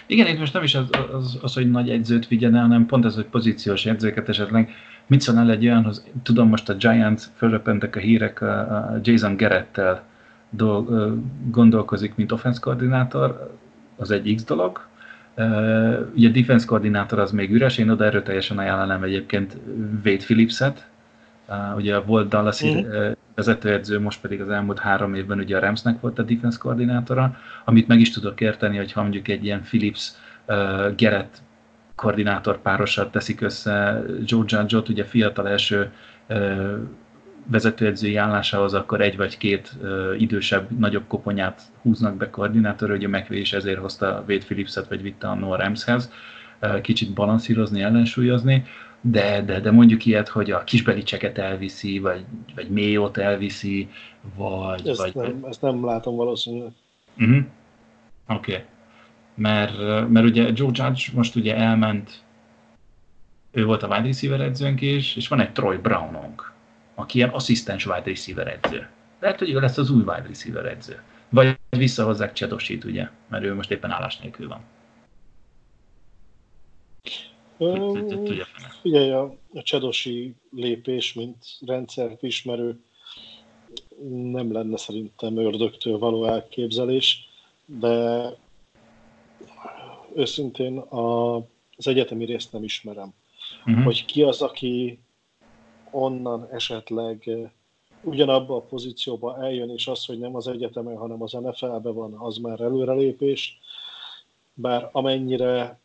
Igen, 0.07 0.27
itt 0.27 0.39
most 0.39 0.53
nem 0.53 0.63
is 0.63 0.75
az, 0.75 0.89
az, 1.13 1.39
az, 1.43 1.55
hogy 1.55 1.71
nagy 1.71 1.91
edzőt 1.91 2.29
vigyen 2.29 2.55
el, 2.55 2.63
hanem 2.63 2.87
pont 2.87 3.05
ez, 3.05 3.15
hogy 3.15 3.27
pozíciós 3.27 3.87
edzőket 3.87 4.29
esetleg. 4.29 4.71
Mit 5.07 5.21
szólnál 5.21 5.51
egy 5.51 5.65
olyanhoz, 5.65 6.05
tudom 6.23 6.49
most 6.49 6.69
a 6.69 6.75
Giants, 6.75 7.23
fölröpentek 7.37 7.97
a 7.97 8.01
hírek, 8.01 8.41
a 8.41 9.01
Jason 9.03 9.37
Gerettel 9.37 10.05
gondolkozik, 11.51 12.15
mint 12.15 12.33
offense 12.33 12.61
koordinátor, 12.61 13.59
az 13.97 14.11
egy 14.11 14.35
X 14.35 14.45
dolog. 14.45 14.91
Ugye 16.15 16.29
a 16.29 16.33
defense 16.33 16.67
koordinátor 16.67 17.19
az 17.19 17.31
még 17.31 17.51
üres, 17.51 17.79
én 17.79 17.91
oda 17.91 18.05
erőteljesen 18.05 18.59
ajánlanám 18.59 19.03
egyébként 19.03 19.57
Wade 20.05 20.25
Phillipset, 20.25 20.87
ugye 21.77 21.99
volt 21.99 22.29
Dallas 22.29 22.65
mm-hmm. 22.65 23.13
vezetőedző, 23.35 24.01
most 24.01 24.21
pedig 24.21 24.41
az 24.41 24.49
elmúlt 24.49 24.79
három 24.79 25.15
évben 25.15 25.39
ugye 25.39 25.57
a 25.57 25.61
Ramsnek 25.61 26.01
volt 26.01 26.19
a 26.19 26.23
defense 26.23 26.59
koordinátora, 26.59 27.37
amit 27.65 27.89
meg 27.89 28.01
is 28.01 28.11
tudok 28.11 28.41
érteni, 28.41 28.77
hogy 28.77 28.93
ha 28.93 29.03
mondjuk 29.03 29.29
egy 29.29 29.45
ilyen 29.45 29.63
Phillips 29.63 30.13
uh, 30.47 30.95
Gerett 30.95 31.43
koordinátor 31.95 32.63
párosat 32.63 33.11
teszik 33.11 33.41
össze 33.41 34.03
Joe 34.25 34.45
Judge-ot, 34.47 34.89
ugye 34.89 35.05
fiatal 35.05 35.49
első 35.49 35.91
uh, 36.29 36.73
vezetőedzői 37.47 38.17
állásához, 38.17 38.75
akkor 38.75 39.01
egy 39.01 39.17
vagy 39.17 39.37
két 39.37 39.73
uh, 39.81 40.15
idősebb, 40.19 40.79
nagyobb 40.79 41.05
koponyát 41.07 41.63
húznak 41.83 42.17
be 42.17 42.31
koordinátor, 42.31 42.91
ugye 42.91 43.09
McVay 43.09 43.41
is 43.41 43.53
ezért 43.53 43.79
hozta 43.79 44.25
Wade 44.29 44.45
Phillipset, 44.45 44.89
vagy 44.89 45.03
vitte 45.03 45.29
a 45.29 45.35
Noah 45.35 45.59
Ramshez, 45.59 46.13
kicsit 46.83 47.13
balanszírozni, 47.13 47.83
ellensúlyozni 47.83 48.65
de, 49.03 49.43
de, 49.43 49.61
de 49.61 49.71
mondjuk 49.71 50.05
ilyet, 50.05 50.29
hogy 50.29 50.51
a 50.51 50.65
kisbelicseket 50.65 51.39
elviszi, 51.39 51.99
vagy, 51.99 52.25
vagy 52.55 52.69
mélyot 52.69 53.17
elviszi, 53.17 53.89
vagy... 54.37 54.89
Ezt, 54.89 55.01
vagy, 55.01 55.15
nem, 55.15 55.45
ezt 55.49 55.63
nem 55.63 55.85
látom 55.85 56.17
valószínűleg. 56.17 56.71
Uh-huh. 57.19 57.45
Oké. 58.29 58.53
Okay. 58.53 58.65
Mert, 59.35 59.79
mert 60.09 60.27
ugye 60.27 60.51
Joe 60.55 60.71
Judge 60.73 61.03
most 61.15 61.37
ugye 61.37 61.57
elment, 61.57 62.23
ő 63.51 63.65
volt 63.65 63.83
a 63.83 63.87
wide 63.87 64.07
receiver 64.07 64.41
edzőnk 64.41 64.81
is, 64.81 65.17
és 65.17 65.29
van 65.29 65.41
egy 65.41 65.53
Troy 65.53 65.77
Brownunk, 65.77 66.52
aki 67.03 67.19
ilyen 67.19 67.31
asszisztens 67.31 67.87
wide 67.87 68.03
receiver 68.05 68.47
edző. 68.47 68.89
Lehet, 69.21 69.39
hogy 69.39 69.51
ő 69.51 69.61
lesz 69.61 69.79
az 69.79 69.91
új 69.91 70.01
wide 70.01 70.25
receiver 70.27 70.67
edző. 70.67 71.03
Vagy 71.29 71.59
visszahozzák 71.71 72.33
Csedosit, 72.33 72.85
ugye, 72.85 73.09
mert 73.29 73.45
ő 73.45 73.55
most 73.55 73.71
éppen 73.71 73.91
állás 73.91 74.19
nélkül 74.19 74.49
van. 74.49 74.61
Figyelj, 78.81 79.11
a, 79.11 79.37
a 79.55 79.63
csedosi 79.63 80.35
lépés, 80.51 81.13
mint 81.13 81.37
rendszert 81.67 82.23
ismerő, 82.23 82.81
nem 84.09 84.53
lenne 84.53 84.77
szerintem 84.77 85.37
ördögtől 85.37 85.99
való 85.99 86.25
elképzelés, 86.25 87.29
de 87.65 88.25
őszintén 90.15 90.79
a, 90.79 91.37
az 91.77 91.87
egyetemi 91.87 92.25
részt 92.25 92.53
nem 92.53 92.65
ismerem. 92.65 93.15
Uh-huh. 93.67 93.85
Hogy 93.85 94.05
ki 94.05 94.23
az, 94.23 94.43
aki 94.43 94.99
onnan 95.93 96.49
esetleg 96.51 97.31
ugyanabba 98.03 98.57
a 98.57 98.61
pozícióba 98.61 99.45
eljön, 99.45 99.71
és 99.71 99.87
az, 99.87 100.05
hogy 100.05 100.19
nem 100.19 100.37
az 100.37 100.49
egyetemen, 100.49 100.97
hanem 100.97 101.23
az 101.23 101.33
NFL-be 101.33 101.91
van, 101.91 102.15
az 102.15 102.37
már 102.37 102.61
előrelépés. 102.61 103.59
Bár 104.55 104.89
amennyire 104.93 105.81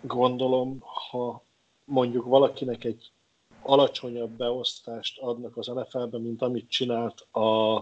gondolom, 0.00 0.82
ha 1.10 1.42
mondjuk 1.84 2.24
valakinek 2.24 2.84
egy 2.84 3.10
alacsonyabb 3.62 4.30
beosztást 4.30 5.18
adnak 5.18 5.56
az 5.56 5.66
NFL-be, 5.66 6.18
mint 6.18 6.42
amit 6.42 6.70
csinált 6.70 7.26
a, 7.30 7.74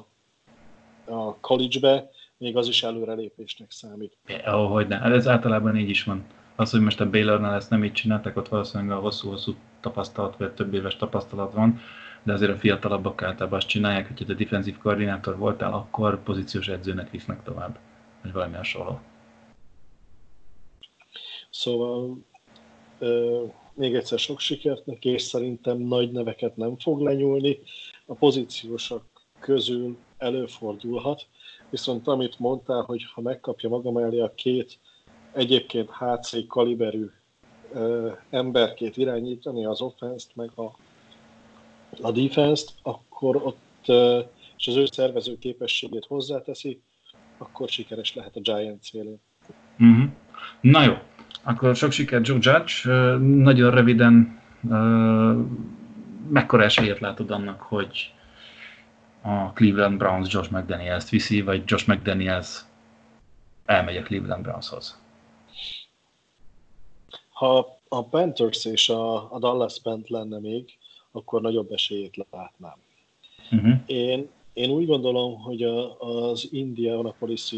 a 1.05 1.37
college-be, 1.41 2.11
még 2.37 2.57
az 2.57 2.69
is 2.69 2.83
előrelépésnek 2.83 3.71
számít. 3.71 4.17
Ja, 4.27 4.67
hogy 4.67 4.89
ne. 4.89 4.99
Hát 4.99 5.13
ez 5.13 5.29
általában 5.29 5.77
így 5.77 5.89
is 5.89 6.05
van. 6.05 6.25
Az, 6.61 6.71
hogy 6.71 6.81
most 6.81 7.01
a 7.01 7.11
Baylornál 7.11 7.55
ezt 7.55 7.71
nem 7.71 7.85
így 7.85 7.93
csináltak, 7.93 8.37
ott 8.37 8.49
valószínűleg 8.49 8.97
a 8.97 9.01
hosszú-hosszú 9.01 9.55
tapasztalat, 9.81 10.37
vagy 10.37 10.53
több 10.53 10.75
éves 10.75 10.97
tapasztalat 10.97 11.53
van, 11.53 11.81
de 12.23 12.33
azért 12.33 12.53
a 12.53 12.59
fiatalabbak 12.59 13.23
általában 13.23 13.59
azt 13.59 13.69
csinálják, 13.69 14.07
hogy 14.09 14.27
ha 14.27 14.33
a 14.33 14.37
defensív 14.37 14.79
koordinátor 14.79 15.37
voltál, 15.37 15.73
akkor 15.73 16.23
pozíciós 16.23 16.69
edzőnek 16.69 17.11
visznek 17.11 17.43
tovább, 17.43 17.79
vagy 18.23 18.33
valami 18.33 18.55
hasonló. 18.55 19.01
Szóval 21.51 22.19
ö, 22.99 23.45
még 23.75 23.95
egyszer 23.95 24.19
sok 24.19 24.41
sikert 24.41 24.87
neki, 24.87 25.09
és 25.09 25.23
szerintem 25.23 25.79
nagy 25.79 26.13
neveket 26.13 26.57
nem 26.57 26.79
fog 26.79 27.01
lenyúlni. 27.01 27.59
A 28.07 28.15
pozíciósak 28.15 29.03
közül 29.39 29.97
előfordulhat, 30.19 31.27
viszont 31.71 32.07
amit 32.07 32.39
mondtál, 32.39 32.83
hogy 32.83 33.05
ha 33.15 33.21
megkapja 33.21 33.69
maga 33.69 33.91
mellé 33.91 34.21
a 34.21 34.35
két 34.35 34.79
egyébként 35.33 35.91
HC 35.91 36.47
kaliberű 36.47 37.07
ö, 37.73 38.11
emberkét 38.31 38.97
irányítani 38.97 39.65
az 39.65 39.81
offense 39.81 40.27
meg 40.35 40.51
a, 40.55 40.77
a 42.01 42.11
defense-t, 42.11 42.73
akkor 42.83 43.37
ott, 43.37 43.85
ö, 43.87 44.21
és 44.57 44.67
az 44.67 44.77
ő 44.77 44.87
szervező 44.87 45.39
képességét 45.39 46.05
hozzáteszi, 46.07 46.81
akkor 47.39 47.69
sikeres 47.69 48.15
lehet 48.15 48.37
a 48.37 48.41
Giants 48.41 48.93
élén. 48.93 49.21
Mm-hmm. 49.83 50.07
Na 50.61 50.83
jó, 50.83 50.93
akkor 51.43 51.77
sok 51.77 51.93
sikert 51.93 52.27
Joe 52.27 52.39
Judge. 52.41 52.91
Nagyon 53.19 53.71
röviden, 53.71 54.41
mekkora 56.29 56.63
esélyet 56.63 57.01
látod 57.01 57.31
annak, 57.31 57.61
hogy 57.61 58.15
a 59.23 59.53
Cleveland 59.53 59.99
Browns 59.99 60.33
Josh 60.33 60.53
McDaniels-t 60.53 61.09
viszi, 61.09 61.43
vagy 61.43 61.63
Josh 61.67 61.89
McDaniels 61.89 62.61
elmegy 63.65 63.97
a 63.97 64.03
Cleveland 64.03 64.43
Brownshoz? 64.43 65.00
Ha 67.41 67.79
a 67.89 68.05
Panthers 68.05 68.65
és 68.65 68.89
a, 68.89 69.33
a 69.33 69.39
Dallas 69.39 69.81
bent 69.81 70.09
lenne 70.09 70.39
még, 70.39 70.65
akkor 71.13 71.41
nagyobb 71.41 71.73
esélyét 71.73 72.27
látnám. 72.31 72.77
Uh-huh. 73.53 73.73
Én, 73.87 74.29
én 74.53 74.71
úgy 74.71 74.87
gondolom, 74.87 75.41
hogy 75.41 75.63
a, 75.63 76.01
az 76.01 76.49
Indianapolis 76.53 77.55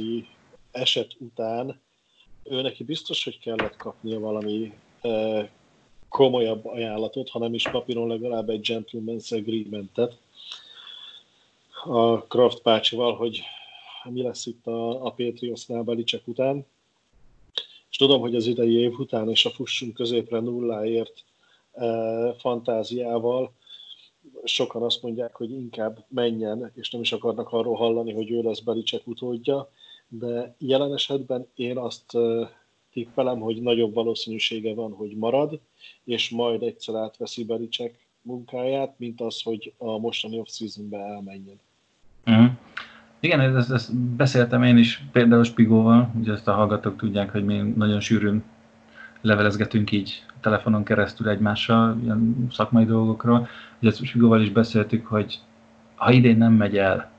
eset 0.71 1.17
után 1.19 1.81
ő 2.43 2.61
neki 2.61 2.85
biztos, 2.85 3.25
hogy 3.25 3.39
kellett 3.39 3.77
kapnia 3.77 4.19
valami 4.19 4.73
e, 5.01 5.51
komolyabb 6.09 6.67
ajánlatot, 6.67 7.29
ha 7.29 7.39
nem 7.39 7.55
is 7.55 7.69
papíron 7.69 8.09
legalább 8.09 8.49
egy 8.49 8.69
gentleman's 8.73 9.33
agreementet 9.33 10.17
a 11.85 12.23
Kraft 12.23 12.63
bácsival, 12.63 13.17
hogy 13.17 13.43
mi 14.05 14.23
lesz 14.23 14.47
itt 14.47 14.67
a, 14.67 15.05
a 15.07 15.11
Patriotsnál 15.11 15.83
Belicek 15.83 16.27
után. 16.27 16.67
És 17.93 17.99
tudom, 17.99 18.21
hogy 18.21 18.35
az 18.35 18.47
idei 18.47 18.75
év 18.75 18.99
után 18.99 19.31
és 19.31 19.45
a 19.45 19.51
fussunk 19.51 19.95
középre 19.95 20.41
nulláért 20.41 21.25
e, 21.73 21.87
fantáziával 22.39 23.53
sokan 24.45 24.83
azt 24.83 25.03
mondják, 25.03 25.37
hogy 25.37 25.51
inkább 25.51 26.05
menjen, 26.09 26.73
és 26.75 26.91
nem 26.91 27.01
is 27.01 27.13
akarnak 27.13 27.53
arról 27.53 27.77
hallani, 27.77 28.13
hogy 28.13 28.31
ő 28.31 28.43
lesz 28.43 28.61
Belicek 28.61 29.07
utódja 29.07 29.71
de 30.19 30.55
jelen 30.59 30.93
esetben 30.93 31.47
én 31.55 31.79
azt 31.79 32.17
tippelem, 32.93 33.41
hogy 33.41 33.63
nagyobb 33.63 33.95
valószínűsége 33.95 34.75
van, 34.75 34.93
hogy 34.93 35.17
marad, 35.17 35.61
és 36.05 36.31
majd 36.31 36.63
egyszer 36.63 36.95
átveszi 36.95 37.45
Belicek 37.45 38.07
munkáját, 38.23 38.95
mint 38.99 39.21
az, 39.21 39.43
hogy 39.43 39.73
a 39.79 39.99
mostani 39.99 40.39
off-seasonbe 40.39 40.99
elmenjen. 40.99 41.61
Uh-huh. 42.27 42.51
Igen, 43.25 43.41
ezt, 43.41 43.71
ezt 43.71 43.97
beszéltem 43.97 44.63
én 44.63 44.77
is 44.77 45.05
például 45.13 45.45
Spigóval, 45.45 46.11
ugye 46.21 46.33
ezt 46.33 46.49
a 46.49 46.53
hallgatók 46.53 46.97
tudják, 46.97 47.31
hogy 47.31 47.45
mi 47.45 47.73
nagyon 47.77 48.01
sűrűn 48.01 48.43
levelezgetünk 49.21 49.93
így 49.93 50.25
telefonon 50.41 50.85
keresztül 50.85 51.29
egymással, 51.29 51.99
ilyen 52.03 52.47
szakmai 52.51 52.85
dolgokról. 52.85 53.49
Ugye 53.81 53.91
Spigóval 53.91 54.41
is 54.41 54.51
beszéltük, 54.51 55.07
hogy 55.07 55.41
ha 55.95 56.11
idén 56.11 56.37
nem 56.37 56.53
megy 56.53 56.79
el 56.79 57.11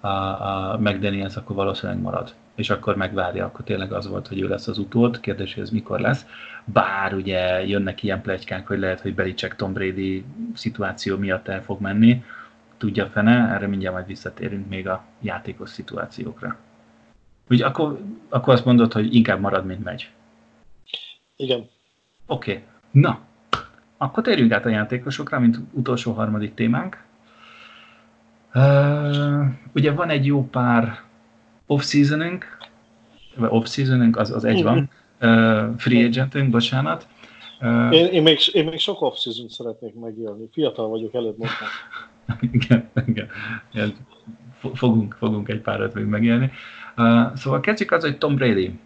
a, 0.00 0.08
a 0.08 0.78
McDaniels, 0.80 1.36
akkor 1.36 1.56
valószínűleg 1.56 2.02
marad 2.02 2.34
és 2.54 2.70
akkor 2.70 2.96
megvárja, 2.96 3.44
akkor 3.44 3.64
tényleg 3.64 3.92
az 3.92 4.08
volt, 4.08 4.28
hogy 4.28 4.40
ő 4.40 4.48
lesz 4.48 4.68
az 4.68 4.78
utód, 4.78 5.20
kérdés, 5.20 5.54
hogy 5.54 5.62
ez 5.62 5.70
mikor 5.70 6.00
lesz. 6.00 6.26
Bár 6.64 7.14
ugye 7.14 7.66
jönnek 7.66 8.02
ilyen 8.02 8.22
plegykák, 8.22 8.66
hogy 8.66 8.78
lehet, 8.78 9.00
hogy 9.00 9.14
Belicek 9.14 9.56
Tom 9.56 9.72
Brady 9.72 10.24
szituáció 10.54 11.16
miatt 11.16 11.48
el 11.48 11.62
fog 11.62 11.80
menni, 11.80 12.22
tudja 12.82 13.06
fene, 13.06 13.54
erre 13.54 13.66
mindjárt 13.66 13.94
majd 13.94 14.06
visszatérünk 14.06 14.68
még 14.68 14.88
a 14.88 15.04
játékos 15.20 15.70
szituációkra. 15.70 16.56
Ugye 17.48 17.66
akkor, 17.66 17.98
akkor 18.28 18.54
azt 18.54 18.64
mondod, 18.64 18.92
hogy 18.92 19.14
inkább 19.14 19.40
marad, 19.40 19.66
mint 19.66 19.84
megy. 19.84 20.10
Igen. 21.36 21.68
Oké. 22.26 22.52
Okay. 22.52 22.64
Na, 22.90 23.20
akkor 23.96 24.22
térjünk 24.22 24.52
át 24.52 24.66
a 24.66 24.68
játékosokra, 24.68 25.38
mint 25.38 25.58
utolsó 25.72 26.12
harmadik 26.12 26.54
témánk. 26.54 27.04
Uh, 28.54 29.46
ugye 29.74 29.92
van 29.92 30.08
egy 30.08 30.26
jó 30.26 30.48
pár 30.48 31.00
off-seasonünk, 31.66 32.58
vagy 33.36 33.48
off-seasonünk, 33.52 34.16
az, 34.16 34.30
az 34.30 34.44
egy 34.44 34.62
van, 34.62 34.90
uh, 35.20 35.76
free 35.76 36.04
agentünk, 36.04 36.50
bocsánat. 36.50 37.06
Uh, 37.60 37.94
én, 37.94 38.06
én, 38.06 38.22
még, 38.22 38.38
én 38.52 38.64
még 38.64 38.78
sok 38.78 39.02
off-season 39.02 39.48
szeretnék 39.48 39.94
megélni. 39.94 40.48
Fiatal 40.52 40.88
vagyok, 40.88 41.14
előbb 41.14 41.38
mondtam. 41.38 41.68
igen, 42.52 42.90
igen. 43.06 43.28
igen. 43.72 43.94
Fogunk, 44.74 45.16
fogunk 45.18 45.48
egy 45.48 45.60
párat 45.60 45.94
még 45.94 46.04
megélni. 46.04 46.50
Uh, 46.96 47.34
szóval 47.34 47.60
kezdjük 47.60 47.90
az, 47.90 48.02
hogy 48.02 48.18
Tom 48.18 48.34
Brady. 48.34 48.78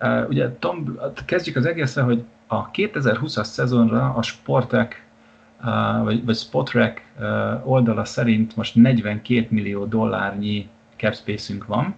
Uh, 0.00 0.28
ugye 0.28 0.56
Tom, 0.58 0.98
kezdjük 1.24 1.56
az 1.56 1.66
egészen, 1.66 2.04
hogy 2.04 2.22
a 2.46 2.70
2020-as 2.70 3.44
szezonra 3.44 4.14
a 4.14 4.22
Sportek 4.22 5.06
uh, 5.60 6.02
vagy, 6.02 6.24
vagy 6.24 6.36
Spotrack 6.36 7.02
uh, 7.18 7.70
oldala 7.70 8.04
szerint 8.04 8.56
most 8.56 8.74
42 8.74 9.46
millió 9.50 9.84
dollárnyi 9.84 10.68
cap 10.96 11.14
space-ünk 11.14 11.66
van. 11.66 11.94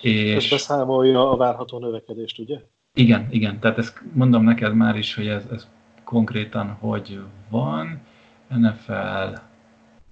És 0.00 0.44
ez 0.44 0.50
beszámolja 0.50 1.30
a 1.30 1.36
várható 1.36 1.78
növekedést, 1.78 2.38
ugye? 2.38 2.60
Igen, 2.94 3.26
igen. 3.30 3.58
Tehát 3.58 3.78
ezt 3.78 4.02
mondom 4.12 4.44
neked 4.44 4.74
már 4.74 4.96
is, 4.96 5.14
hogy 5.14 5.26
ez, 5.26 5.44
ez 5.52 5.68
konkrétan 6.04 6.76
hogy 6.80 7.20
van. 7.48 8.00
NFL, 8.48 9.38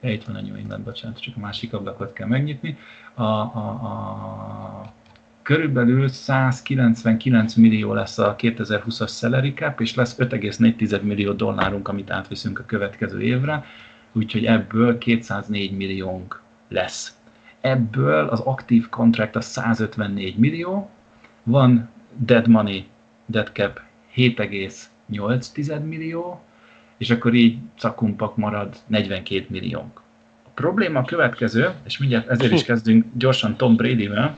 itt 0.01 0.25
van 0.25 0.37
a 0.37 0.41
New 0.41 0.55
England, 0.55 0.85
bocsánat, 0.85 1.21
csak 1.21 1.37
a 1.37 1.41
másik 1.41 1.73
ablakot 1.73 2.13
kell 2.13 2.27
megnyitni. 2.27 2.79
A, 3.15 3.23
a, 3.23 3.69
a 3.69 4.93
körülbelül 5.43 6.09
199 6.09 7.55
millió 7.55 7.95
lesz 7.95 8.19
a 8.19 8.37
2020-as 8.39 9.17
salary 9.17 9.53
cap, 9.53 9.81
és 9.81 9.95
lesz 9.95 10.17
5,4 10.19 11.03
millió 11.03 11.33
dollárunk, 11.33 11.89
amit 11.89 12.11
átviszünk 12.11 12.59
a 12.59 12.65
következő 12.65 13.21
évre, 13.21 13.65
úgyhogy 14.13 14.45
ebből 14.45 14.99
204 14.99 15.77
milliónk 15.77 16.43
lesz. 16.69 17.17
Ebből 17.61 18.29
az 18.29 18.41
aktív 18.41 18.89
kontrakt 18.89 19.37
a 19.37 19.41
154 19.41 20.37
millió, 20.37 20.91
van 21.43 21.89
dead 22.17 22.49
money, 22.49 22.87
dead 23.27 23.51
cap 23.53 23.81
7,8 24.17 25.89
millió, 25.89 26.41
és 27.03 27.11
akkor 27.11 27.35
így 27.35 27.59
cakumpak 27.79 28.37
marad 28.37 28.77
42 28.87 29.47
milliónk. 29.49 30.01
A 30.43 30.49
probléma 30.55 30.99
a 30.99 31.05
következő, 31.05 31.71
és 31.85 31.99
mindjárt 31.99 32.29
ezért 32.29 32.53
is 32.53 32.65
kezdünk 32.65 33.05
gyorsan 33.13 33.57
Tom 33.57 33.77
Brady-vel, 33.77 34.37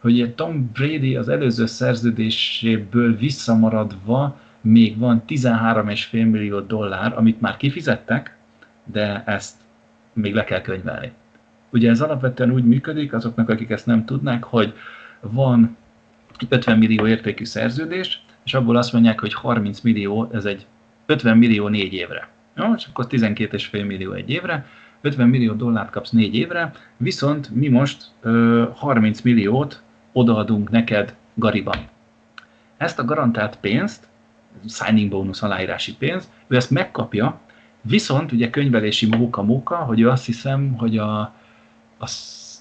hogy 0.00 0.32
Tom 0.34 0.70
Brady 0.72 1.16
az 1.16 1.28
előző 1.28 1.66
szerződéséből 1.66 3.16
visszamaradva 3.16 4.40
még 4.60 4.98
van 4.98 5.22
13,5 5.28 6.10
millió 6.30 6.60
dollár, 6.60 7.12
amit 7.16 7.40
már 7.40 7.56
kifizettek, 7.56 8.36
de 8.84 9.22
ezt 9.26 9.56
még 10.12 10.34
le 10.34 10.44
kell 10.44 10.60
könyvelni. 10.60 11.12
Ugye 11.70 11.90
ez 11.90 12.00
alapvetően 12.00 12.52
úgy 12.52 12.64
működik, 12.64 13.12
azoknak, 13.12 13.48
akik 13.48 13.70
ezt 13.70 13.86
nem 13.86 14.04
tudnák, 14.04 14.44
hogy 14.44 14.74
van 15.20 15.76
50 16.48 16.78
millió 16.78 17.06
értékű 17.06 17.44
szerződés, 17.44 18.24
és 18.44 18.54
abból 18.54 18.76
azt 18.76 18.92
mondják, 18.92 19.20
hogy 19.20 19.34
30 19.34 19.80
millió, 19.80 20.30
ez 20.32 20.44
egy 20.44 20.66
50 21.06 21.36
millió 21.36 21.68
négy 21.68 21.92
évre. 21.92 22.28
Jó, 22.56 22.72
és 22.76 22.86
akkor 22.86 23.06
12,5 23.10 23.86
millió 23.86 24.12
egy 24.12 24.30
évre, 24.30 24.66
50 25.00 25.28
millió 25.28 25.52
dollárt 25.52 25.90
kapsz 25.90 26.10
négy 26.10 26.34
évre, 26.34 26.72
viszont 26.96 27.50
mi 27.54 27.68
most 27.68 28.04
ö, 28.20 28.64
30 28.74 29.20
milliót 29.20 29.82
odaadunk 30.12 30.70
neked 30.70 31.14
Gariban. 31.34 31.76
Ezt 32.76 32.98
a 32.98 33.04
garantált 33.04 33.56
pénzt, 33.56 34.08
signing 34.68 35.10
bonus 35.10 35.42
aláírási 35.42 35.96
pénz, 35.96 36.30
ő 36.46 36.56
ezt 36.56 36.70
megkapja, 36.70 37.40
viszont 37.80 38.32
ugye 38.32 38.50
könyvelési 38.50 39.06
móka-móka, 39.06 39.76
hogy 39.76 40.00
ő 40.00 40.08
azt 40.08 40.26
hiszem, 40.26 40.72
hogy 40.72 40.98
a, 40.98 41.20
a 41.98 42.06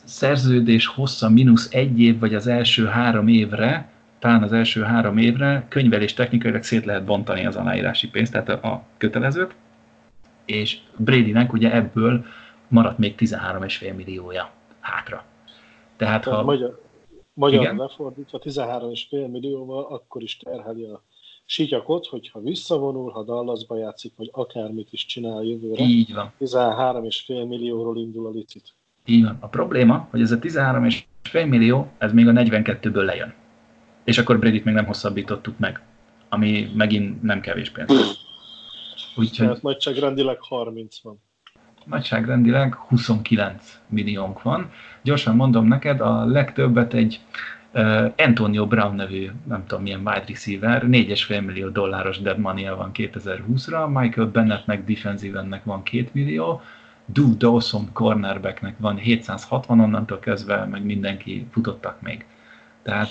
szerződés 0.03 0.85
hossza 0.85 1.29
mínusz 1.29 1.73
egy 1.73 1.99
év, 1.99 2.19
vagy 2.19 2.35
az 2.35 2.47
első 2.47 2.85
három 2.85 3.27
évre, 3.27 3.90
talán 4.22 4.43
az 4.43 4.53
első 4.53 4.82
három 4.82 5.17
évre 5.17 5.65
könyvelés 5.69 6.13
technikailag 6.13 6.63
szét 6.63 6.86
lehet 6.86 7.05
bontani 7.05 7.45
az 7.45 7.55
aláírási 7.55 8.09
pénzt, 8.09 8.32
tehát 8.32 8.49
a, 8.49 8.84
kötelezőt, 8.97 9.55
és 10.45 10.78
Bradynek 10.97 11.53
ugye 11.53 11.74
ebből 11.74 12.26
maradt 12.67 12.97
még 12.97 13.15
13,5 13.17 13.95
milliója 13.95 14.51
hátra. 14.80 15.24
Tehát, 15.97 16.24
ha... 16.24 16.43
Magyar, 16.43 16.82
Magyarul 17.34 17.76
lefordítva 17.76 18.39
13,5 18.43 19.32
millióval 19.32 19.84
akkor 19.84 20.22
is 20.22 20.38
terheli 20.38 20.84
a 20.84 21.03
sityakot, 21.45 22.07
hogyha 22.07 22.39
visszavonul, 22.39 23.11
ha 23.11 23.24
Dallasba 23.24 23.78
játszik, 23.78 24.13
vagy 24.15 24.30
akármit 24.32 24.88
is 24.91 25.05
csinál 25.05 25.43
jövőre. 25.43 25.84
Így 25.84 26.13
van. 26.13 26.32
13,5 26.39 27.47
millióról 27.47 27.97
indul 27.97 28.28
a 28.28 28.30
licit. 28.30 28.74
Így 29.05 29.24
van. 29.24 29.38
A 29.39 29.47
probléma, 29.47 30.07
hogy 30.11 30.22
ez 30.22 30.32
a 30.32 30.39
13,5 30.39 31.49
millió, 31.49 31.88
ez 31.97 32.13
még 32.13 32.28
a 32.28 32.32
42-ből 32.32 33.05
lejön. 33.05 33.34
És 34.03 34.17
akkor 34.17 34.39
Brady-t 34.39 34.63
még 34.63 34.73
nem 34.73 34.85
hosszabbítottuk 34.85 35.59
meg, 35.59 35.81
ami 36.29 36.71
megint 36.75 37.23
nem 37.23 37.41
kevés 37.41 37.69
pénz. 37.69 37.91
Úgyhogy... 39.15 39.47
Tehát 39.47 39.61
nagyságrendileg 39.61 40.37
30 40.39 41.01
van 41.01 41.21
nagyságrendileg 41.85 42.75
29 42.75 43.79
milliónk 43.87 44.41
van. 44.41 44.71
Gyorsan 45.01 45.35
mondom 45.35 45.67
neked, 45.67 46.01
a 46.01 46.25
legtöbbet 46.25 46.93
egy 46.93 47.19
uh, 47.73 48.13
Antonio 48.17 48.67
Brown 48.67 48.95
nevű, 48.95 49.29
nem 49.47 49.65
tudom 49.67 49.83
milyen 49.83 49.99
wide 49.99 50.23
receiver, 50.27 50.83
4,5 50.83 51.45
millió 51.45 51.69
dolláros 51.69 52.19
dead 52.21 52.37
money 52.37 52.69
van 52.75 52.91
2020-ra, 52.93 53.99
Michael 54.01 54.27
Bennettnek 54.27 54.85
defensívennek 54.85 55.63
van 55.63 55.83
2 55.83 56.09
millió, 56.11 56.61
Duke 57.05 57.37
Dawson 57.37 57.89
cornerbacknek 57.93 58.75
van 58.77 58.97
760 58.97 59.79
onnantól 59.79 60.19
kezdve, 60.19 60.65
meg 60.65 60.83
mindenki 60.83 61.47
futottak 61.51 62.01
még. 62.01 62.25
Tehát 62.83 63.09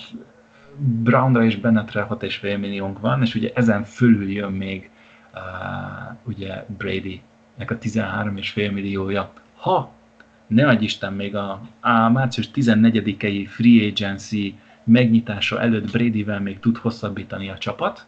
Brownra 0.83 1.45
és 1.45 1.57
Bennettre 1.57 2.07
6,5 2.11 2.43
milliónk 2.59 2.99
van, 2.99 3.23
és 3.23 3.35
ugye 3.35 3.51
ezen 3.55 3.85
fölül 3.85 4.31
jön 4.31 4.53
még 4.53 4.91
uh, 5.35 6.17
ugye 6.25 6.65
Brady 6.79 7.23
nek 7.55 7.71
a 7.71 7.79
13,5 7.79 8.73
milliója. 8.73 9.33
Ha 9.57 9.93
ne 10.47 10.69
adj 10.69 10.85
Isten 10.85 11.13
még 11.13 11.37
a, 11.37 11.61
a 11.81 12.09
március 12.09 12.51
14-i 12.55 13.47
free 13.49 13.87
agency 13.87 14.55
megnyitása 14.85 15.61
előtt 15.61 15.91
Bradyvel 15.91 16.41
még 16.41 16.59
tud 16.59 16.77
hosszabbítani 16.77 17.51
a 17.51 17.59
csapat, 17.59 18.07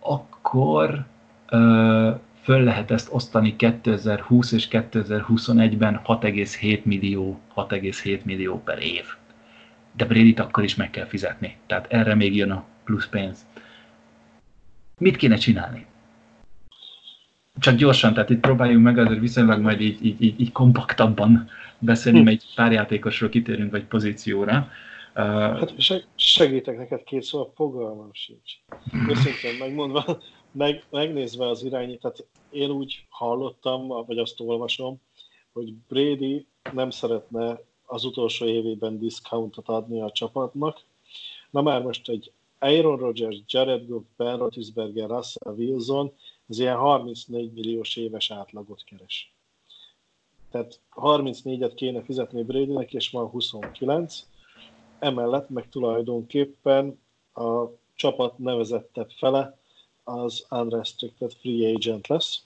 akkor 0.00 1.04
ö, 1.48 2.10
föl 2.42 2.62
lehet 2.62 2.90
ezt 2.90 3.08
osztani 3.12 3.56
2020 3.56 4.52
és 4.52 4.68
2021-ben 4.70 6.00
6,7 6.06 6.82
millió, 6.82 7.40
6,7 7.56 8.22
millió 8.22 8.62
per 8.62 8.78
év. 8.78 9.04
De 9.96 10.04
brady 10.04 10.34
akkor 10.36 10.64
is 10.64 10.74
meg 10.74 10.90
kell 10.90 11.06
fizetni. 11.06 11.56
Tehát 11.66 11.92
erre 11.92 12.14
még 12.14 12.36
jön 12.36 12.50
a 12.50 12.64
plusz 12.84 13.06
pénz. 13.06 13.46
Mit 14.98 15.16
kéne 15.16 15.36
csinálni? 15.36 15.86
csak 17.58 17.74
gyorsan, 17.74 18.14
tehát 18.14 18.30
itt 18.30 18.40
próbáljunk 18.40 18.84
meg 18.84 18.98
azért 18.98 19.20
viszonylag 19.20 19.60
majd 19.60 19.80
így, 19.80 20.04
így, 20.04 20.22
így, 20.22 20.40
így 20.40 20.52
kompaktabban 20.52 21.48
beszélni, 21.78 22.20
hm. 22.20 22.28
egy 22.28 22.44
pár 22.54 22.72
játékosról 22.72 23.28
kitérünk, 23.30 23.70
vagy 23.70 23.84
pozícióra. 23.84 24.68
Uh, 25.14 25.22
hát 25.24 25.74
segítek 26.14 26.76
neked 26.76 27.02
két 27.02 27.22
szó, 27.22 27.40
a 27.40 27.52
fogalmam 27.54 28.10
sincs. 28.12 28.52
Őszintén 29.08 29.58
megmondva, 29.58 30.18
meg, 30.52 30.84
megnézve 30.90 31.48
az 31.48 31.64
irányítat, 31.64 32.26
én 32.50 32.70
úgy 32.70 33.04
hallottam, 33.08 33.86
vagy 34.06 34.18
azt 34.18 34.40
olvasom, 34.40 35.00
hogy 35.52 35.74
Brady 35.88 36.46
nem 36.72 36.90
szeretne 36.90 37.58
az 37.86 38.04
utolsó 38.04 38.46
évében 38.46 38.98
discountot 38.98 39.68
adni 39.68 40.00
a 40.00 40.10
csapatnak. 40.10 40.80
Na 41.50 41.62
már 41.62 41.82
most 41.82 42.08
egy 42.08 42.32
Aaron 42.58 42.96
Rodgers, 42.96 43.40
Jared 43.46 43.86
Goff, 43.86 44.04
Ben 44.16 44.36
Roethlisberger, 44.38 45.08
Russell 45.08 45.54
Wilson, 45.54 46.12
ez 46.48 46.58
ilyen 46.58 46.76
34 46.76 47.52
milliós 47.52 47.96
éves 47.96 48.30
átlagot 48.30 48.84
keres. 48.84 49.32
Tehát 50.50 50.80
34-et 50.94 51.72
kéne 51.74 52.02
fizetni 52.02 52.42
Bradynek, 52.42 52.94
és 52.94 53.10
van 53.10 53.26
29. 53.26 54.26
Emellett 54.98 55.48
meg 55.48 55.68
tulajdonképpen 55.68 56.98
a 57.34 57.64
csapat 57.94 58.38
nevezettebb 58.38 59.10
fele 59.10 59.58
az 60.04 60.46
unrestricted 60.50 61.32
free 61.32 61.74
agent 61.74 62.06
lesz. 62.06 62.42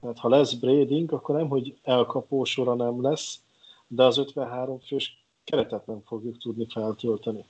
Tehát 0.00 0.18
ha 0.18 0.28
lesz 0.28 0.52
Brading, 0.52 1.12
akkor 1.12 1.34
nem, 1.34 1.48
hogy 1.48 1.78
elkapó 1.82 2.44
sora 2.44 2.74
nem 2.74 3.02
lesz, 3.02 3.40
de 3.88 4.04
az 4.04 4.18
53 4.18 4.78
fős 4.78 5.24
keretet 5.44 5.86
nem 5.86 6.02
fogjuk 6.06 6.38
tudni 6.38 6.66
feltölteni. 6.72 7.44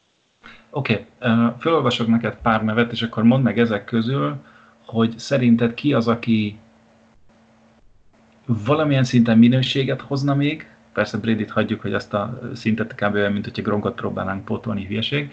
Oké, 0.70 1.06
okay. 1.20 1.50
felolvasok 1.58 2.06
neked 2.06 2.38
pár 2.42 2.64
nevet, 2.64 2.92
és 2.92 3.02
akkor 3.02 3.22
mondd 3.22 3.42
meg 3.42 3.58
ezek 3.58 3.84
közül, 3.84 4.36
hogy 4.84 5.18
szerinted 5.18 5.74
ki 5.74 5.92
az, 5.92 6.08
aki 6.08 6.58
valamilyen 8.46 9.04
szinten 9.04 9.38
minőséget 9.38 10.00
hozna 10.00 10.34
még, 10.34 10.70
persze 10.92 11.18
Brady-t 11.18 11.50
hagyjuk, 11.50 11.80
hogy 11.80 11.94
azt 11.94 12.14
a 12.14 12.40
szintet 12.54 12.94
kb. 12.94 13.16
mint 13.16 13.44
hogyha 13.44 13.62
Gronkot 13.62 13.94
próbálnánk 13.94 14.44
pótolni, 14.44 14.86
hülyeség, 14.86 15.32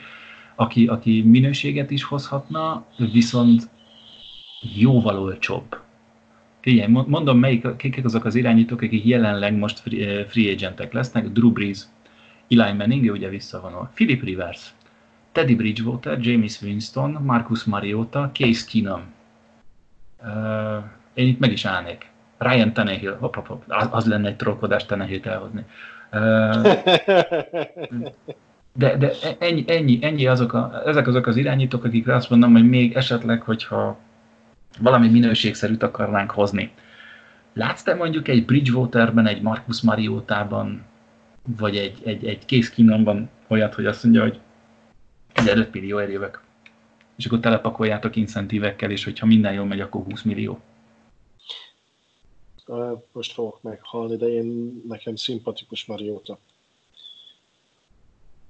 aki, 0.56 0.88
aki 0.88 1.22
minőséget 1.22 1.92
is 1.92 2.04
hozhatna, 2.04 2.86
viszont 2.98 3.70
jóval 4.76 5.20
olcsóbb. 5.20 5.85
Figyelj, 6.66 6.92
mondom, 6.92 7.40
melyik, 7.40 7.76
kik 7.76 8.06
azok 8.06 8.26
az 8.26 8.36
irányítók, 8.36 8.82
akik 8.82 9.06
jelenleg 9.06 9.58
most 9.58 9.80
free, 9.80 10.26
free 10.26 10.52
agentek 10.52 10.94
lesznek. 10.94 11.28
Drew 11.28 11.52
Brees, 11.52 11.80
Eli 12.50 12.74
Manning, 12.74 13.12
ugye 13.12 13.30
visszavonul. 13.30 13.90
Philip 13.94 14.24
Rivers, 14.24 14.74
Teddy 15.32 15.56
Bridgewater, 15.56 16.18
James 16.22 16.62
Winston, 16.62 17.12
Marcus 17.12 17.64
Mariota, 17.64 18.32
Case 18.34 18.66
Keenum. 18.72 19.02
Uh, 20.24 20.84
én 21.14 21.28
itt 21.28 21.40
meg 21.40 21.52
is 21.52 21.66
állnék. 21.66 22.10
Ryan 22.38 22.74
Tannehill, 22.74 23.18
hop, 23.20 23.36
hop, 23.36 23.48
hop, 23.48 23.64
az, 23.68 23.88
az 23.92 24.06
lenne 24.06 24.28
egy 24.28 24.36
trollkodás 24.36 24.86
Tannehill-t 24.86 25.26
elhozni. 25.26 25.66
Uh, 26.12 26.62
de, 28.74 28.98
de 28.98 29.12
ennyi, 29.40 29.64
ennyi, 29.68 30.00
ennyi 30.02 30.28
azok 30.28 30.54
a, 30.54 30.82
ezek 30.86 31.08
azok 31.08 31.28
az 31.28 31.38
irányítók, 31.38 31.84
akikre 31.84 32.16
azt 32.16 32.30
mondom, 32.30 32.52
hogy 32.52 32.70
még 32.70 32.94
esetleg, 32.94 33.42
hogyha 33.42 34.04
valami 34.80 35.08
minőségszerűt 35.08 35.84
akarnánk 35.84 36.32
hozni. 36.32 36.72
Látsz 37.54 37.84
te 37.84 37.96
mondjuk 37.96 38.28
egy 38.28 38.46
Bridgewaterben, 38.46 39.28
egy 39.28 39.42
Marcus 39.42 39.82
Mariotában, 39.82 40.86
vagy 41.58 41.78
egy, 41.78 42.02
egy, 42.04 42.26
egy 42.26 42.44
Case 42.48 42.72
Keenumban 42.76 43.30
olyat, 43.48 43.74
hogy 43.74 43.86
azt 43.86 44.04
mondja, 44.04 44.22
hogy 44.22 44.40
5 45.46 45.74
millió 45.74 46.00
jövök. 46.00 46.44
És 47.18 47.26
akkor 47.26 47.40
telepakoljátok 47.40 48.16
incentívekkel, 48.16 48.92
és 48.92 49.04
hogyha 49.04 49.26
minden 49.26 49.54
jól 49.54 49.66
megy, 49.66 49.80
akkor 49.80 50.04
20 50.04 50.22
millió. 50.22 50.60
Most 53.12 53.34
fogok 53.34 53.62
meghalni, 53.62 54.16
de 54.16 54.26
én 54.26 54.82
nekem 54.88 55.16
szimpatikus 55.16 55.86
Mariota. 55.86 56.38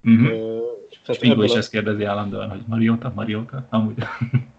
Uh-huh. 0.04 0.60
Uh, 1.06 1.14
Spigo 1.14 1.42
is 1.42 1.52
a... 1.52 1.56
ezt 1.56 1.70
kérdezi 1.70 2.04
állandóan, 2.04 2.50
hogy 2.50 2.62
Mariota, 2.66 3.12
Mariota, 3.14 3.66
amúgy. 3.70 3.94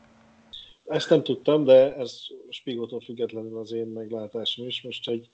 Ezt 0.88 1.10
nem 1.10 1.24
tudtam, 1.24 1.64
de 1.64 1.96
ez 1.96 2.20
Spigótól 2.50 3.00
függetlenül 3.00 3.58
az 3.58 3.72
én 3.72 3.88
meglátásom 3.88 4.68
is. 4.68 4.82
Most 4.82 5.10
egy, 5.10 5.30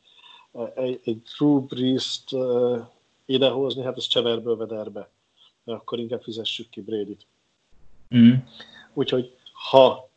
egy, 0.75 0.99
egy 1.03 1.21
Breeze-t 1.67 2.31
uh, 2.31 2.79
idehozni, 3.25 3.83
hát 3.83 3.97
ez 3.97 4.07
cseverből 4.07 4.55
vederbe. 4.55 5.09
De 5.63 5.73
akkor 5.73 5.99
inkább 5.99 6.21
fizessük 6.21 6.69
ki 6.69 6.81
Brady-t. 6.81 7.25
Mm. 8.15 8.33
Úgyhogy 8.93 9.35
ha 9.69 10.09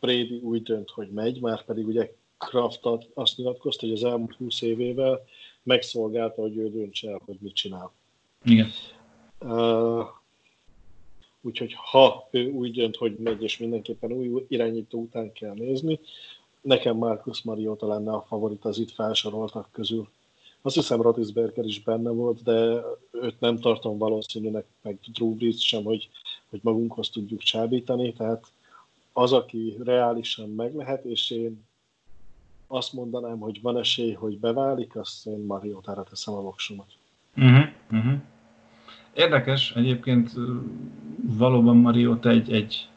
Brady 0.00 0.40
úgy 0.42 0.62
dönt, 0.62 0.90
hogy 0.90 1.08
megy, 1.08 1.40
már 1.40 1.64
pedig 1.64 1.86
ugye 1.86 2.14
Kraft 2.38 2.80
azt 3.14 3.36
nyilatkozta, 3.36 3.86
hogy 3.86 3.94
az 3.94 4.04
elmúlt 4.04 4.34
20 4.34 4.62
évével 4.62 5.24
megszolgálta, 5.62 6.40
hogy 6.40 6.56
ő 6.56 6.70
döntse 6.70 7.10
el, 7.10 7.20
hogy 7.24 7.36
mit 7.40 7.54
csinál. 7.54 7.92
Igen. 8.44 8.70
Uh, 9.40 10.06
úgyhogy 11.46 11.74
ha 11.90 12.28
ő 12.30 12.50
úgy 12.50 12.72
dönt, 12.72 12.96
hogy 12.96 13.16
megy, 13.18 13.42
és 13.42 13.58
mindenképpen 13.58 14.12
új 14.12 14.44
irányító 14.48 15.00
után 15.00 15.32
kell 15.32 15.54
nézni, 15.54 16.00
nekem 16.60 16.96
Marcus 16.96 17.42
Mariota 17.42 17.86
lenne 17.86 18.12
a 18.12 18.24
favorit 18.28 18.64
az 18.64 18.78
itt 18.78 18.90
felsoroltak 18.90 19.68
közül. 19.72 20.08
Azt 20.62 20.74
hiszem 20.74 21.02
Rotisberger 21.02 21.64
is 21.64 21.82
benne 21.82 22.10
volt, 22.10 22.42
de 22.42 22.82
őt 23.10 23.40
nem 23.40 23.58
tartom 23.58 23.98
valószínűnek, 23.98 24.66
meg 24.82 24.98
Drew 25.12 25.34
Brees 25.34 25.66
sem, 25.66 25.84
hogy, 25.84 26.08
hogy 26.50 26.60
magunkhoz 26.62 27.10
tudjuk 27.10 27.40
csábítani, 27.40 28.12
tehát 28.12 28.44
az, 29.12 29.32
aki 29.32 29.76
reálisan 29.84 30.50
meg 30.50 30.74
lehet, 30.74 31.04
és 31.04 31.30
én 31.30 31.64
azt 32.66 32.92
mondanám, 32.92 33.38
hogy 33.38 33.62
van 33.62 33.78
esély, 33.78 34.12
hogy 34.12 34.38
beválik, 34.38 34.96
azt 34.96 35.26
én 35.26 35.38
Mariotára 35.38 36.02
teszem 36.02 36.34
a 36.34 36.40
voksomat. 36.40 36.86
Uh-huh, 37.36 37.68
uh-huh. 37.90 38.20
Érdekes, 39.16 39.72
egyébként 39.76 40.30
valóban 41.22 41.76
Mariota 41.76 42.28
egy, 42.28 42.52
egy, 42.52 42.88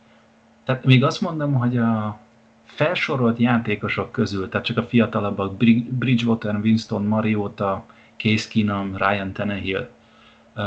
tehát 0.63 0.85
még 0.85 1.03
azt 1.03 1.21
mondom, 1.21 1.53
hogy 1.53 1.77
a 1.77 2.19
felsorolt 2.63 3.37
játékosok 3.37 4.11
közül, 4.11 4.49
tehát 4.49 4.65
csak 4.65 4.77
a 4.77 4.83
fiatalabbak, 4.83 5.57
Bridgewater, 5.89 6.55
Winston, 6.55 7.03
Mariota, 7.03 7.85
Case 8.17 8.49
Keenum, 8.49 8.95
Ryan 8.97 9.33
Tannehill, 9.33 9.89
uh, 10.55 10.63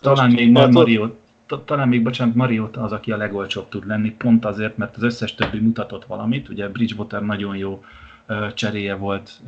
talán 0.00 0.30
még 0.30 0.50
Mariota, 0.52 1.64
talán 1.64 1.88
még, 1.88 2.02
bocsánat, 2.02 2.34
Mariota 2.34 2.82
az, 2.82 2.92
aki 2.92 3.12
a 3.12 3.16
legolcsóbb 3.16 3.68
tud 3.68 3.86
lenni, 3.86 4.10
pont 4.10 4.44
azért, 4.44 4.76
mert 4.76 4.96
az 4.96 5.02
összes 5.02 5.34
többi 5.34 5.58
mutatott 5.58 6.04
valamit, 6.04 6.48
ugye 6.48 6.68
Bridgewater 6.68 7.22
nagyon 7.22 7.56
jó 7.56 7.84
cseréje 8.54 8.94
volt 8.94 9.40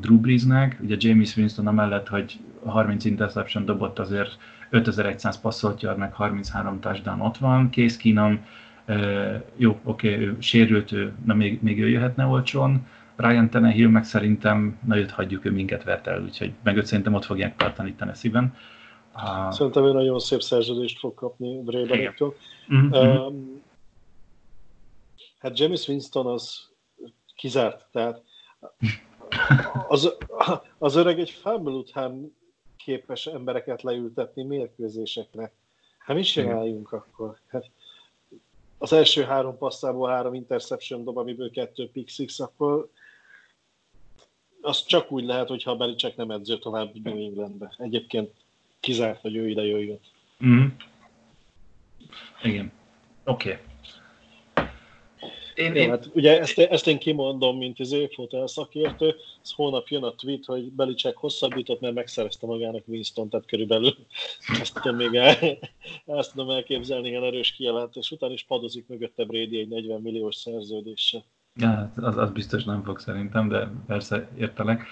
Drew 0.00 0.20
Breesnek, 0.20 0.78
ugye 0.82 0.96
James 0.98 1.36
Winston 1.36 1.66
amellett, 1.66 2.08
hogy 2.08 2.38
30 2.70 3.04
interception 3.04 3.64
dobott, 3.64 3.98
azért 3.98 4.38
5100 4.70 5.40
passzolt 5.40 5.82
yard, 5.82 5.98
meg 5.98 6.12
33 6.12 6.80
touchdown 6.80 7.20
ott 7.20 7.36
van, 7.36 7.70
Case 7.70 7.96
Keenum, 7.96 8.44
jó, 9.56 9.78
oké, 9.84 10.12
okay, 10.12 10.26
ő 10.26 10.36
sérült, 10.40 10.92
ő, 10.92 11.14
na 11.24 11.34
még, 11.34 11.62
még 11.62 11.82
ő 11.82 11.88
jöhetne 11.88 12.24
olcsón, 12.24 12.86
Ryan 13.16 13.50
Tannehill 13.50 13.88
meg 13.88 14.04
szerintem, 14.04 14.78
na 14.86 14.96
őt 14.96 15.10
hagyjuk, 15.10 15.44
ő 15.44 15.50
minket 15.50 15.84
vert 15.84 16.06
el, 16.06 16.22
úgyhogy 16.22 16.52
meg 16.62 16.76
őt 16.76 16.86
szerintem 16.86 17.14
ott 17.14 17.24
fogják 17.24 17.56
tartani 17.56 17.94
Tennessee-ben. 17.94 18.54
Uh, 19.14 19.52
szerintem 19.52 19.84
ő 19.84 19.92
nagyon 19.92 20.18
szép 20.18 20.42
szerződést 20.42 20.98
fog 20.98 21.14
kapni 21.14 21.62
Bradytől. 21.62 22.34
Mm-hmm. 22.74 22.92
Um, 22.92 23.62
hát 25.38 25.58
James 25.58 25.88
Winston 25.88 26.26
az 26.26 26.68
kizárt. 27.36 27.86
Tehát 27.92 28.22
az, 29.88 30.16
az 30.78 30.96
öreg 30.96 31.18
egy 31.18 31.30
fumble 31.30 31.72
után 31.72 32.36
képes 32.86 33.26
embereket 33.26 33.82
leültetni 33.82 34.42
mérkőzésekre. 34.42 35.52
Hát 35.98 36.16
mi 36.16 36.22
csináljunk 36.22 36.92
akkor? 36.92 37.38
Hát 37.46 37.70
az 38.78 38.92
első 38.92 39.22
három 39.22 39.58
passzából 39.58 40.08
három 40.08 40.34
interception 40.34 41.04
dob, 41.04 41.16
amiből 41.18 41.50
kettő 41.50 41.90
pick 41.90 42.08
six, 42.08 42.40
akkor 42.40 42.90
az 44.60 44.84
csak 44.84 45.12
úgy 45.12 45.24
lehet, 45.24 45.48
hogyha 45.48 45.76
Belicek 45.76 46.16
nem 46.16 46.30
edző 46.30 46.58
tovább 46.58 47.02
New 47.02 47.24
Englandbe. 47.24 47.74
Egyébként 47.78 48.30
kizárt, 48.80 49.20
hogy 49.20 49.36
ő 49.36 49.48
ide 49.48 49.62
jöjjön. 49.62 50.00
Mm. 50.44 50.66
Igen. 52.42 52.72
Oké. 53.24 53.50
Okay. 53.50 53.64
Én, 55.56 55.74
én... 55.74 55.90
Hát 55.90 56.10
ugye 56.14 56.40
ezt, 56.40 56.58
ezt 56.58 56.86
én 56.86 56.98
kimondom, 56.98 57.56
mint 57.56 57.80
az 57.80 57.92
évfotel 57.92 58.46
szakértő, 58.46 59.14
ez 59.42 59.52
hónap 59.52 59.88
jön 59.88 60.02
a 60.02 60.14
tweet, 60.14 60.44
hogy 60.44 60.72
Belicek 60.72 61.16
hosszabbított, 61.16 61.80
mert 61.80 61.94
megszerezte 61.94 62.46
magának 62.46 62.82
Winston, 62.86 63.28
tehát 63.28 63.46
körülbelül 63.46 63.94
ezt 64.60 64.74
tudom 64.74 64.96
még 64.96 65.14
el, 65.14 65.36
ezt 66.06 66.30
tudom 66.30 66.50
elképzelni 66.50 67.08
ilyen 67.08 67.24
erős 67.24 67.52
kijelentés 67.52 68.10
után, 68.10 68.30
és 68.30 68.44
padozik 68.44 68.86
mögötte 68.88 69.24
Brady 69.24 69.58
egy 69.58 69.68
40 69.68 70.00
milliós 70.00 70.34
szerződéssel. 70.34 71.24
Ja, 71.58 71.68
hát 71.68 71.96
az, 71.96 72.16
az 72.16 72.30
biztos 72.30 72.64
nem 72.64 72.82
fog 72.82 72.98
szerintem, 72.98 73.48
de 73.48 73.70
persze 73.86 74.28
értelek. 74.38 74.86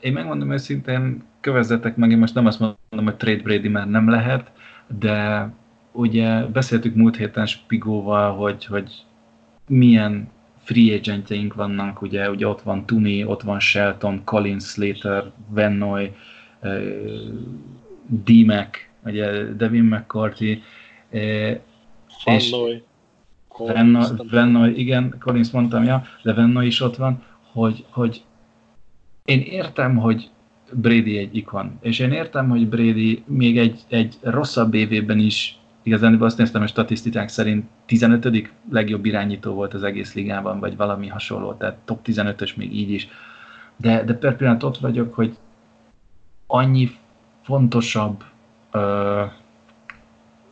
Én 0.00 0.12
megmondom 0.12 0.52
őszintén, 0.52 1.24
kövezzetek 1.40 1.96
meg, 1.96 2.10
én 2.10 2.18
most 2.18 2.34
nem 2.34 2.46
azt 2.46 2.58
mondom, 2.58 3.04
hogy 3.04 3.16
trade 3.16 3.42
Brady 3.42 3.68
már 3.68 3.88
nem 3.88 4.10
lehet, 4.10 4.52
de 4.98 5.50
ugye 5.92 6.44
beszéltük 6.44 6.94
múlt 6.94 7.16
héten 7.16 7.46
Spigóval, 7.46 8.32
hogy, 8.32 8.64
hogy 8.64 9.05
milyen 9.68 10.28
free 10.66 10.94
agentjeink 10.94 11.54
vannak, 11.54 12.02
ugye, 12.02 12.30
ugye 12.30 12.48
ott 12.48 12.62
van 12.62 12.86
Tuni, 12.86 13.24
ott 13.24 13.42
van 13.42 13.60
Shelton, 13.60 14.24
Colin 14.24 14.58
Slater, 14.58 15.30
Vennoy, 15.48 16.14
D-Mac, 18.06 18.68
ugye 19.04 19.42
Devin 19.42 19.84
McCarthy, 19.84 20.62
és 22.24 22.50
Vennoy, 23.56 24.06
Vennoy, 24.30 24.78
igen, 24.78 25.14
Collins 25.20 25.50
mondtam, 25.50 25.84
ja, 25.84 26.04
de 26.22 26.32
Vennoy 26.32 26.66
is 26.66 26.80
ott 26.80 26.96
van, 26.96 27.22
hogy, 27.52 27.84
hogy 27.90 28.22
én 29.24 29.40
értem, 29.40 29.96
hogy 29.96 30.30
Brady 30.72 31.18
egy 31.18 31.36
ikon, 31.36 31.78
és 31.80 31.98
én 31.98 32.12
értem, 32.12 32.48
hogy 32.48 32.68
Brady 32.68 33.22
még 33.26 33.58
egy, 33.58 33.80
egy 33.88 34.14
rosszabb 34.20 34.74
évében 34.74 35.18
is 35.18 35.58
igazán 35.86 36.22
azt 36.22 36.38
néztem, 36.38 36.60
hogy 36.60 36.70
statisztikák 36.70 37.28
szerint 37.28 37.64
15. 37.86 38.50
legjobb 38.70 39.04
irányító 39.04 39.52
volt 39.52 39.74
az 39.74 39.82
egész 39.82 40.14
ligában, 40.14 40.60
vagy 40.60 40.76
valami 40.76 41.08
hasonló, 41.08 41.52
tehát 41.52 41.76
top 41.84 42.00
15-ös 42.06 42.56
még 42.56 42.76
így 42.76 42.90
is. 42.90 43.08
De, 43.76 44.04
de 44.04 44.14
per 44.14 44.36
pillanat 44.36 44.62
ott 44.62 44.78
vagyok, 44.78 45.14
hogy 45.14 45.36
annyi 46.46 46.90
fontosabb, 47.42 48.24
ö, 48.70 49.24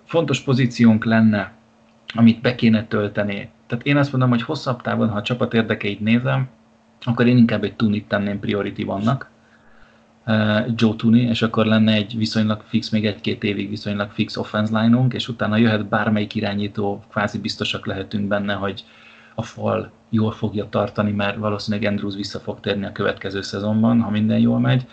fontos 0.05 0.41
pozíciónk 0.41 1.05
lenne, 1.05 1.53
amit 2.15 2.41
be 2.41 2.55
kéne 2.55 2.87
tölteni. 2.87 3.51
Tehát 3.67 3.87
én 3.87 3.97
azt 3.97 4.13
mondom, 4.13 4.31
hogy 4.31 4.43
hosszabb 4.43 4.83
távon, 4.83 5.09
ha 5.09 5.17
a 5.17 5.23
csapat 5.23 5.55
érdekeit 5.55 6.01
nézem, 6.01 6.49
akkor 7.01 7.27
én 7.27 7.37
inkább 7.37 7.65
egy 7.65 7.77
tunit 7.77 8.09
tenném 8.09 8.41
priority 8.41 8.85
vannak, 8.85 9.31
Joe 10.77 10.95
Tooney, 10.97 11.21
és 11.29 11.43
akkor 11.43 11.67
lenne 11.67 11.93
egy 11.93 12.17
viszonylag 12.17 12.63
fix, 12.67 12.91
még 12.91 13.07
egy-két 13.07 13.43
évig 13.43 13.69
viszonylag 13.69 14.11
fix 14.11 14.37
offense 14.37 14.81
line 14.81 15.07
és 15.11 15.29
utána 15.29 15.57
jöhet 15.57 15.87
bármelyik 15.87 16.35
irányító, 16.35 17.03
kvázi 17.11 17.39
biztosak 17.39 17.87
lehetünk 17.87 18.29
benne, 18.29 18.53
hogy 18.53 18.85
a 19.35 19.43
fal 19.43 19.91
jól 20.09 20.33
fogja 20.33 20.69
tartani, 20.69 21.13
mert 21.13 21.37
valószínűleg 21.37 21.91
Andrews 21.91 22.15
vissza 22.15 22.39
fog 22.39 22.61
térni 22.61 22.85
a 22.85 22.93
következő 22.93 23.43
szezonban, 23.43 24.01
ha 24.01 24.11
minden 24.11 24.39
jól 24.39 24.59
megy. 24.59 24.87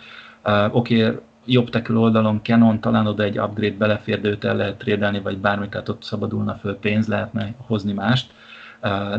Uh, 0.44 0.76
Oké, 0.76 1.04
okay, 1.04 1.18
jobb 1.46 1.70
tekül 1.70 1.98
oldalon 1.98 2.40
Canon, 2.42 2.80
talán 2.80 3.06
oda 3.06 3.22
egy 3.22 3.38
upgrade 3.38 3.76
belefér, 3.76 4.20
de 4.20 4.28
őt 4.28 4.44
el 4.44 4.56
lehet 4.56 4.78
trédelni, 4.78 5.20
vagy 5.20 5.38
bármit, 5.38 5.70
tehát 5.70 5.88
ott 5.88 6.02
szabadulna 6.02 6.54
föl 6.54 6.76
pénz, 6.76 7.06
lehetne 7.06 7.54
hozni 7.66 7.92
mást. 7.92 8.32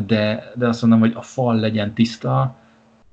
De, 0.06 0.52
de 0.56 0.68
azt 0.68 0.82
mondom, 0.82 1.00
hogy 1.00 1.12
a 1.16 1.22
fal 1.22 1.56
legyen 1.56 1.94
tiszta, 1.94 2.56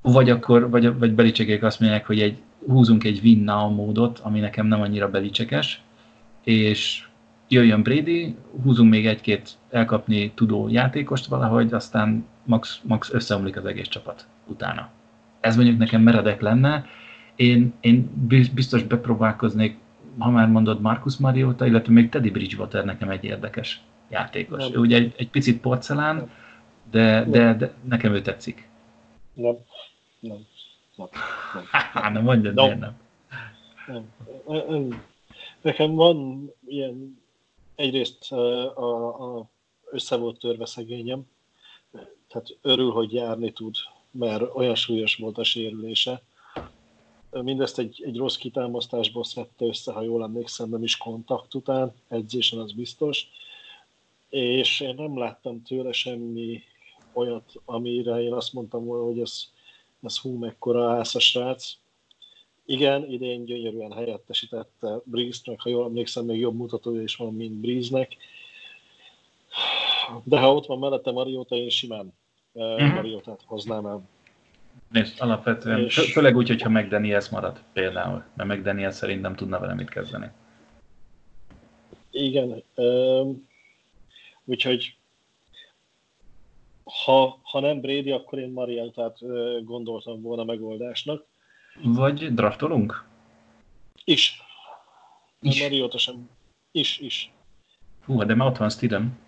vagy 0.03 0.31
akkor, 0.31 0.71
vagy, 0.71 0.99
vagy 0.99 1.13
belicsekék 1.13 1.63
azt 1.63 1.81
mondják, 1.81 2.07
hogy 2.07 2.21
egy, 2.21 2.39
húzunk 2.67 3.05
egy 3.05 3.21
win 3.23 3.43
now 3.45 3.71
módot, 3.71 4.19
ami 4.19 4.41
nekem 4.41 4.67
nem 4.67 4.81
annyira 4.81 5.11
belicsekes, 5.11 5.83
és 6.45 7.09
jöjjön 7.49 7.83
Brady, 7.83 8.35
húzunk 8.63 8.91
még 8.91 9.07
egy-két 9.07 9.51
elkapni 9.71 10.33
tudó 10.35 10.69
játékost 10.69 11.27
valahogy, 11.27 11.73
aztán 11.73 12.25
max, 12.45 12.81
max 12.83 13.13
összeomlik 13.13 13.57
az 13.57 13.65
egész 13.65 13.89
csapat 13.89 14.27
utána. 14.47 14.89
Ez 15.41 15.57
mondjuk 15.57 15.79
nekem 15.79 16.03
meredek 16.03 16.41
lenne, 16.41 16.85
én, 17.37 17.73
én 17.81 18.11
biztos 18.55 18.83
bepróbálkoznék, 18.83 19.79
ha 20.19 20.31
már 20.31 20.49
mondod 20.49 20.81
Marcus 20.81 21.17
Mariota, 21.17 21.67
illetve 21.67 21.93
még 21.93 22.09
Teddy 22.09 22.31
Bridgewater 22.31 22.85
nekem 22.85 23.11
egy 23.11 23.25
érdekes 23.25 23.81
játékos. 24.09 24.69
Nem. 24.69 24.75
Ő 24.75 24.79
ugye 24.79 24.97
egy, 24.97 25.15
egy 25.17 25.29
picit 25.29 25.61
porcelán, 25.61 26.31
de, 26.91 27.25
de, 27.25 27.55
de 27.55 27.73
nekem 27.89 28.15
ő 28.15 28.23
tetszik. 28.23 28.69
Nem. 29.35 29.57
Nem. 30.21 30.37
Nem. 31.53 31.65
Nem, 31.95 32.13
nem 32.13 32.23
mondjad, 32.23 32.55
nem. 32.55 32.65
miért 32.65 32.79
nem. 32.79 32.97
nem. 34.47 35.05
Nekem 35.61 35.95
van 35.95 36.51
ilyen 36.67 37.23
egyrészt 37.75 38.33
a, 38.33 39.39
a 39.39 39.49
össze 39.91 40.17
volt 40.17 40.39
törve 40.39 40.67
szegényem, 40.67 41.23
tehát 42.29 42.57
örül, 42.63 42.91
hogy 42.91 43.13
járni 43.13 43.53
tud, 43.53 43.75
mert 44.11 44.55
olyan 44.55 44.75
súlyos 44.75 45.17
volt 45.17 45.39
a 45.39 45.45
sérülése. 45.45 46.23
Mindezt 47.31 47.79
egy, 47.79 48.03
egy 48.07 48.17
rossz 48.17 48.37
kitámasztásból 48.37 49.25
szedte 49.25 49.65
össze, 49.65 49.93
ha 49.93 50.03
jól 50.03 50.23
emlékszem, 50.23 50.69
nem 50.69 50.83
is 50.83 50.97
kontakt 50.97 51.55
után, 51.55 51.95
edzésen 52.09 52.59
az 52.59 52.73
biztos. 52.73 53.27
És 54.29 54.81
én 54.81 54.95
nem 54.95 55.19
láttam 55.19 55.63
tőle 55.63 55.93
semmi 55.93 56.63
olyat, 57.13 57.53
amire 57.65 58.23
én 58.23 58.33
azt 58.33 58.53
mondtam 58.53 58.85
volna, 58.85 59.05
hogy 59.05 59.21
ez, 59.21 59.51
ez 60.03 60.19
hú, 60.19 60.39
mekkora 60.39 60.91
ász 60.91 61.15
a 61.15 61.21
srác. 61.21 61.73
Igen, 62.65 63.05
idén 63.05 63.45
gyönyörűen 63.45 63.93
helyettesítette 63.93 65.01
Breeze-nek, 65.05 65.61
ha 65.61 65.69
jól 65.69 65.85
emlékszem, 65.85 66.25
még 66.25 66.41
jobb 66.41 66.57
mutatója 66.57 67.03
is 67.03 67.17
van, 67.17 67.35
mint 67.35 67.55
Breeze-nek. 67.55 68.17
De 70.25 70.39
ha 70.39 70.55
ott 70.55 70.67
van 70.67 70.79
mellette 70.79 71.11
Mariota, 71.11 71.57
én 71.57 71.69
simán 71.69 72.13
uh-huh. 72.53 72.95
Mariotát 72.95 73.41
hoznám 73.47 73.87
el. 73.87 74.09
Nézd, 74.89 75.21
alapvetően, 75.21 75.85
és... 75.85 76.13
főleg 76.13 76.37
úgy, 76.37 76.49
hogyha 76.49 76.69
McDaniels 76.69 77.29
marad 77.29 77.63
például, 77.73 78.25
mert 78.37 78.49
McDaniels 78.49 78.95
szerint 78.95 79.21
nem 79.21 79.37
tudna 79.37 79.59
vele 79.59 79.75
mit 79.75 79.89
kezdeni. 79.89 80.31
Igen, 82.11 82.63
um, 82.75 83.49
úgyhogy 84.45 84.97
ha, 87.05 87.39
ha 87.43 87.61
nem 87.61 87.81
Brady, 87.81 88.11
akkor 88.11 88.39
én 88.39 88.51
Marieltát 88.53 89.19
gondoltam 89.65 90.23
volna 90.23 90.45
megoldásnak. 90.45 91.27
Vagy 91.83 92.35
draftolunk? 92.35 93.05
Is. 94.05 94.43
is. 95.41 95.63
Mariota 95.63 95.99
sem. 95.99 96.31
Is, 96.71 96.99
is. 96.99 97.33
Hú, 98.05 98.25
de 98.25 98.35
már 98.35 98.49
ott 98.49 98.57
van 98.57 98.71
Steedem. 98.71 99.19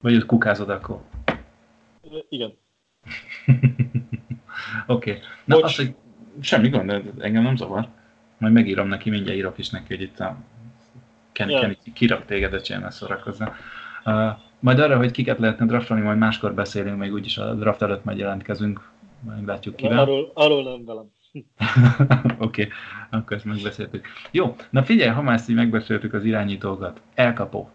Vagy 0.00 0.16
ott 0.16 0.26
kukázod 0.26 0.70
akkor? 0.70 1.02
Igen. 2.28 2.52
Oké. 4.86 5.10
okay. 5.10 5.22
Na, 5.44 5.56
az, 5.56 5.76
hogy 5.76 5.94
semmi 6.40 6.68
gond, 6.68 6.90
engem 7.18 7.42
nem 7.42 7.56
zavar. 7.56 7.88
Majd 8.38 8.52
megírom 8.52 8.88
neki, 8.88 9.10
mindjárt 9.10 9.38
írok 9.38 9.58
is 9.58 9.70
neki, 9.70 9.94
hogy 9.94 10.02
itt 10.02 10.20
a 10.20 10.36
Kenny, 11.32 11.50
yeah. 11.50 11.60
Kenny 11.60 11.92
kirak 11.94 12.24
téged, 12.24 12.50
de 12.50 12.60
csinálna 12.60 12.90
szórakozna. 12.90 13.54
Uh, 14.04 14.30
majd 14.60 14.78
arra, 14.78 14.96
hogy 14.96 15.10
kiket 15.10 15.38
lehetne 15.38 15.66
draftolni, 15.66 16.02
majd 16.02 16.18
máskor 16.18 16.54
beszélünk, 16.54 16.98
még 16.98 17.12
úgyis 17.12 17.38
a 17.38 17.54
draft 17.54 17.82
előtt 17.82 18.04
majd 18.04 18.18
jelentkezünk, 18.18 18.88
majd 19.20 19.46
látjuk 19.46 19.76
kivel. 19.76 19.98
Arról, 19.98 20.30
arról 20.34 20.62
nem 20.62 20.84
velem. 20.84 21.14
Oké, 22.38 22.62
okay, 22.62 22.68
akkor 23.10 23.36
ezt 23.36 23.44
megbeszéltük. 23.44 24.06
Jó, 24.30 24.56
na 24.70 24.82
figyelj, 24.82 25.10
ha 25.10 25.22
már 25.22 25.34
ezt 25.34 25.48
így 25.48 25.56
megbeszéltük 25.56 26.14
az 26.14 26.24
irányítókat. 26.24 27.00
Elkapó. 27.14 27.70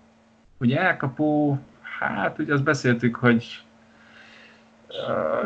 Ugye 0.58 0.80
elkapó, 0.80 1.60
hát 2.00 2.40
ugye 2.40 2.54
azt 2.54 2.64
beszéltük, 2.64 3.16
hogy 3.16 3.62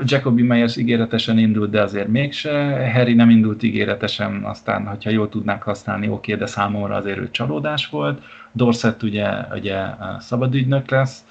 Jacobi 0.03 0.41
Meyers 0.41 0.75
ígéretesen 0.75 1.37
indult, 1.37 1.69
de 1.69 1.81
azért 1.81 2.07
mégse. 2.07 2.51
Harry 2.93 3.13
nem 3.13 3.29
indult 3.29 3.63
ígéretesen, 3.63 4.43
aztán, 4.43 4.87
hogyha 4.87 5.09
jól 5.09 5.29
tudnák 5.29 5.63
használni, 5.63 6.07
oké, 6.07 6.33
okay, 6.33 6.45
de 6.45 6.51
számomra 6.51 6.95
azért 6.95 7.17
ő 7.17 7.31
csalódás 7.31 7.89
volt. 7.89 8.23
Dorset 8.51 9.03
ugye, 9.03 9.29
ugye 9.53 9.85
szabadügynök 10.19 10.89
lesz, 10.89 11.25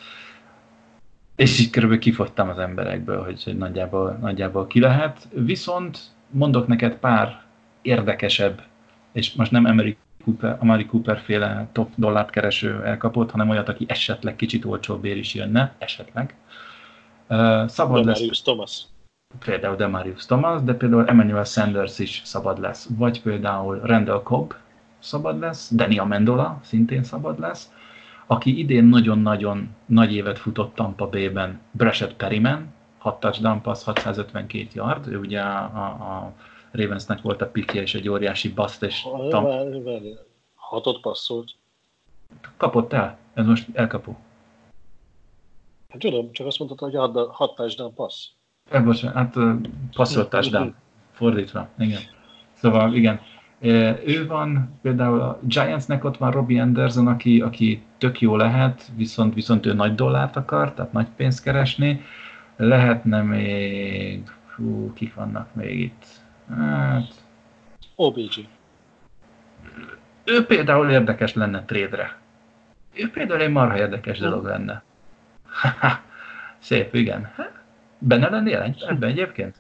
és 1.37 1.61
így 1.61 1.71
körülbelül 1.71 2.03
kifogytam 2.03 2.49
az 2.49 2.59
emberekből, 2.59 3.25
hogy, 3.25 3.55
nagyjából, 3.59 4.19
nagyjából 4.21 4.67
ki 4.67 4.81
lehet. 4.81 5.29
Viszont 5.33 5.99
mondok 6.31 6.67
neked 6.67 6.95
pár 6.95 7.43
érdekesebb, 7.83 8.63
és 9.13 9.33
most 9.33 9.51
nem 9.51 9.67
Emery 9.67 9.97
Cooper, 10.25 10.57
Amari 10.61 10.87
Cooper 10.87 11.19
féle 11.19 11.69
top 11.73 11.91
dollárt 11.95 12.31
kereső 12.31 12.83
elkapott, 12.85 13.31
hanem 13.31 13.49
olyat, 13.49 13.69
aki 13.69 13.85
esetleg 13.89 14.37
kicsit 14.37 14.65
olcsóbb 14.65 15.05
ér 15.05 15.17
is 15.17 15.35
jönne, 15.35 15.75
esetleg. 15.79 16.35
Uh, 17.29 17.67
szabad 17.69 18.05
Demarius 18.05 18.29
lesz. 18.29 18.43
Thomas. 18.43 18.83
Például 19.45 19.77
Demarius 19.77 20.27
Thomas, 20.27 20.63
de 20.63 20.75
például 20.75 21.09
Emmanuel 21.09 21.45
Sanders 21.45 21.99
is 21.99 22.23
szabad 22.25 22.61
lesz. 22.61 22.89
Vagy 22.97 23.23
például 23.23 23.81
Randall 23.83 24.23
Cobb 24.23 24.55
szabad 24.99 25.39
lesz, 25.39 25.71
Danny 25.75 25.99
Amendola 25.99 26.59
szintén 26.63 27.03
szabad 27.03 27.39
lesz, 27.39 27.73
aki 28.27 28.59
idén 28.59 28.85
nagyon-nagyon 28.85 29.75
nagy 29.87 30.15
évet 30.15 30.39
futott 30.39 30.75
Tampa 30.75 31.09
Bay-ben, 31.09 31.61
Breshett 31.71 32.15
Perryman, 32.15 32.73
6 32.99 33.21
touchdown 33.21 33.61
pass, 33.61 33.83
652 33.85 34.69
yard, 34.73 35.07
ő 35.07 35.19
ugye 35.19 35.41
a, 35.41 35.65
a, 35.75 35.85
a 35.85 36.33
Ravensnek 36.71 37.23
volt 37.23 37.43
a 37.43 37.47
pikje 37.47 37.83
és 37.83 37.95
egy 37.95 38.09
óriási 38.09 38.49
baszt, 38.49 38.83
és... 38.83 39.07
Tam... 39.29 39.47
Hatot 40.55 41.01
passzolt. 41.01 41.51
Kapott 42.57 42.93
el? 42.93 43.19
Ez 43.35 43.47
most 43.47 43.69
elkapó. 43.73 44.17
Hát 45.95 46.03
tudom, 46.03 46.33
csak 46.33 46.47
azt 46.47 46.59
mondtad, 46.59 46.79
hogy 46.79 46.95
hat 47.31 47.55
touchdown 47.55 47.95
passz. 47.95 48.27
Eh, 48.71 48.85
bocsánat, 48.85 49.15
hát 49.15 49.37
passzolt 49.97 50.31
touchdown. 50.31 50.75
Fordítva, 51.13 51.69
igen. 51.79 52.01
Szóval 52.53 52.95
igen, 52.95 53.21
ő 54.05 54.27
van, 54.27 54.79
például 54.83 55.21
a 55.21 55.39
Giantsnek 55.43 56.05
ott 56.05 56.17
van 56.17 56.31
Robbie 56.31 56.63
Anderson, 56.63 57.07
aki, 57.07 57.41
aki 57.41 57.83
tök 57.99 58.21
jó 58.21 58.37
lehet, 58.37 58.91
viszont, 58.97 59.35
viszont 59.35 59.67
ő 59.67 59.73
nagy 59.73 59.95
dollárt 59.95 60.37
akar, 60.37 60.73
tehát 60.73 60.93
nagy 60.93 61.09
pénzt 61.17 61.43
keresni. 61.43 62.05
Lehetne 62.57 63.23
még, 63.23 64.23
hú, 64.57 64.93
kik 64.93 65.15
vannak 65.15 65.55
még 65.55 65.81
itt? 65.81 66.05
Hát... 66.57 67.15
OBG. 67.95 68.49
Ő 70.25 70.47
például 70.47 70.91
érdekes 70.91 71.35
lenne 71.35 71.65
trédre. 71.65 72.19
Ő 72.95 73.11
például 73.11 73.41
egy 73.41 73.51
marha 73.51 73.79
érdekes 73.79 74.19
dolog 74.19 74.45
lenne. 74.45 74.83
Szép, 76.59 76.95
igen. 76.95 77.35
Benne 77.99 78.29
lennél 78.29 78.75
ebben 78.87 79.11
egyébként? 79.11 79.57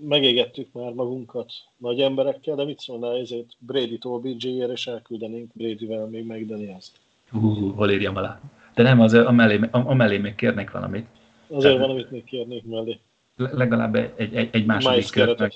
megégettük 0.00 0.72
már 0.72 0.92
magunkat 0.92 1.52
nagy 1.76 2.00
emberekkel, 2.00 2.54
de 2.54 2.64
mit 2.64 2.80
szólnál 2.80 3.16
ezért 3.16 3.56
Brady-t 3.58 4.04
OBJ-ért, 4.04 4.70
és 4.70 4.86
elküldenénk 4.86 5.50
Brady-vel 5.52 6.06
még 6.06 6.26
megdeni 6.26 6.68
ezt. 6.68 6.96
Hú, 7.30 7.72
hol 7.74 7.90
írjam 7.90 8.16
alá. 8.16 8.40
De 8.74 8.82
nem, 8.82 9.00
az, 9.00 9.14
amellé, 9.14 9.60
amellé 9.70 10.18
még 10.18 10.34
kérnék 10.34 10.70
valamit. 10.70 11.06
Azért 11.48 11.62
Tehát, 11.62 11.78
valamit 11.78 12.10
még 12.10 12.24
kérnék 12.24 12.64
mellé. 12.64 12.98
Legalább 13.36 13.94
egy, 13.94 14.34
egy, 14.34 14.48
egy 14.52 14.66
második 14.66 15.10
kört 15.10 15.38
meg. 15.38 15.52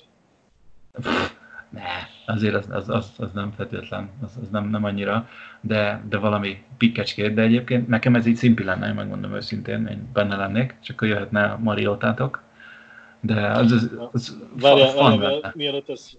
Ne, 1.71 2.07
azért 2.27 2.55
az, 2.55 2.67
az, 2.71 2.89
az, 2.89 3.13
az 3.19 3.33
nem 3.33 3.53
feltétlen, 3.53 4.11
az, 4.23 4.37
az 4.43 4.49
nem, 4.49 4.69
nem 4.69 4.85
annyira, 4.85 5.29
de, 5.61 6.05
de 6.09 6.19
valami 6.19 6.63
pikkecskét, 6.79 7.35
de 7.35 7.43
egyébként 7.43 7.89
nekem 7.89 8.15
ez 8.15 8.27
így 8.27 8.37
szimpi 8.37 8.65
lenne, 8.65 8.93
megmondom 8.93 9.35
őszintén, 9.35 9.87
én 9.87 10.11
benne 10.13 10.37
lennék, 10.37 10.77
csak 10.81 10.97
akkor 10.97 11.09
jöhetne 11.09 11.45
a 11.45 11.59
Mariotátok, 11.59 12.43
de 13.21 13.47
az, 13.47 13.73
az, 13.73 13.91
az 14.13 14.39
várjál, 14.61 14.89
fun 14.89 15.19
várjál, 15.19 15.53
mielőtt 15.55 15.89
ez, 15.89 16.11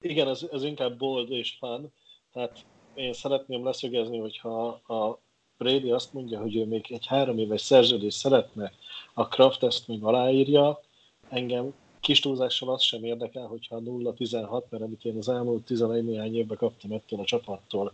igen, 0.00 0.28
ez, 0.28 0.46
ez 0.52 0.64
inkább 0.64 0.96
bold 0.96 1.30
és 1.30 1.56
fun, 1.58 1.92
tehát 2.32 2.58
én 2.94 3.12
szeretném 3.12 3.64
leszögezni, 3.64 4.18
hogyha 4.18 4.66
a 4.68 5.20
Brady 5.58 5.90
azt 5.90 6.12
mondja, 6.12 6.40
hogy 6.40 6.56
ő 6.56 6.66
még 6.66 6.86
egy 6.88 7.06
három 7.06 7.38
éves 7.38 7.60
szerződést 7.60 8.16
szeretne, 8.16 8.72
a 9.14 9.28
Kraft 9.28 9.62
ezt 9.62 9.88
még 9.88 10.04
aláírja, 10.04 10.80
engem 11.28 11.72
kis 12.00 12.20
túlzással 12.20 12.72
az 12.72 12.82
sem 12.82 13.04
érdekel, 13.04 13.46
hogyha 13.46 13.80
0-16, 13.84 14.62
mert 14.68 14.82
amit 14.82 15.04
én 15.04 15.16
az 15.16 15.28
elmúlt 15.28 15.64
11 15.64 16.04
néhány 16.04 16.36
évben 16.36 16.56
kaptam 16.56 16.92
ettől 16.92 17.20
a 17.20 17.24
csapattól 17.24 17.92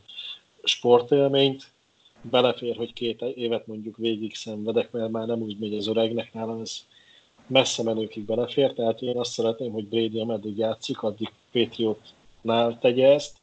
sportélményt, 0.63 1.71
belefér, 2.31 2.77
hogy 2.77 2.93
két 2.93 3.23
évet 3.23 3.67
mondjuk 3.67 3.97
végig 3.97 4.35
szenvedek, 4.35 4.91
mert 4.91 5.11
már 5.11 5.27
nem 5.27 5.41
úgy 5.41 5.59
megy 5.59 5.75
az 5.77 5.87
öregnek 5.87 6.33
nálam, 6.33 6.61
ez 6.61 6.85
messze 7.47 7.83
menőkig 7.83 8.25
belefér, 8.25 8.73
tehát 8.73 9.03
én 9.03 9.19
azt 9.19 9.33
szeretném, 9.33 9.73
hogy 9.73 9.87
Brady 9.87 10.21
ameddig 10.21 10.57
játszik, 10.57 11.03
addig 11.03 11.33
Patriotnál 11.53 12.79
tegye 12.79 13.13
ezt, 13.13 13.41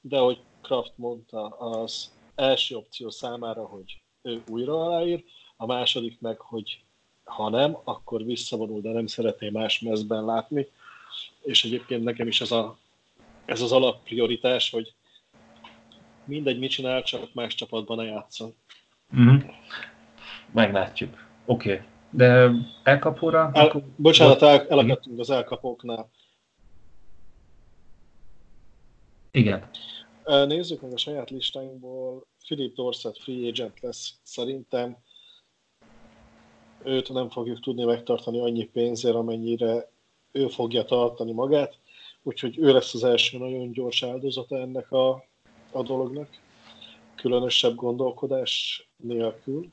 de 0.00 0.18
hogy 0.18 0.40
Kraft 0.60 0.92
mondta, 0.94 1.46
az 1.46 2.12
első 2.34 2.76
opció 2.76 3.10
számára, 3.10 3.64
hogy 3.64 4.00
ő 4.22 4.42
újra 4.48 4.84
aláír, 4.84 5.24
a 5.56 5.66
második 5.66 6.20
meg, 6.20 6.40
hogy 6.40 6.81
ha 7.24 7.48
nem, 7.48 7.78
akkor 7.84 8.24
visszavonul, 8.24 8.80
de 8.80 8.92
nem 8.92 9.06
szeretné 9.06 9.48
más 9.48 9.80
mezben 9.80 10.24
látni. 10.24 10.68
És 11.42 11.64
egyébként 11.64 12.04
nekem 12.04 12.26
is 12.26 12.40
ez, 12.40 12.50
a, 12.50 12.76
ez 13.44 13.60
az 13.60 13.72
alapprioritás, 13.72 14.70
hogy 14.70 14.94
mindegy, 16.24 16.58
mit 16.58 16.70
csinál, 16.70 17.02
csak 17.02 17.34
más 17.34 17.54
csapatban 17.54 17.96
ne 17.96 18.04
játszon. 18.04 18.54
Mm-hmm. 19.16 19.48
Meglátjuk. 20.52 21.26
Oké. 21.44 21.72
Okay. 21.72 21.86
De 22.10 22.50
elkapóra? 22.82 23.50
El, 23.52 23.66
akkor... 23.66 23.82
Bocsánat, 23.96 24.42
el, 24.42 24.66
elakadtunk 24.68 25.18
az 25.18 25.30
elkapóknál. 25.30 26.10
Igen. 29.30 29.68
Nézzük 30.24 30.80
meg 30.80 30.92
a 30.92 30.98
saját 30.98 31.30
listáinkból. 31.30 32.26
Philip 32.44 32.74
Dorset 32.74 33.18
free 33.18 33.48
agent 33.48 33.80
lesz 33.80 34.14
szerintem. 34.22 34.96
Őt 36.84 37.08
nem 37.08 37.28
fogjuk 37.28 37.60
tudni 37.60 37.84
megtartani 37.84 38.40
annyi 38.40 38.64
pénzért, 38.64 39.14
amennyire 39.14 39.90
ő 40.32 40.48
fogja 40.48 40.84
tartani 40.84 41.32
magát. 41.32 41.78
Úgyhogy 42.22 42.58
ő 42.58 42.72
lesz 42.72 42.94
az 42.94 43.04
első 43.04 43.38
nagyon 43.38 43.72
gyors 43.72 44.02
áldozata 44.02 44.58
ennek 44.58 44.92
a, 44.92 45.24
a 45.70 45.82
dolognak. 45.82 46.28
Különösebb 47.14 47.74
gondolkodás 47.74 48.86
nélkül. 48.96 49.70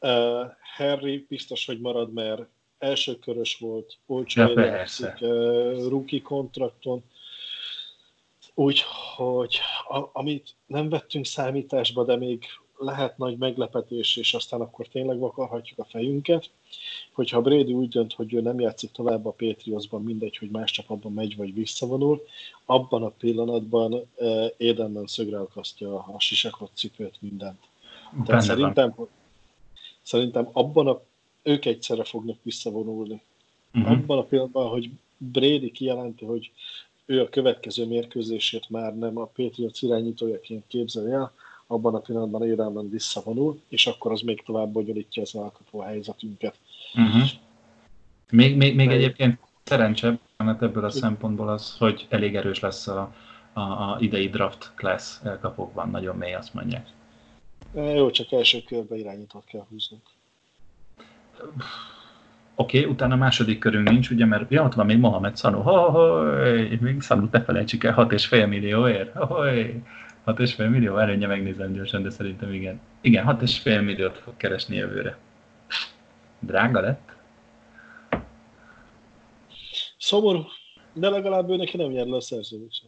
Uh, 0.00 0.50
Harry 0.76 1.26
biztos, 1.28 1.66
hogy 1.66 1.80
marad, 1.80 2.12
mert 2.12 2.42
első 2.78 3.18
körös 3.18 3.56
volt, 3.58 3.98
olcsó 4.06 4.40
ja, 4.40 4.84
uh, 5.20 5.88
rookie 5.88 6.22
kontrakton, 6.22 7.02
Úgyhogy 8.54 9.58
a, 9.88 10.08
amit 10.12 10.54
nem 10.66 10.88
vettünk 10.88 11.26
számításba, 11.26 12.04
de 12.04 12.16
még 12.16 12.44
lehet 12.82 13.18
nagy 13.18 13.36
meglepetés, 13.36 14.16
és 14.16 14.34
aztán 14.34 14.60
akkor 14.60 14.86
tényleg 14.86 15.18
vakarhatjuk 15.18 15.78
a 15.78 15.84
fejünket, 15.84 16.50
hogyha 17.12 17.40
Brady 17.40 17.72
úgy 17.72 17.88
dönt, 17.88 18.12
hogy 18.12 18.34
ő 18.34 18.40
nem 18.40 18.60
játszik 18.60 18.90
tovább 18.90 19.26
a 19.26 19.30
Patriotsban, 19.30 20.02
mindegy, 20.02 20.36
hogy 20.36 20.50
más 20.50 20.70
csapatban 20.70 21.12
megy 21.12 21.36
vagy 21.36 21.54
visszavonul, 21.54 22.26
abban 22.64 23.02
a 23.02 23.08
pillanatban 23.08 23.92
uh, 23.92 24.46
Édenben 24.56 25.06
szögre 25.06 25.38
akasztja 25.38 25.94
a 25.98 26.20
sisakot, 26.20 26.70
cipőt, 26.74 27.16
mindent. 27.20 27.60
Tehát 28.24 28.42
szerintem, 28.42 28.94
szerintem 30.02 30.48
abban 30.52 30.86
a, 30.86 31.00
ők 31.42 31.64
egyszerre 31.64 32.04
fognak 32.04 32.38
visszavonulni. 32.42 33.22
Uh-huh. 33.74 33.90
Abban 33.90 34.18
a 34.18 34.22
pillanatban, 34.22 34.68
hogy 34.68 34.90
Brady 35.16 35.70
kijelenti, 35.70 36.24
hogy 36.24 36.50
ő 37.06 37.20
a 37.20 37.28
következő 37.28 37.86
mérkőzését 37.86 38.70
már 38.70 38.98
nem 38.98 39.18
a 39.18 39.24
Patriots 39.24 39.82
irányítójaként 39.82 40.64
képzeli 40.66 41.10
el, 41.10 41.32
abban 41.72 41.94
a 41.94 41.98
pillanatban 41.98 42.46
érelmen 42.46 42.90
visszavonul, 42.90 43.60
és 43.68 43.86
akkor 43.86 44.12
az 44.12 44.20
még 44.20 44.42
tovább 44.44 44.68
bonyolítja 44.68 45.22
az 45.22 45.34
alkotó 45.34 45.80
helyzetünket. 45.80 46.58
Uh-huh. 46.94 47.28
Még, 48.30 48.56
még, 48.56 48.74
még 48.74 48.90
egyébként 48.90 49.38
szerencsebb, 49.64 50.18
mert 50.36 50.62
ebből 50.62 50.84
a 50.84 50.90
szempontból 50.90 51.48
az, 51.48 51.76
hogy 51.78 52.06
elég 52.08 52.36
erős 52.36 52.60
lesz 52.60 52.86
a, 52.86 53.14
a, 53.52 53.60
a 53.60 53.96
idei 54.00 54.28
draft 54.28 54.72
class 54.74 55.18
elkapokban, 55.24 55.90
nagyon 55.90 56.16
mély, 56.16 56.34
azt 56.34 56.54
mondják. 56.54 56.86
Jó, 57.74 58.10
csak 58.10 58.32
első 58.32 58.62
körbe 58.62 58.96
irányítót 58.96 59.44
kell 59.44 59.64
húznunk. 59.68 60.02
Oké, 62.54 62.78
okay, 62.78 62.90
utána 62.90 63.16
második 63.16 63.58
körünk 63.58 63.88
nincs, 63.88 64.10
ugye, 64.10 64.24
mert 64.24 64.50
ja, 64.50 64.64
ott 64.64 64.74
van 64.74 64.86
még 64.86 64.98
Mohamed. 64.98 65.40
Ha, 65.40 65.90
ha, 65.90 66.22
még 66.80 67.00
Sanu 67.00 67.28
ne 67.30 67.42
felejtsük 67.42 67.84
el, 67.84 67.94
6,5 67.96 68.48
millióért. 68.48 69.16
Ahoy, 69.16 69.82
6,5 70.26 70.70
millió, 70.70 70.96
előnye 70.96 71.26
megnézem 71.26 71.72
gyorsan, 71.72 72.02
de 72.02 72.10
szerintem 72.10 72.52
igen. 72.52 72.80
Igen, 73.00 73.26
6,5 73.26 73.84
milliót 73.84 74.18
fog 74.18 74.36
keresni 74.36 74.76
jövőre. 74.76 75.18
Drága 76.38 76.80
lett? 76.80 77.10
Szomorú, 79.98 80.44
de 80.92 81.08
legalább 81.08 81.50
ő 81.50 81.56
neki 81.56 81.76
nem 81.76 81.90
jár 81.90 82.06
le 82.06 82.16
a 82.16 82.20
szerződése. 82.20 82.84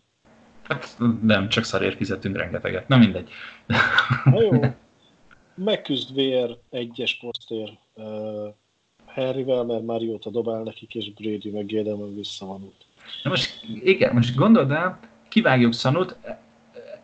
Hát 0.63 0.97
nem, 1.23 1.49
csak 1.49 1.65
szarért 1.65 1.97
fizetünk 1.97 2.37
rengeteget. 2.37 2.89
Na 2.89 2.97
mindegy. 2.97 3.29
Na 4.25 4.41
jó. 4.41 4.61
Megküzd 5.55 6.15
VR 6.15 6.59
egyes 6.71 7.19
posztér 7.19 7.79
Harryvel, 9.07 9.65
mert 9.65 9.83
Mariota 9.83 10.31
dobál 10.31 10.63
nekik, 10.63 10.95
és 10.95 11.13
Brady 11.13 11.51
meg 11.51 11.73
Edelman 11.73 12.15
visszavonult. 12.15 12.85
Na 13.23 13.31
most 13.31 13.65
igen, 13.83 14.15
most 14.15 14.35
gondold 14.35 14.71
el, 14.71 14.99
kivágjuk 15.29 15.73
Szanut, 15.73 16.17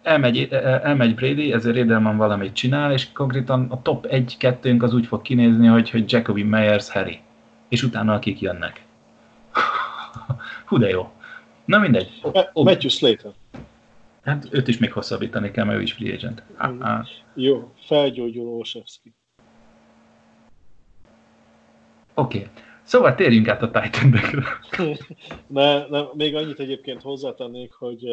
elmegy, 0.02 0.48
elmegy 0.82 1.14
Brady, 1.14 1.52
ezért 1.52 1.76
Edelman 1.76 2.16
valamit 2.16 2.52
csinál, 2.52 2.92
és 2.92 3.12
konkrétan 3.12 3.66
a 3.70 3.82
top 3.82 4.06
1-2-ünk 4.08 4.82
az 4.82 4.94
úgy 4.94 5.06
fog 5.06 5.22
kinézni, 5.22 5.66
hogy, 5.66 5.90
hogy 5.90 6.12
Jacoby 6.12 6.42
Meyers, 6.42 6.90
Harry. 6.90 7.20
És 7.68 7.82
utána 7.82 8.14
akik 8.14 8.40
jönnek. 8.40 8.84
Hú, 10.66 10.78
de 10.78 10.88
jó. 10.88 11.10
Na 11.64 11.78
mindegy. 11.78 12.20
O, 12.52 12.62
Matthew 12.62 12.90
Slater. 12.90 13.32
Hát 14.22 14.48
őt 14.50 14.68
is 14.68 14.78
még 14.78 14.92
hosszabbítani 14.92 15.50
kell, 15.50 15.64
mert 15.64 15.78
ő 15.78 15.82
is 15.82 15.92
free 15.92 16.14
agent. 16.14 16.42
Ah, 16.56 16.74
ah. 16.80 17.06
Jó, 17.34 17.72
felgyógyuló 17.86 18.56
Olszewski. 18.56 19.14
Oké. 22.14 22.38
Okay. 22.38 22.50
Szóval 22.82 23.14
térjünk 23.14 23.48
át 23.48 23.62
a 23.62 23.70
titan 23.70 24.20
ne, 25.46 25.86
ne, 25.88 26.02
még 26.14 26.34
annyit 26.34 26.60
egyébként 26.60 27.02
hozzátennék, 27.02 27.72
hogy 27.72 28.04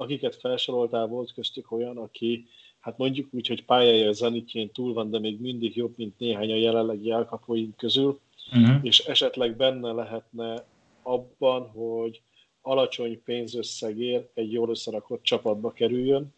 akiket 0.00 0.36
felsoroltál, 0.36 1.06
volt 1.06 1.32
köztük 1.32 1.72
olyan, 1.72 1.96
aki 1.96 2.46
hát 2.80 2.98
mondjuk 2.98 3.28
úgy, 3.30 3.46
hogy 3.46 3.64
pályája 3.64 4.12
zenitjén 4.12 4.70
túl 4.70 4.92
van, 4.92 5.10
de 5.10 5.18
még 5.18 5.40
mindig 5.40 5.76
jobb, 5.76 5.92
mint 5.96 6.18
néhány 6.18 6.52
a 6.52 6.56
jelenlegi 6.56 7.10
elkapóink 7.10 7.76
közül, 7.76 8.20
uh-huh. 8.52 8.78
és 8.82 8.98
esetleg 8.98 9.56
benne 9.56 9.92
lehetne 9.92 10.64
abban, 11.02 11.68
hogy 11.68 12.20
alacsony 12.62 13.22
pénzösszegér 13.22 14.28
egy 14.34 14.52
jól 14.52 14.70
összerakott 14.70 15.22
csapatba 15.22 15.72
kerüljön. 15.72 16.34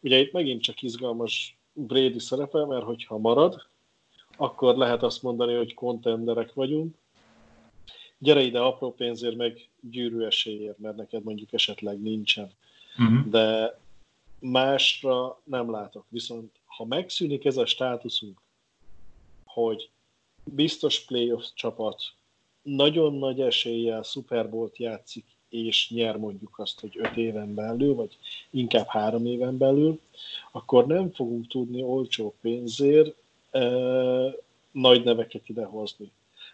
Ugye 0.00 0.18
itt 0.18 0.32
megint 0.32 0.62
csak 0.62 0.82
izgalmas 0.82 1.58
Brady 1.72 2.18
szerepe, 2.18 2.64
mert 2.64 2.84
hogyha 2.84 3.18
marad, 3.18 3.66
akkor 4.36 4.76
lehet 4.76 5.02
azt 5.02 5.22
mondani, 5.22 5.54
hogy 5.54 5.74
kontenderek 5.74 6.52
vagyunk. 6.52 6.94
Gyere 8.18 8.40
ide 8.42 8.58
apró 8.58 8.94
pénzért, 8.94 9.36
meg 9.36 9.68
gyűrű 9.80 10.22
esélyért, 10.22 10.78
mert 10.78 10.96
neked 10.96 11.24
mondjuk 11.24 11.52
esetleg 11.52 12.00
nincsen. 12.00 12.50
Uh-huh. 12.98 13.26
De 13.26 13.78
másra 14.38 15.40
nem 15.44 15.70
látok. 15.70 16.04
Viszont 16.08 16.50
ha 16.64 16.84
megszűnik 16.84 17.44
ez 17.44 17.56
a 17.56 17.66
státuszunk, 17.66 18.40
hogy 19.44 19.90
biztos 20.44 21.04
playoff 21.04 21.44
csapat 21.54 22.02
nagyon 22.62 23.14
nagy 23.14 23.40
eséllyel 23.40 24.02
Super 24.02 24.50
Bowl-t 24.50 24.78
játszik, 24.78 25.24
és 25.48 25.90
nyer 25.90 26.16
mondjuk 26.16 26.58
azt, 26.58 26.80
hogy 26.80 26.98
öt 26.98 27.16
éven 27.16 27.54
belül, 27.54 27.94
vagy 27.94 28.18
inkább 28.50 28.86
három 28.86 29.26
éven 29.26 29.58
belül, 29.58 30.00
akkor 30.52 30.86
nem 30.86 31.12
fogunk 31.12 31.46
tudni 31.46 31.82
olcsó 31.82 32.34
pénzért 32.40 33.14
nagy 34.72 35.04
neveket 35.04 35.48
idehozni. 35.48 36.10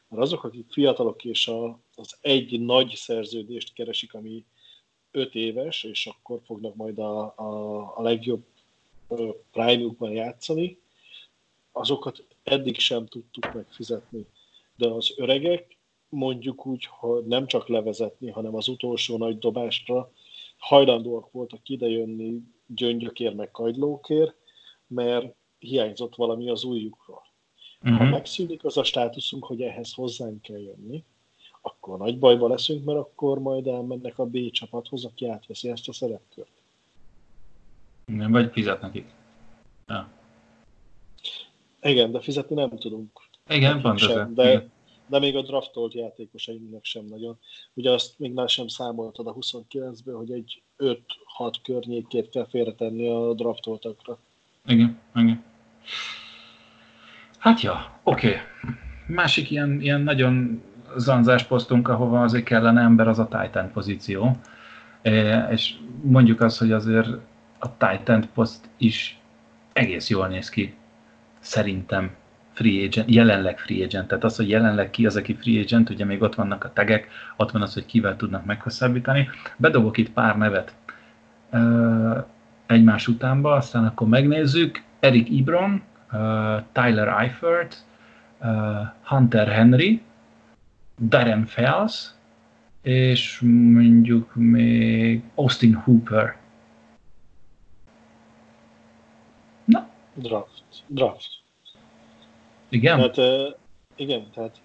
Mert 0.08 0.22
azok, 0.22 0.44
akik 0.44 0.66
fiatalok 0.70 1.24
és 1.24 1.48
a, 1.48 1.78
az 1.96 2.16
egy 2.20 2.60
nagy 2.60 2.92
szerződést 2.94 3.72
keresik, 3.72 4.14
ami 4.14 4.44
öt 5.16 5.34
éves, 5.34 5.84
és 5.84 6.06
akkor 6.06 6.40
fognak 6.44 6.74
majd 6.74 6.98
a, 6.98 7.34
a, 7.36 7.92
a 7.96 8.02
legjobb 8.02 8.44
prime 9.50 10.12
játszani, 10.12 10.78
azokat 11.72 12.24
eddig 12.42 12.78
sem 12.78 13.06
tudtuk 13.06 13.54
megfizetni. 13.54 14.26
De 14.76 14.88
az 14.88 15.12
öregek 15.16 15.76
mondjuk 16.08 16.66
úgy, 16.66 16.84
hogy 16.84 17.24
nem 17.24 17.46
csak 17.46 17.68
levezetni, 17.68 18.30
hanem 18.30 18.54
az 18.54 18.68
utolsó 18.68 19.16
nagy 19.16 19.38
dobásra 19.38 20.12
hajlandóak 20.58 21.32
voltak 21.32 21.68
idejönni 21.68 22.42
gyöngyökért 22.66 23.34
meg 23.34 23.50
kagylókért, 23.50 24.34
mert 24.86 25.34
hiányzott 25.58 26.14
valami 26.14 26.48
az 26.50 26.64
újjukról. 26.64 27.22
Uh-huh. 27.80 27.98
Ha 27.98 28.04
mhm. 28.04 28.12
megszűnik 28.12 28.64
az 28.64 28.76
a 28.76 28.84
státuszunk, 28.84 29.44
hogy 29.44 29.62
ehhez 29.62 29.92
hozzánk 29.92 30.42
kell 30.42 30.60
jönni, 30.60 31.04
akkor 31.66 31.98
nagy 31.98 32.18
bajba 32.18 32.48
leszünk, 32.48 32.84
mert 32.84 32.98
akkor 32.98 33.38
majd 33.38 33.66
elmennek 33.66 34.18
a 34.18 34.26
B 34.26 34.50
csapathoz, 34.50 35.04
aki 35.04 35.28
átveszi 35.28 35.68
ezt 35.70 35.88
a 35.88 35.92
szerepkört. 35.92 36.48
Nem, 38.04 38.30
vagy 38.30 38.52
fizet 38.52 38.80
nekik. 38.80 39.06
Ja. 39.86 40.08
Igen, 41.82 42.12
de 42.12 42.20
fizetni 42.20 42.54
nem 42.54 42.78
tudunk. 42.78 43.10
Igen, 43.48 43.80
pont 43.80 43.98
sem, 43.98 44.34
de, 44.34 44.48
Igen. 44.48 44.70
de 45.06 45.18
még 45.18 45.36
a 45.36 45.42
draftolt 45.42 45.94
játékosainknak 45.94 46.84
sem 46.84 47.04
nagyon. 47.04 47.38
Ugye 47.74 47.90
azt 47.90 48.18
még 48.18 48.32
már 48.32 48.48
sem 48.48 48.68
számoltad 48.68 49.26
a 49.26 49.34
29-ből, 49.34 50.14
hogy 50.16 50.32
egy 50.32 50.62
5-6 50.78 50.96
környékét 51.62 52.28
kell 52.28 52.46
félretenni 52.46 53.08
a 53.08 53.34
draftoltakra. 53.34 54.18
Igen, 54.66 55.00
igen. 55.14 55.44
Hát 57.38 57.60
ja, 57.60 58.00
oké. 58.02 58.28
Okay. 58.28 58.40
másik 59.06 59.50
ilyen, 59.50 59.80
ilyen 59.80 60.00
nagyon 60.00 60.62
zanzás 60.96 61.44
posztunk, 61.44 61.88
ahova 61.88 62.22
azért 62.22 62.44
kellene 62.44 62.80
ember, 62.80 63.08
az 63.08 63.18
a 63.18 63.28
Titan 63.28 63.70
pozíció. 63.72 64.36
E, 65.02 65.48
és 65.50 65.74
mondjuk 66.02 66.40
azt, 66.40 66.58
hogy 66.58 66.72
azért 66.72 67.08
a 67.58 67.76
Titan 67.76 68.28
poszt 68.34 68.68
is 68.76 69.18
egész 69.72 70.10
jól 70.10 70.28
néz 70.28 70.48
ki, 70.48 70.74
szerintem 71.38 72.10
free 72.52 72.84
agent, 72.84 73.10
jelenleg 73.10 73.58
free 73.58 73.84
agent, 73.84 74.08
tehát 74.08 74.24
az, 74.24 74.36
hogy 74.36 74.48
jelenleg 74.48 74.90
ki 74.90 75.06
az, 75.06 75.16
aki 75.16 75.34
free 75.34 75.60
agent, 75.60 75.90
ugye 75.90 76.04
még 76.04 76.22
ott 76.22 76.34
vannak 76.34 76.64
a 76.64 76.72
tegek, 76.72 77.08
ott 77.36 77.50
van 77.50 77.62
az, 77.62 77.74
hogy 77.74 77.86
kivel 77.86 78.16
tudnak 78.16 78.44
meghosszabbítani. 78.44 79.28
Bedobok 79.56 79.96
itt 79.96 80.10
pár 80.10 80.36
nevet 80.36 80.74
egymás 82.66 83.08
utánba, 83.08 83.52
aztán 83.52 83.84
akkor 83.84 84.08
megnézzük. 84.08 84.82
Eric 85.00 85.28
Ibron, 85.30 85.82
Tyler 86.72 87.08
Eifert, 87.08 87.84
Hunter 89.02 89.48
Henry, 89.48 90.02
Darren 91.00 91.46
Fells, 91.46 92.14
és 92.82 93.40
mondjuk 93.72 94.34
még 94.34 95.22
Austin 95.34 95.74
Hooper. 95.74 96.36
Na? 99.64 99.88
Draft. 100.14 100.62
Draft. 100.86 101.28
Igen? 102.68 102.96
Tehát, 102.96 103.16
uh, 103.16 103.58
igen, 103.96 104.30
tehát 104.30 104.60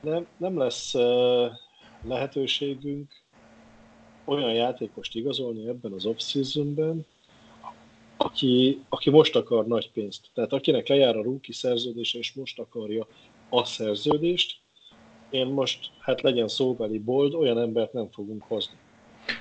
nem, 0.00 0.26
nem 0.36 0.58
lesz 0.58 0.94
uh, 0.94 1.50
lehetőségünk 2.02 3.12
olyan 4.24 4.52
játékost 4.52 5.14
igazolni 5.14 5.68
ebben 5.68 5.92
az 5.92 6.06
off-seasonben, 6.06 7.06
aki, 8.16 8.82
aki 8.88 9.10
most 9.10 9.36
akar 9.36 9.66
nagy 9.66 9.90
pénzt. 9.90 10.30
Tehát 10.34 10.52
akinek 10.52 10.88
lejár 10.88 11.16
a 11.16 11.22
rookie 11.22 11.54
szerződése, 11.54 12.18
és 12.18 12.32
most 12.32 12.58
akarja 12.58 13.06
a 13.48 13.64
szerződést, 13.64 14.61
én 15.32 15.46
most, 15.46 15.90
hát 15.98 16.20
legyen 16.20 16.48
szóbeli 16.48 16.98
bold, 16.98 17.34
olyan 17.34 17.58
embert 17.58 17.92
nem 17.92 18.08
fogunk 18.12 18.42
hozni. 18.48 18.74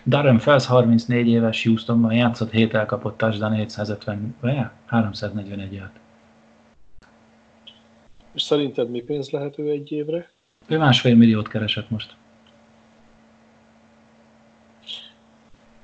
Darren 0.06 0.40
Fels 0.40 0.66
34 0.66 1.28
éves 1.28 1.64
Houstonban 1.64 2.14
játszott, 2.14 2.52
7 2.52 2.74
elkapott 2.74 3.18
touchdown, 3.18 3.54
750, 3.54 4.36
vagy 4.40 4.58
341 4.86 5.74
ját. 5.74 6.00
És 8.34 8.42
szerinted 8.42 8.90
mi 8.90 9.02
pénz 9.02 9.30
lehető 9.30 9.70
egy 9.70 9.92
évre? 9.92 10.32
Ő 10.68 10.78
másfél 10.78 11.16
milliót 11.16 11.48
keresett 11.48 11.90
most. 11.90 12.16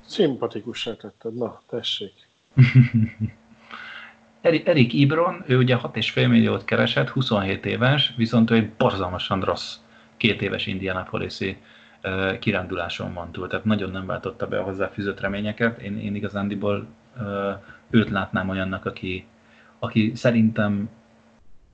Szimpatikussá 0.06 0.94
tetted, 0.94 1.34
na, 1.34 1.60
tessék. 1.68 2.12
Erik 4.40 4.92
Ibron, 4.92 5.44
ő 5.46 5.58
ugye 5.58 5.76
6,5 5.82 6.28
milliót 6.28 6.64
keresett, 6.64 7.08
27 7.08 7.66
éves, 7.66 8.14
viszont 8.16 8.50
ő 8.50 8.54
egy 8.54 8.70
borzalmasan 8.70 9.40
rossz 9.40 9.76
két 10.18 10.42
éves 10.42 10.66
Indianapolis-i 10.66 11.56
kiránduláson 12.38 13.14
van 13.14 13.32
túl, 13.32 13.48
tehát 13.48 13.64
nagyon 13.64 13.90
nem 13.90 14.06
váltotta 14.06 14.46
be 14.46 14.58
a 14.58 14.62
hozzáfűzött 14.62 15.20
reményeket. 15.20 15.80
Én, 15.80 15.98
én 15.98 16.14
igazándiból 16.14 16.86
őt 17.90 18.10
látnám 18.10 18.48
olyannak, 18.48 18.84
aki, 18.84 19.26
aki 19.78 20.12
szerintem 20.14 20.90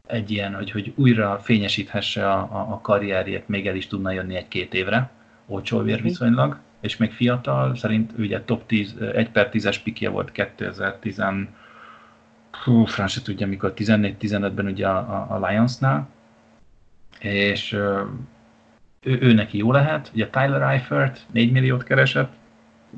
egy 0.07 0.31
ilyen, 0.31 0.55
hogy, 0.55 0.71
hogy 0.71 0.93
újra 0.97 1.39
fényesíthesse 1.39 2.31
a, 2.31 2.39
a, 2.39 2.73
a 2.73 2.81
karrierjét, 2.83 3.49
még 3.49 3.67
el 3.67 3.77
is 3.77 3.87
tudna 3.87 4.11
jönni 4.11 4.37
egy-két 4.37 4.75
évre, 4.75 5.11
olcsó 5.47 5.79
vér 5.83 5.97
mhm. 5.97 6.05
viszonylag, 6.05 6.59
és 6.81 6.97
még 6.97 7.13
fiatal, 7.13 7.77
szerint 7.77 8.13
ugye 8.19 8.43
top 8.43 8.67
10, 8.67 8.97
1 9.15 9.31
per 9.31 9.49
10-es 9.53 9.77
pikje 9.83 10.09
volt 10.09 10.33
2010, 10.33 11.23
hú, 12.65 12.85
franc 12.85 13.11
se 13.11 13.23
tudja 13.23 13.47
mikor, 13.47 13.73
14-15-ben 13.77 14.67
ugye 14.67 14.89
a, 14.89 15.27
a 15.31 15.47
Lionsnál, 15.47 16.09
és 17.19 17.79
ő, 19.05 19.19
ő 19.21 19.33
neki 19.33 19.59
jó 19.59 19.73
lehet, 19.73 20.11
ugye 20.15 20.29
Tyler 20.29 20.63
Eifert 20.63 21.21
4 21.33 21.53
milliót 21.53 21.83
keresett, 21.83 22.33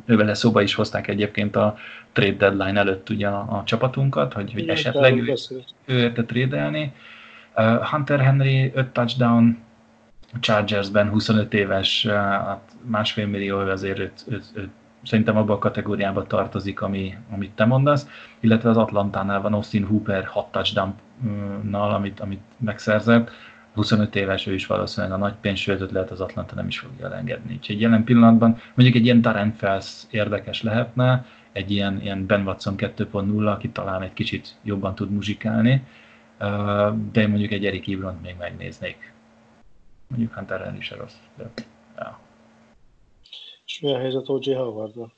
ővele 0.05 0.35
szóba 0.35 0.63
is 0.63 0.75
hozták 0.75 1.09
egyébként 1.09 1.57
a 1.57 1.77
trade 2.13 2.37
deadline 2.37 2.79
előtt 2.79 3.11
ugye 3.11 3.29
a, 3.29 3.39
a 3.39 3.63
csapatunkat, 3.65 4.33
hogy, 4.33 4.53
hogy 4.53 4.69
esetleg 4.69 5.19
ő, 5.19 5.35
ő 5.85 5.99
érte 5.99 6.25
trédelni. 6.25 6.93
Uh, 7.57 7.85
Hunter 7.85 8.21
Henry 8.21 8.73
5 8.75 8.89
touchdown, 8.89 9.59
Chargersben 10.41 11.09
25 11.09 11.55
éves, 11.55 12.05
uh, 12.05 12.13
hát 12.13 12.71
másfél 12.83 13.27
millió, 13.27 13.59
azért 13.59 13.99
őt, 13.99 14.25
őt, 14.29 14.45
őt, 14.55 14.71
szerintem 15.03 15.37
abban 15.37 15.57
a 15.57 15.59
kategóriába 15.59 16.27
tartozik, 16.27 16.81
ami, 16.81 17.17
amit 17.31 17.51
te 17.51 17.65
mondasz, 17.65 18.09
illetve 18.41 18.71
az 18.71 18.77
Atlantánál 18.77 19.41
van 19.41 19.55
Austin 19.55 19.87
Hooper 19.87 20.25
6 20.25 20.47
touchdown-nal, 20.53 21.95
amit, 21.95 22.21
amit 22.21 22.43
megszerzett, 22.59 23.31
25 23.77 24.16
éves 24.16 24.47
ő 24.47 24.55
is 24.55 24.66
valószínűleg 24.66 25.16
a 25.16 25.18
nagy 25.18 25.35
pénz, 25.41 25.59
sőt, 25.59 25.91
lehet 25.91 26.11
az 26.11 26.20
Atlanta 26.20 26.55
nem 26.55 26.66
is 26.66 26.79
fogja 26.79 27.07
elengedni. 27.07 27.55
Úgyhogy 27.55 27.81
jelen 27.81 28.05
pillanatban 28.05 28.61
mondjuk 28.74 28.99
egy 28.99 29.05
ilyen 29.05 29.20
Darren 29.20 29.53
Fels 29.53 30.03
érdekes 30.11 30.62
lehetne, 30.62 31.27
egy 31.53 31.70
ilyen, 31.70 32.01
ilyen 32.03 32.27
Ben 32.27 32.47
Watson 32.47 32.74
2.0, 32.77 33.53
aki 33.53 33.68
talán 33.68 34.03
egy 34.03 34.12
kicsit 34.12 34.55
jobban 34.62 34.95
tud 34.95 35.11
muzsikálni, 35.11 35.83
de 37.12 37.27
mondjuk 37.27 37.51
egy 37.51 37.66
Erik 37.66 37.87
Ibront 37.87 38.22
még 38.22 38.35
megnéznék. 38.39 39.12
Mondjuk 40.07 40.35
Hunter 40.35 40.74
is 40.79 40.91
rossz. 40.91 41.14
De, 41.37 41.45
ja. 41.99 42.18
És 43.66 43.81
mi 43.81 43.95
a 43.95 43.99
helyzet 43.99 44.29
O.J. 44.29 44.53
Howard-val? 44.53 45.12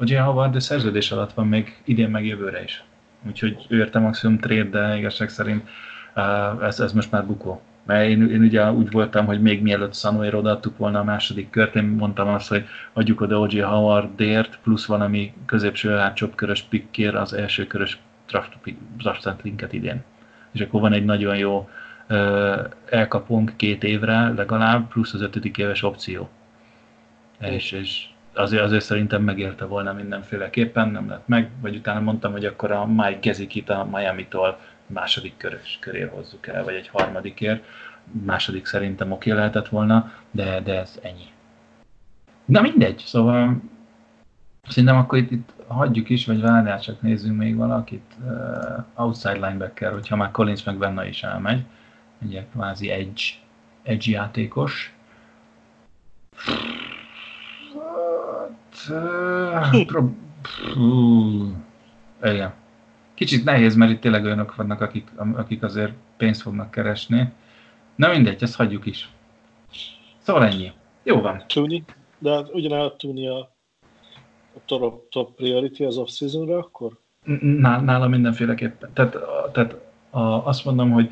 O.J. 0.00 0.14
Howard 0.14 0.52
de 0.52 0.58
szerződés 0.58 1.10
alatt 1.10 1.32
van 1.32 1.46
még 1.46 1.82
idén 1.84 2.10
meg 2.10 2.26
jövőre 2.26 2.62
is. 2.62 2.84
Úgyhogy 3.26 3.66
ő 3.68 3.78
érte 3.78 3.98
maximum 3.98 4.38
trade, 4.38 4.68
de 4.68 4.96
igazság 4.96 5.28
szerint 5.28 5.68
ez, 6.60 6.80
ez 6.80 6.92
most 6.92 7.10
már 7.10 7.26
bukó. 7.26 7.62
Mert 7.88 8.08
én, 8.08 8.30
én 8.30 8.40
ugye 8.40 8.72
úgy 8.72 8.90
voltam, 8.90 9.26
hogy 9.26 9.42
még 9.42 9.62
mielőtt 9.62 9.94
Sanuér 9.94 10.34
odaadtuk 10.34 10.76
volna 10.76 10.98
a 10.98 11.04
második 11.04 11.50
kört, 11.50 11.76
én 11.76 11.84
mondtam 11.84 12.28
azt, 12.28 12.48
hogy 12.48 12.64
adjuk 12.92 13.20
oda 13.20 13.38
O.J. 13.38 13.58
Howardért, 13.58 14.58
plusz 14.62 14.86
valami 14.86 15.32
középső 15.46 16.00
körös 16.34 16.62
pikkér 16.62 17.14
az 17.14 17.32
első 17.32 17.66
körös 17.66 17.98
draft, 18.96 19.42
linket 19.42 19.72
idén. 19.72 20.04
És 20.52 20.60
akkor 20.60 20.80
van 20.80 20.92
egy 20.92 21.04
nagyon 21.04 21.36
jó 21.36 21.68
uh, 22.08 22.58
elkapunk 22.86 23.52
két 23.56 23.84
évre 23.84 24.28
legalább, 24.28 24.88
plusz 24.88 25.14
az 25.14 25.20
ötödik 25.20 25.58
éves 25.58 25.82
opció. 25.82 26.28
És, 27.40 27.72
és 27.72 28.04
azért, 28.34 28.62
azért 28.62 28.84
szerintem 28.84 29.22
megérte 29.22 29.64
volna 29.64 29.92
mindenféleképpen, 29.92 30.88
nem 30.88 31.08
lett 31.08 31.28
meg, 31.28 31.50
vagy 31.60 31.76
utána 31.76 32.00
mondtam, 32.00 32.32
hogy 32.32 32.44
akkor 32.44 32.70
a 32.70 32.86
Mike 32.86 33.18
Gezikit 33.20 33.70
a 33.70 33.88
Miami-tól 33.92 34.58
második 34.88 35.36
körös 35.36 35.78
köré 35.80 36.00
hozzuk 36.00 36.46
el, 36.46 36.64
vagy 36.64 36.74
egy 36.74 36.88
harmadikért. 36.88 37.64
Második 38.24 38.66
szerintem 38.66 39.12
oké 39.12 39.30
lehetett 39.30 39.68
volna, 39.68 40.12
de, 40.30 40.60
de 40.60 40.80
ez 40.80 40.98
ennyi. 41.02 41.26
Na 42.44 42.60
mindegy, 42.60 43.02
szóval 43.06 43.62
szerintem 44.68 44.96
akkor 44.96 45.18
itt, 45.18 45.30
itt 45.30 45.52
hagyjuk 45.66 46.08
is, 46.08 46.26
vagy 46.26 46.40
várjál, 46.40 46.80
csak 46.80 47.02
nézzünk 47.02 47.36
még 47.36 47.56
valakit. 47.56 48.14
Uh, 48.24 48.84
outside 48.94 49.46
linebacker, 49.46 49.92
hogyha 49.92 50.16
már 50.16 50.30
Collins 50.30 50.64
meg 50.64 50.76
benne 50.76 51.08
is 51.08 51.22
elmegy. 51.22 51.64
Ugye 52.22 52.46
kvázi 52.52 52.90
edge, 52.90 53.22
edge 53.82 54.10
játékos. 54.10 54.94
Hát, 58.72 59.74
uh, 59.74 59.84
pro, 59.86 60.10
igen 62.22 62.57
kicsit 63.18 63.44
nehéz, 63.44 63.74
mert 63.74 63.90
itt 63.90 64.00
tényleg 64.00 64.24
olyanok 64.24 64.54
vannak, 64.54 64.80
akik, 64.80 65.10
akik 65.16 65.62
azért 65.62 65.92
pénzt 66.16 66.42
fognak 66.42 66.70
keresni. 66.70 67.32
Na 67.94 68.08
mindegy, 68.08 68.42
ezt 68.42 68.54
hagyjuk 68.54 68.86
is. 68.86 69.08
Szóval 70.18 70.44
ennyi. 70.44 70.72
Jó 71.02 71.20
van. 71.20 71.42
Tuni, 71.46 71.84
de 72.18 72.30
hát 72.30 72.54
ugyanállat 72.54 72.98
Tuni 72.98 73.28
a, 73.28 73.38
a 74.54 74.60
top, 74.64 75.08
top 75.08 75.34
priority 75.34 75.84
az 75.84 75.96
off-seasonra 75.96 76.58
akkor? 76.58 76.92
Nála 77.58 78.08
mindenféleképpen. 78.08 78.90
Tehát, 78.92 79.16
tehát 79.52 79.74
a, 80.10 80.20
azt 80.20 80.64
mondom, 80.64 80.90
hogy 80.90 81.10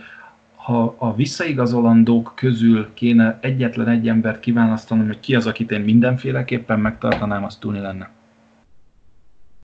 ha 0.55 0.95
a 0.99 1.15
visszaigazolandók 1.15 2.33
közül 2.35 2.95
kéne 2.95 3.39
egyetlen 3.41 3.89
egy 3.89 4.09
embert 4.09 4.41
kiválasztanom, 4.41 5.07
hogy 5.07 5.21
ki 5.21 5.35
az, 5.35 5.47
akit 5.47 5.71
én 5.71 5.81
mindenféleképpen 5.81 6.81
megtartanám, 6.81 7.45
az 7.45 7.57
Tuni 7.57 7.79
lenne. 7.79 8.11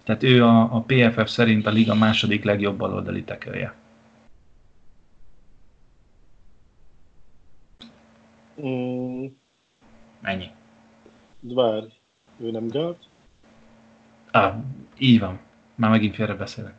Tehát 0.05 0.23
ő 0.23 0.45
a, 0.45 0.74
a 0.74 0.85
PFF 0.87 1.31
szerint 1.31 1.66
a 1.66 1.70
liga 1.70 1.95
második 1.95 2.45
legjobb 2.45 2.79
baloldali 2.79 3.24
tekője. 3.24 3.74
Mm. 8.61 9.27
Ennyi. 10.23 10.51
Várj, 11.41 11.87
ő 12.37 12.51
nem 12.51 12.66
guard? 12.66 12.97
Ah, 14.31 14.55
így 14.99 15.20
van. 15.20 15.39
Már 15.74 15.91
megint 15.91 16.15
félre 16.15 16.35
beszélek. 16.35 16.74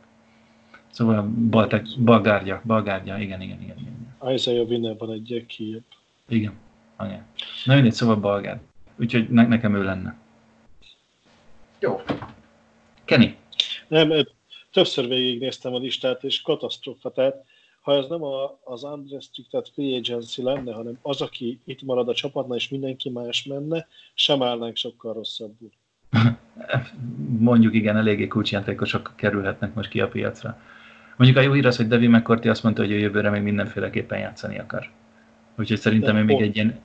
Szóval 0.90 1.22
baltek, 1.50 1.86
balgárgya, 1.98 2.60
balgárgya, 2.64 3.18
igen, 3.18 3.40
igen, 3.40 3.62
igen. 3.62 3.76
igen. 3.78 4.32
Isaiah 4.34 4.68
Winner 4.68 4.96
van 4.98 5.12
egy 5.12 5.44
kijebb. 5.48 5.84
Igen, 6.28 6.52
igen. 7.00 7.24
Na 7.64 7.74
mindegy, 7.74 7.92
szóval 7.92 8.16
balgár. 8.16 8.60
Úgyhogy 8.96 9.28
ne, 9.28 9.46
nekem 9.46 9.74
ő 9.74 9.84
lenne. 9.84 10.16
Jó. 11.78 12.00
Kenny. 13.04 13.34
Nem, 13.88 14.26
többször 14.72 15.08
végignéztem 15.08 15.74
a 15.74 15.78
listát, 15.78 16.24
és 16.24 16.42
katasztrófa. 16.42 17.10
Tehát 17.10 17.44
ha 17.80 17.96
ez 17.96 18.08
nem 18.08 18.22
a, 18.22 18.58
az 18.64 18.82
unrestricted 18.82 19.66
free 19.74 19.96
agency 19.96 20.42
lenne, 20.42 20.72
hanem 20.72 20.98
az, 21.02 21.20
aki 21.20 21.60
itt 21.64 21.82
marad 21.82 22.08
a 22.08 22.14
csapatnál, 22.14 22.56
és 22.56 22.68
mindenki 22.68 23.10
más 23.10 23.44
menne, 23.44 23.86
sem 24.14 24.42
állnánk 24.42 24.76
sokkal 24.76 25.12
rosszabbul. 25.12 25.70
Mondjuk 27.38 27.74
igen, 27.74 27.96
eléggé 27.96 28.26
kulcsjátékosok 28.26 29.12
kerülhetnek 29.16 29.74
most 29.74 29.88
ki 29.90 30.00
a 30.00 30.08
piacra. 30.08 30.60
Mondjuk 31.16 31.38
a 31.38 31.42
jó 31.42 31.52
hír 31.52 31.66
az, 31.66 31.76
hogy 31.76 31.88
Devi 31.88 32.06
McCourty 32.06 32.48
azt 32.48 32.62
mondta, 32.62 32.82
hogy 32.82 32.92
a 32.92 32.96
jövőre 32.96 33.30
még 33.30 33.42
mindenféleképpen 33.42 34.18
játszani 34.18 34.58
akar. 34.58 34.90
Úgyhogy 35.58 35.78
szerintem 35.78 36.16
ő 36.16 36.22
még 36.22 36.40
egy 36.40 36.56
ilyen 36.56 36.80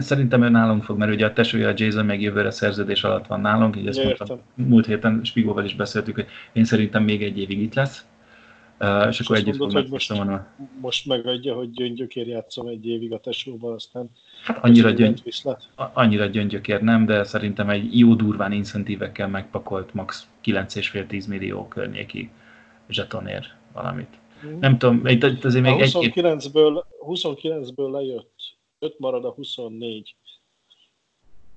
szerintem 0.00 0.42
ő 0.42 0.48
nálunk 0.48 0.84
fog, 0.84 0.98
mert 0.98 1.12
ugye 1.12 1.26
a 1.26 1.32
tesója 1.32 1.68
a 1.68 1.72
Jason 1.76 2.04
meg 2.04 2.20
jövőre 2.20 2.50
szerződés 2.50 3.04
alatt 3.04 3.26
van 3.26 3.40
nálunk, 3.40 3.76
így 3.76 3.86
ezt 3.86 4.04
mondtam, 4.04 4.40
múlt 4.54 4.86
héten 4.86 5.20
Spigóval 5.24 5.64
is 5.64 5.74
beszéltük, 5.74 6.14
hogy 6.14 6.26
én 6.52 6.64
szerintem 6.64 7.02
még 7.02 7.22
egy 7.22 7.38
évig 7.38 7.60
itt 7.60 7.74
lesz, 7.74 8.04
uh, 8.80 9.06
és 9.08 9.20
akkor 9.20 9.36
együtt 9.36 9.56
fogunk 9.56 9.88
most, 9.88 10.12
most 10.80 11.06
megadja, 11.06 11.54
hogy 11.54 11.70
gyöngyökér 11.70 12.26
játszom 12.26 12.66
egy 12.66 12.86
évig 12.86 13.12
a 13.12 13.18
tesóval, 13.18 13.74
aztán 13.74 14.10
hát 14.44 14.58
annyira, 14.64 14.90
gyöngy, 14.90 15.22
annyira 15.92 16.26
gyöngyökér 16.26 16.80
nem, 16.80 17.06
de 17.06 17.24
szerintem 17.24 17.68
egy 17.68 17.98
jó 17.98 18.14
durván 18.14 18.52
incentívekkel 18.52 19.28
megpakolt 19.28 19.94
max 19.94 20.28
9,5-10 20.44 21.28
millió 21.28 21.68
környéki 21.68 22.30
zsetonér 22.88 23.46
valamit. 23.72 24.20
Mm. 24.46 24.58
Nem 24.58 24.78
tudom, 24.78 25.06
itt 25.06 25.44
azért 25.44 25.64
még 25.64 25.74
29-ből, 25.78 26.82
29-ből 27.06 27.90
lejött 27.90 28.31
5 28.82 28.98
marad 28.98 29.24
a 29.24 29.30
24. 29.30 30.16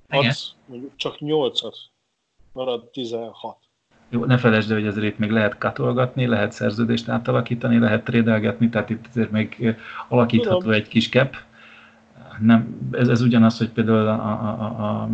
Adsz 0.08 0.54
mondjuk 0.66 0.96
csak 0.96 1.16
8-at, 1.18 1.76
marad 2.52 2.84
16. 2.90 3.56
Jó, 4.08 4.24
ne 4.24 4.38
felejtsd 4.38 4.72
hogy 4.72 4.86
azért 4.86 5.06
itt 5.06 5.18
még 5.18 5.30
lehet 5.30 5.58
katolgatni, 5.58 6.26
lehet 6.26 6.52
szerződést 6.52 7.08
átalakítani, 7.08 7.78
lehet 7.78 8.04
trédelgetni, 8.04 8.68
tehát 8.68 8.90
itt 8.90 9.06
azért 9.08 9.30
még 9.30 9.76
alakítható 10.08 10.58
Tudom. 10.58 10.72
egy 10.72 10.88
kis 10.88 11.08
cap. 11.08 11.36
Nem, 12.40 12.88
ez, 12.92 13.08
ez 13.08 13.20
ugyanaz, 13.20 13.58
hogy 13.58 13.70
például 13.70 14.06
a, 14.06 14.12
a, 14.12 14.62
a, 14.62 15.02
a 15.02 15.08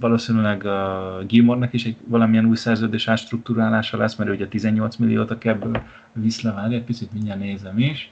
valószínűleg 0.00 0.66
a 0.66 1.18
Gilmornak 1.26 1.72
is 1.72 1.84
egy 1.84 1.96
valamilyen 2.06 2.44
új 2.44 2.56
szerződés 2.56 3.08
átstruktúrálása 3.08 3.96
lesz, 3.96 4.16
mert 4.16 4.30
ugye 4.30 4.48
18 4.48 4.96
milliót 4.96 5.30
a 5.30 5.38
kebből 5.38 5.82
visz 6.12 6.42
le, 6.42 6.68
egy 6.70 6.84
picit 6.84 7.12
mindjárt 7.12 7.40
nézem 7.40 7.78
is. 7.78 8.10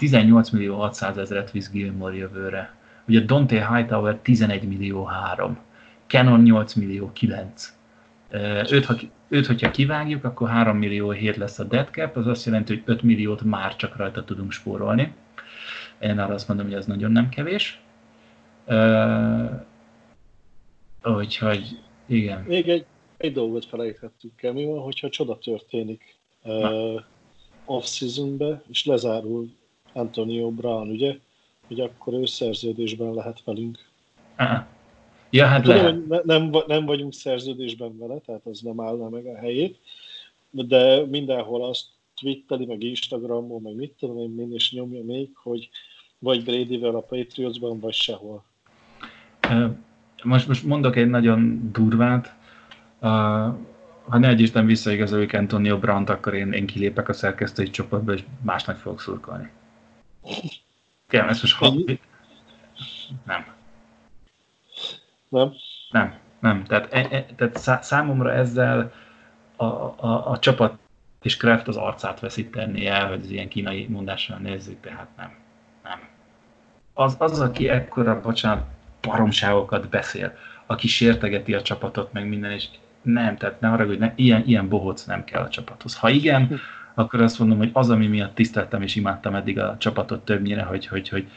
18 0.00 0.50
millió 0.50 0.78
600 0.78 1.16
ezeret 1.16 1.50
visz 1.50 1.70
Gilmore 1.70 2.16
jövőre. 2.16 2.74
Ugye 3.08 3.20
Dante 3.20 3.74
Hightower 3.74 4.16
11 4.16 4.68
millió 4.68 5.04
3. 5.04 5.58
Canon 6.06 6.42
8 6.42 6.74
millió 6.74 7.12
9. 7.12 7.76
Őt, 8.70 8.84
ha, 8.84 8.94
őt, 9.28 9.46
hogyha 9.46 9.70
kivágjuk, 9.70 10.24
akkor 10.24 10.48
3 10.48 10.76
millió 10.76 11.10
7 11.10 11.36
lesz 11.36 11.58
a 11.58 11.64
dead 11.64 11.88
cap, 11.90 12.16
az 12.16 12.26
azt 12.26 12.44
jelenti, 12.46 12.74
hogy 12.74 12.82
5 12.84 13.02
milliót 13.02 13.42
már 13.42 13.76
csak 13.76 13.96
rajta 13.96 14.24
tudunk 14.24 14.52
spórolni. 14.52 15.14
Én 15.98 16.18
arra 16.18 16.34
azt 16.34 16.48
mondom, 16.48 16.66
hogy 16.66 16.74
ez 16.74 16.86
nagyon 16.86 17.12
nem 17.12 17.28
kevés. 17.28 17.80
Úgyhogy 21.04 21.78
igen. 22.06 22.44
Még 22.46 22.68
egy, 22.68 22.84
egy 23.16 23.32
dolgot 23.32 23.64
felejthettük 23.64 24.42
el. 24.42 24.52
Mi 24.52 24.64
van, 24.64 24.80
hogyha 24.80 25.08
csoda 25.08 25.38
történik 25.38 26.16
uh, 26.42 27.02
off-seasonbe, 27.64 28.62
és 28.68 28.84
lezárul 28.84 29.58
Antonio 29.92 30.50
Brown, 30.50 30.88
ugye? 30.88 31.16
Hogy 31.66 31.80
akkor 31.80 32.14
ő 32.14 32.26
szerződésben 32.26 33.14
lehet 33.14 33.44
velünk. 33.44 33.78
Aha. 34.36 34.66
Ja, 35.30 35.46
hát 35.46 35.62
Tudom, 35.62 35.76
lehet. 35.76 36.06
Ne, 36.08 36.38
nem, 36.38 36.50
nem 36.66 36.84
vagyunk 36.84 37.12
szerződésben 37.12 37.98
vele, 37.98 38.18
tehát 38.18 38.46
az 38.46 38.60
nem 38.60 38.80
állna 38.80 39.08
meg 39.08 39.26
a 39.26 39.36
helyét, 39.36 39.78
de 40.50 41.06
mindenhol 41.06 41.64
azt 41.64 41.84
twitteli, 42.20 42.66
meg 42.66 42.82
Instagramon, 42.82 43.62
meg 43.62 43.74
mit 43.74 43.94
tudom 43.98 44.18
én, 44.18 44.30
mind 44.30 44.54
is 44.54 44.72
nyomja 44.72 45.04
még, 45.04 45.30
hogy 45.34 45.68
vagy 46.18 46.44
Bradyvel 46.44 46.94
a 46.94 47.00
Patriotsban, 47.00 47.80
vagy 47.80 47.94
sehol. 47.94 48.44
Most, 50.22 50.48
most 50.48 50.64
mondok 50.64 50.96
egy 50.96 51.08
nagyon 51.08 51.70
durvát. 51.72 52.34
Uh, 53.00 53.08
ha 54.08 54.18
ne 54.18 54.28
egy 54.28 54.40
Isten 54.40 54.66
visszaigazoljuk 54.66 55.32
Antonio 55.32 55.78
Brown-t, 55.78 56.08
akkor 56.08 56.34
én, 56.34 56.52
én 56.52 56.66
kilépek 56.66 57.08
a 57.08 57.12
szerkesztői 57.12 57.70
csoportba, 57.70 58.12
és 58.12 58.24
másnak 58.42 58.76
fogok 58.76 59.00
szurkolni. 59.00 59.50
Igen, 61.08 61.28
ez 61.28 61.40
most 61.40 61.56
hat... 61.56 61.74
Nem. 63.26 63.46
Nem? 65.28 65.52
Nem, 65.90 66.18
nem. 66.38 66.64
Tehát, 66.64 66.92
e, 66.92 67.08
e, 67.10 67.24
tehát 67.36 67.82
számomra 67.82 68.32
ezzel 68.32 68.92
a, 69.56 69.64
a, 69.64 70.30
a 70.30 70.38
csapat 70.38 70.78
és 71.22 71.36
Kraft 71.36 71.68
az 71.68 71.76
arcát 71.76 72.20
veszíteni 72.20 72.86
el, 72.86 73.08
hogy 73.08 73.20
az 73.20 73.30
ilyen 73.30 73.48
kínai 73.48 73.86
mondással 73.88 74.38
nézzük, 74.38 74.80
tehát 74.80 75.08
nem. 75.16 75.34
Nem. 75.82 76.08
Az, 76.94 77.16
az 77.18 77.40
aki 77.40 77.68
ekkora, 77.68 78.20
bocsánat, 78.20 78.64
paromságokat 79.00 79.88
beszél, 79.88 80.36
aki 80.66 80.88
sértegeti 80.88 81.54
a 81.54 81.62
csapatot, 81.62 82.12
meg 82.12 82.28
minden, 82.28 82.50
és 82.50 82.68
nem, 83.02 83.36
tehát 83.36 83.60
ne 83.60 83.70
arra, 83.70 83.86
hogy 83.86 83.98
ne, 83.98 84.12
ilyen, 84.14 84.42
ilyen 84.46 84.68
bohóc 84.68 85.04
nem 85.04 85.24
kell 85.24 85.42
a 85.42 85.48
csapathoz. 85.48 85.96
Ha 85.96 86.08
igen, 86.08 86.60
akkor 86.94 87.20
azt 87.20 87.38
mondom, 87.38 87.58
hogy 87.58 87.70
az, 87.72 87.90
ami 87.90 88.06
miatt 88.06 88.34
tiszteltem 88.34 88.82
és 88.82 88.96
imádtam 88.96 89.34
eddig 89.34 89.58
a 89.58 89.76
csapatot 89.78 90.24
többnyire, 90.24 90.62
hogy, 90.62 90.86
hogy, 90.86 91.08
hogy 91.08 91.28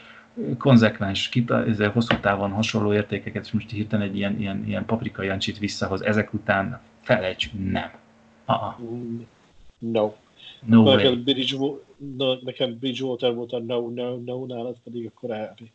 konzekvens, 0.58 1.30
ezzel 1.66 1.90
hosszú 1.90 2.16
távon 2.20 2.50
hasonló 2.50 2.92
értékeket, 2.92 3.44
és 3.44 3.52
most 3.52 3.70
hirtelen 3.70 4.08
egy 4.08 4.16
ilyen, 4.16 4.40
ilyen, 4.40 4.64
ilyen 4.66 4.84
paprika 4.84 5.22
jancsit 5.22 5.58
visszahoz, 5.58 6.02
ezek 6.02 6.34
után 6.34 6.80
felejts, 7.00 7.50
nem. 7.52 7.90
Uh-uh. 8.46 8.74
No. 9.78 10.12
No 10.66 10.94
nekem, 10.94 11.22
Bridgewater, 11.22 11.84
no, 12.16 12.34
nekem 12.44 12.78
Bridgewater 12.78 13.34
volt 13.34 13.52
a 13.52 13.58
no, 13.58 13.90
no, 13.90 14.16
no, 14.24 14.46
nálad 14.46 14.76
pedig 14.84 15.10
akkor 15.14 15.30
elvi. 15.30 15.72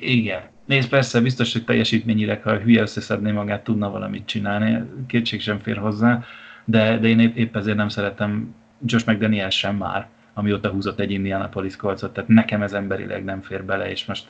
Igen. 0.00 0.42
Nézd, 0.64 0.88
persze, 0.88 1.20
biztos, 1.20 1.52
hogy 1.52 1.64
teljesítményileg, 1.64 2.42
ha 2.42 2.58
hülye 2.58 2.80
összeszedné 2.80 3.30
magát, 3.30 3.64
tudna 3.64 3.90
valamit 3.90 4.26
csinálni, 4.26 4.82
kétség 5.06 5.40
sem 5.40 5.58
fér 5.58 5.76
hozzá 5.76 6.24
de, 6.70 6.98
de 6.98 7.08
én 7.08 7.18
épp, 7.18 7.56
ezért 7.56 7.76
nem 7.76 7.88
szeretem 7.88 8.54
Josh 8.84 9.08
McDaniel 9.08 9.50
sem 9.50 9.76
már, 9.76 10.08
amióta 10.34 10.68
húzott 10.68 10.98
egy 11.00 11.10
Indianapolis 11.10 11.76
kolcot, 11.76 12.12
tehát 12.12 12.28
nekem 12.28 12.62
ez 12.62 12.72
emberileg 12.72 13.24
nem 13.24 13.42
fér 13.42 13.64
bele, 13.64 13.90
és 13.90 14.04
most 14.04 14.28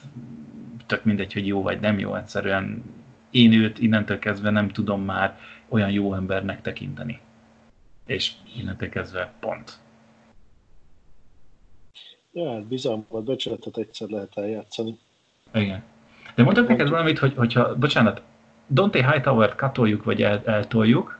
tök 0.86 1.04
mindegy, 1.04 1.32
hogy 1.32 1.46
jó 1.46 1.62
vagy 1.62 1.80
nem 1.80 1.98
jó, 1.98 2.14
egyszerűen 2.14 2.82
én 3.30 3.52
őt 3.52 3.78
innentől 3.78 4.18
kezdve 4.18 4.50
nem 4.50 4.68
tudom 4.68 5.04
már 5.04 5.38
olyan 5.68 5.90
jó 5.90 6.14
embernek 6.14 6.62
tekinteni. 6.62 7.20
És 8.06 8.32
innentől 8.56 8.88
kezdve 8.88 9.32
pont. 9.40 9.78
Ja, 12.32 12.52
hát 12.52 12.66
bizalmat, 12.66 13.24
becsületet 13.24 13.76
egyszer 13.76 14.08
lehet 14.08 14.32
eljátszani. 14.36 14.98
Igen. 15.54 15.82
De 16.34 16.42
mondok 16.42 16.68
neked 16.68 16.88
valamit, 16.88 17.18
hogy, 17.18 17.34
hogyha, 17.36 17.76
bocsánat, 17.76 18.22
Dante 18.70 19.10
Hightower-t 19.12 19.54
katoljuk, 19.54 20.04
vagy 20.04 20.22
el, 20.22 20.42
eltoljuk, 20.44 21.17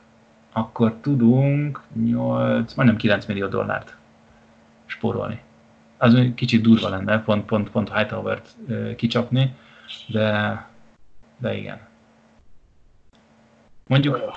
akkor 0.53 0.95
tudunk 1.01 1.83
8, 1.93 2.75
majdnem 2.75 2.97
9 2.97 3.27
millió 3.27 3.47
dollárt 3.47 3.97
spórolni. 4.87 5.41
Az 5.97 6.19
kicsit 6.35 6.63
durva 6.63 6.89
lenne 6.89 7.23
pont, 7.23 7.45
pont, 7.45 7.71
pont 7.71 7.93
Hightower-t 7.93 8.57
kicsapni, 8.97 9.55
de, 10.07 10.67
de 11.39 11.57
igen. 11.57 11.79
Mondjuk, 13.87 14.31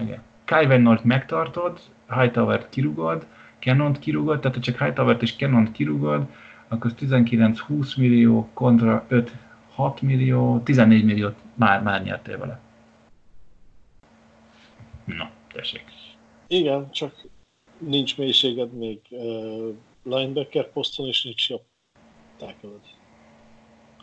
igen. 0.00 0.22
Kyven 0.44 0.80
North 0.80 1.04
megtartod, 1.04 1.80
Hightower-t 2.08 2.68
kirugod, 2.68 3.26
Canon-t 3.58 3.98
kirugod, 3.98 4.40
tehát 4.40 4.56
ha 4.56 4.62
csak 4.62 4.78
Hightower-t 4.78 5.22
és 5.22 5.36
Canon-t 5.36 5.72
kirugod, 5.72 6.26
akkor 6.68 6.92
19-20 7.00 7.96
millió 7.96 8.48
kontra 8.52 9.06
5-6 9.76 10.00
millió, 10.00 10.60
14 10.60 11.04
milliót 11.04 11.36
már, 11.54 11.82
már 11.82 12.02
nyertél 12.02 12.38
vele. 12.38 12.60
Na. 15.04 15.30
Tessék. 15.56 15.84
Igen, 16.46 16.90
csak 16.90 17.26
nincs 17.78 18.18
mélységed 18.18 18.72
még 18.72 19.00
uh, 19.10 19.74
linebacker 20.02 20.72
poszton, 20.72 21.06
és 21.06 21.24
nincs 21.24 21.50
jobb 21.50 21.62
tackle 22.36 22.70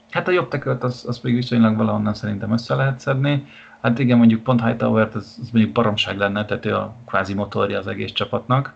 Hát 0.10 0.28
a 0.28 0.32
jobb 0.32 0.48
tackle 0.48 0.78
az, 0.82 1.06
az 1.08 1.20
még 1.20 1.34
viszonylag 1.34 1.78
valahonnan 1.78 2.14
szerintem 2.14 2.52
össze 2.52 2.76
lehet 2.76 3.00
szedni. 3.00 3.46
Hát 3.82 4.00
igen, 4.00 4.18
mondjuk 4.18 4.44
pont 4.44 4.64
Hightower-t, 4.64 5.16
az, 5.16 5.38
az 5.42 5.50
mondjuk 5.52 5.74
baromság 5.74 6.18
lenne, 6.18 6.46
tehát 6.46 6.66
ő 6.66 6.76
a 6.76 6.96
kvázi 7.06 7.34
motorja 7.34 7.78
az 7.78 7.88
egész 7.88 8.12
csapatnak, 8.12 8.74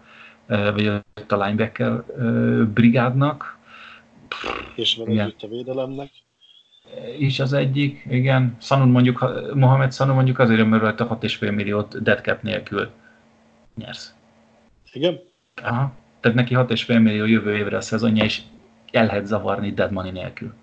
vagy 0.47 0.87
a 0.87 1.01
linebacker 1.29 2.03
brigádnak. 2.73 3.57
És 4.75 4.95
van 4.95 5.07
együtt 5.07 5.41
a 5.41 5.47
védelemnek 5.47 6.09
is 7.19 7.39
az 7.39 7.53
egyik, 7.53 8.05
igen. 8.09 8.57
Sanun 8.61 8.89
mondjuk, 8.89 9.19
Mohamed 9.53 9.93
Sanun 9.93 10.15
mondjuk 10.15 10.39
azért 10.39 10.69
rajta 10.69 11.17
6,5 11.21 11.55
milliót 11.55 12.01
dead 12.03 12.23
cap 12.23 12.41
nélkül 12.41 12.89
nyersz. 13.75 14.13
Igen? 14.91 15.19
Aha. 15.55 15.91
Tehát 16.19 16.37
neki 16.37 16.53
6,5 16.55 17.01
millió 17.03 17.25
jövő 17.25 17.55
évre 17.55 17.77
a 17.77 17.81
szezonja, 17.81 18.23
és 18.23 18.41
el 18.91 19.05
lehet 19.05 19.25
zavarni 19.25 19.73
dead 19.73 19.91
money 19.91 20.11
nélkül. 20.11 20.53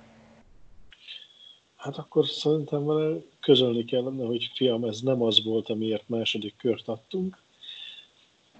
Hát 1.76 1.96
akkor 1.96 2.26
szerintem 2.26 2.84
vele 2.84 3.16
közölni 3.40 3.84
kellene, 3.84 4.24
hogy 4.24 4.50
fiam, 4.54 4.84
ez 4.84 5.00
nem 5.00 5.22
az 5.22 5.44
volt, 5.44 5.68
amiért 5.68 6.08
második 6.08 6.54
kört 6.56 6.88
adtunk. 6.88 7.42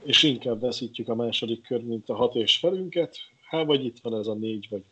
és 0.05 0.23
inkább 0.23 0.61
veszítjük 0.61 1.09
a 1.09 1.15
második 1.15 1.63
kör, 1.63 1.83
mint 1.83 2.09
a 2.09 2.15
hat 2.15 2.35
és 2.35 2.57
felünket, 2.57 3.17
hát 3.49 3.67
vagy 3.67 3.85
itt 3.85 3.99
van 4.03 4.19
ez 4.19 4.27
a 4.27 4.35
négy, 4.35 4.67
vagy 4.71 4.85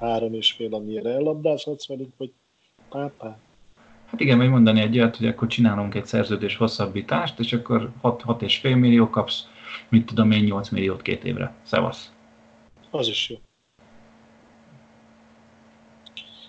három 0.00 0.34
és 0.34 0.52
fél, 0.52 0.74
amire 0.74 1.10
ellabdázhatsz 1.10 1.86
velünk, 1.86 2.12
vagy 2.16 2.32
pápá. 2.88 3.38
Hát 4.06 4.20
igen, 4.20 4.38
még 4.38 4.48
mondani 4.48 4.80
egy 4.80 4.98
olyat, 4.98 5.16
hogy 5.16 5.26
akkor 5.26 5.48
csinálunk 5.48 5.94
egy 5.94 6.06
szerződés 6.06 6.56
hosszabbítást, 6.56 7.38
és 7.38 7.52
akkor 7.52 7.92
6, 8.00 8.22
6 8.22 8.42
és 8.42 8.58
fél 8.58 8.76
millió 8.76 9.10
kapsz, 9.10 9.48
mit 9.88 10.06
tudom 10.06 10.30
én, 10.30 10.44
8 10.44 10.68
milliót 10.68 11.02
két 11.02 11.24
évre. 11.24 11.54
Szevasz. 11.62 12.12
Az 12.90 13.08
is 13.08 13.28
jó. 13.30 13.36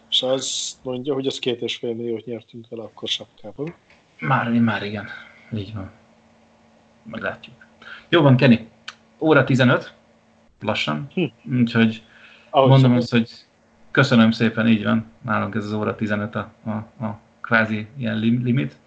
És 0.09 0.21
az 0.21 0.79
mondja, 0.83 1.13
hogy 1.13 1.27
az 1.27 1.39
két 1.39 1.61
és 1.61 1.75
fél 1.75 1.93
milliót 1.93 2.25
nyertünk 2.25 2.67
vele 2.69 2.83
akkor 2.83 3.07
sapkában. 3.07 3.75
Már, 4.19 4.49
már 4.51 4.83
igen. 4.83 5.07
Így 5.55 5.73
van. 5.73 5.91
Meglátjuk. 7.03 7.55
Jó 8.09 8.21
van, 8.21 8.37
Kenny. 8.37 8.67
Óra 9.19 9.43
15. 9.43 9.93
Lassan. 10.59 11.07
Hm. 11.13 11.55
Úgyhogy 11.59 12.03
Ahogy 12.53 12.69
mondom 12.69 12.95
azt, 12.95 13.11
hogy 13.11 13.31
köszönöm 13.91 14.31
szépen, 14.31 14.67
így 14.67 14.83
van. 14.83 15.05
Nálunk 15.21 15.55
ez 15.55 15.65
az 15.65 15.73
óra 15.73 15.95
15 15.95 16.35
a, 16.35 16.51
a, 16.65 17.05
a 17.05 17.19
kvázi 17.41 17.87
ilyen 17.97 18.17
limit. 18.17 18.77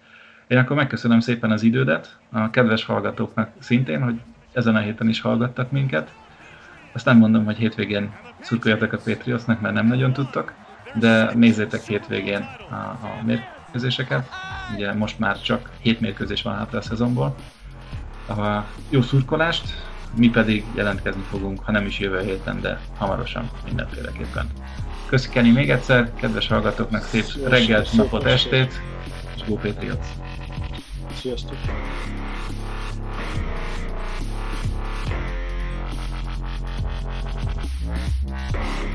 Én 0.47 0.57
akkor 0.57 0.75
megköszönöm 0.75 1.19
szépen 1.19 1.51
az 1.51 1.63
idődet, 1.63 2.17
a 2.31 2.49
kedves 2.49 2.85
hallgatóknak 2.85 3.49
szintén, 3.59 4.03
hogy 4.03 4.19
ezen 4.53 4.75
a 4.75 4.79
héten 4.79 5.09
is 5.09 5.21
hallgattak 5.21 5.71
minket. 5.71 6.13
Azt 6.93 7.05
nem 7.05 7.17
mondom, 7.17 7.45
hogy 7.45 7.57
hétvégén 7.57 8.11
szurkoljatok 8.39 8.93
a 8.93 8.97
Patriotsnak, 8.97 9.61
mert 9.61 9.73
nem 9.73 9.87
nagyon 9.87 10.13
tudtak, 10.13 10.53
de 10.93 11.33
nézzétek 11.33 11.81
hétvégén 11.81 12.47
a, 12.69 12.75
a 12.75 13.21
mérkőzéseket. 13.25 14.29
Ugye 14.75 14.93
most 14.93 15.19
már 15.19 15.41
csak 15.41 15.69
hét 15.79 15.99
mérkőzés 15.99 16.41
van 16.41 16.55
hátra 16.55 16.77
a 16.77 16.81
szezonból. 16.81 17.35
A 18.27 18.63
jó 18.89 19.01
szurkolást, 19.01 19.94
mi 20.15 20.29
pedig 20.29 20.63
jelentkezni 20.75 21.23
fogunk, 21.29 21.63
ha 21.63 21.71
nem 21.71 21.85
is 21.85 21.99
jövő 21.99 22.21
héten, 22.21 22.61
de 22.61 22.79
hamarosan 22.97 23.49
mindenféleképpen. 23.65 24.47
Köszi 25.07 25.29
Kenny 25.29 25.53
még 25.53 25.69
egyszer, 25.69 26.13
kedves 26.15 26.47
hallgatóknak 26.47 27.03
szép 27.03 27.23
Sziasztok, 27.23 27.49
reggelt, 27.49 27.93
napot, 27.93 28.25
estét, 28.25 28.81
és 29.35 29.43
Go 29.47 29.55
Patriots! 29.55 30.07
Sziasztok! 31.13 31.57
Thank 38.55 38.83
you. 38.83 38.94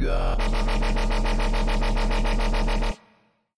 God. 0.00 0.59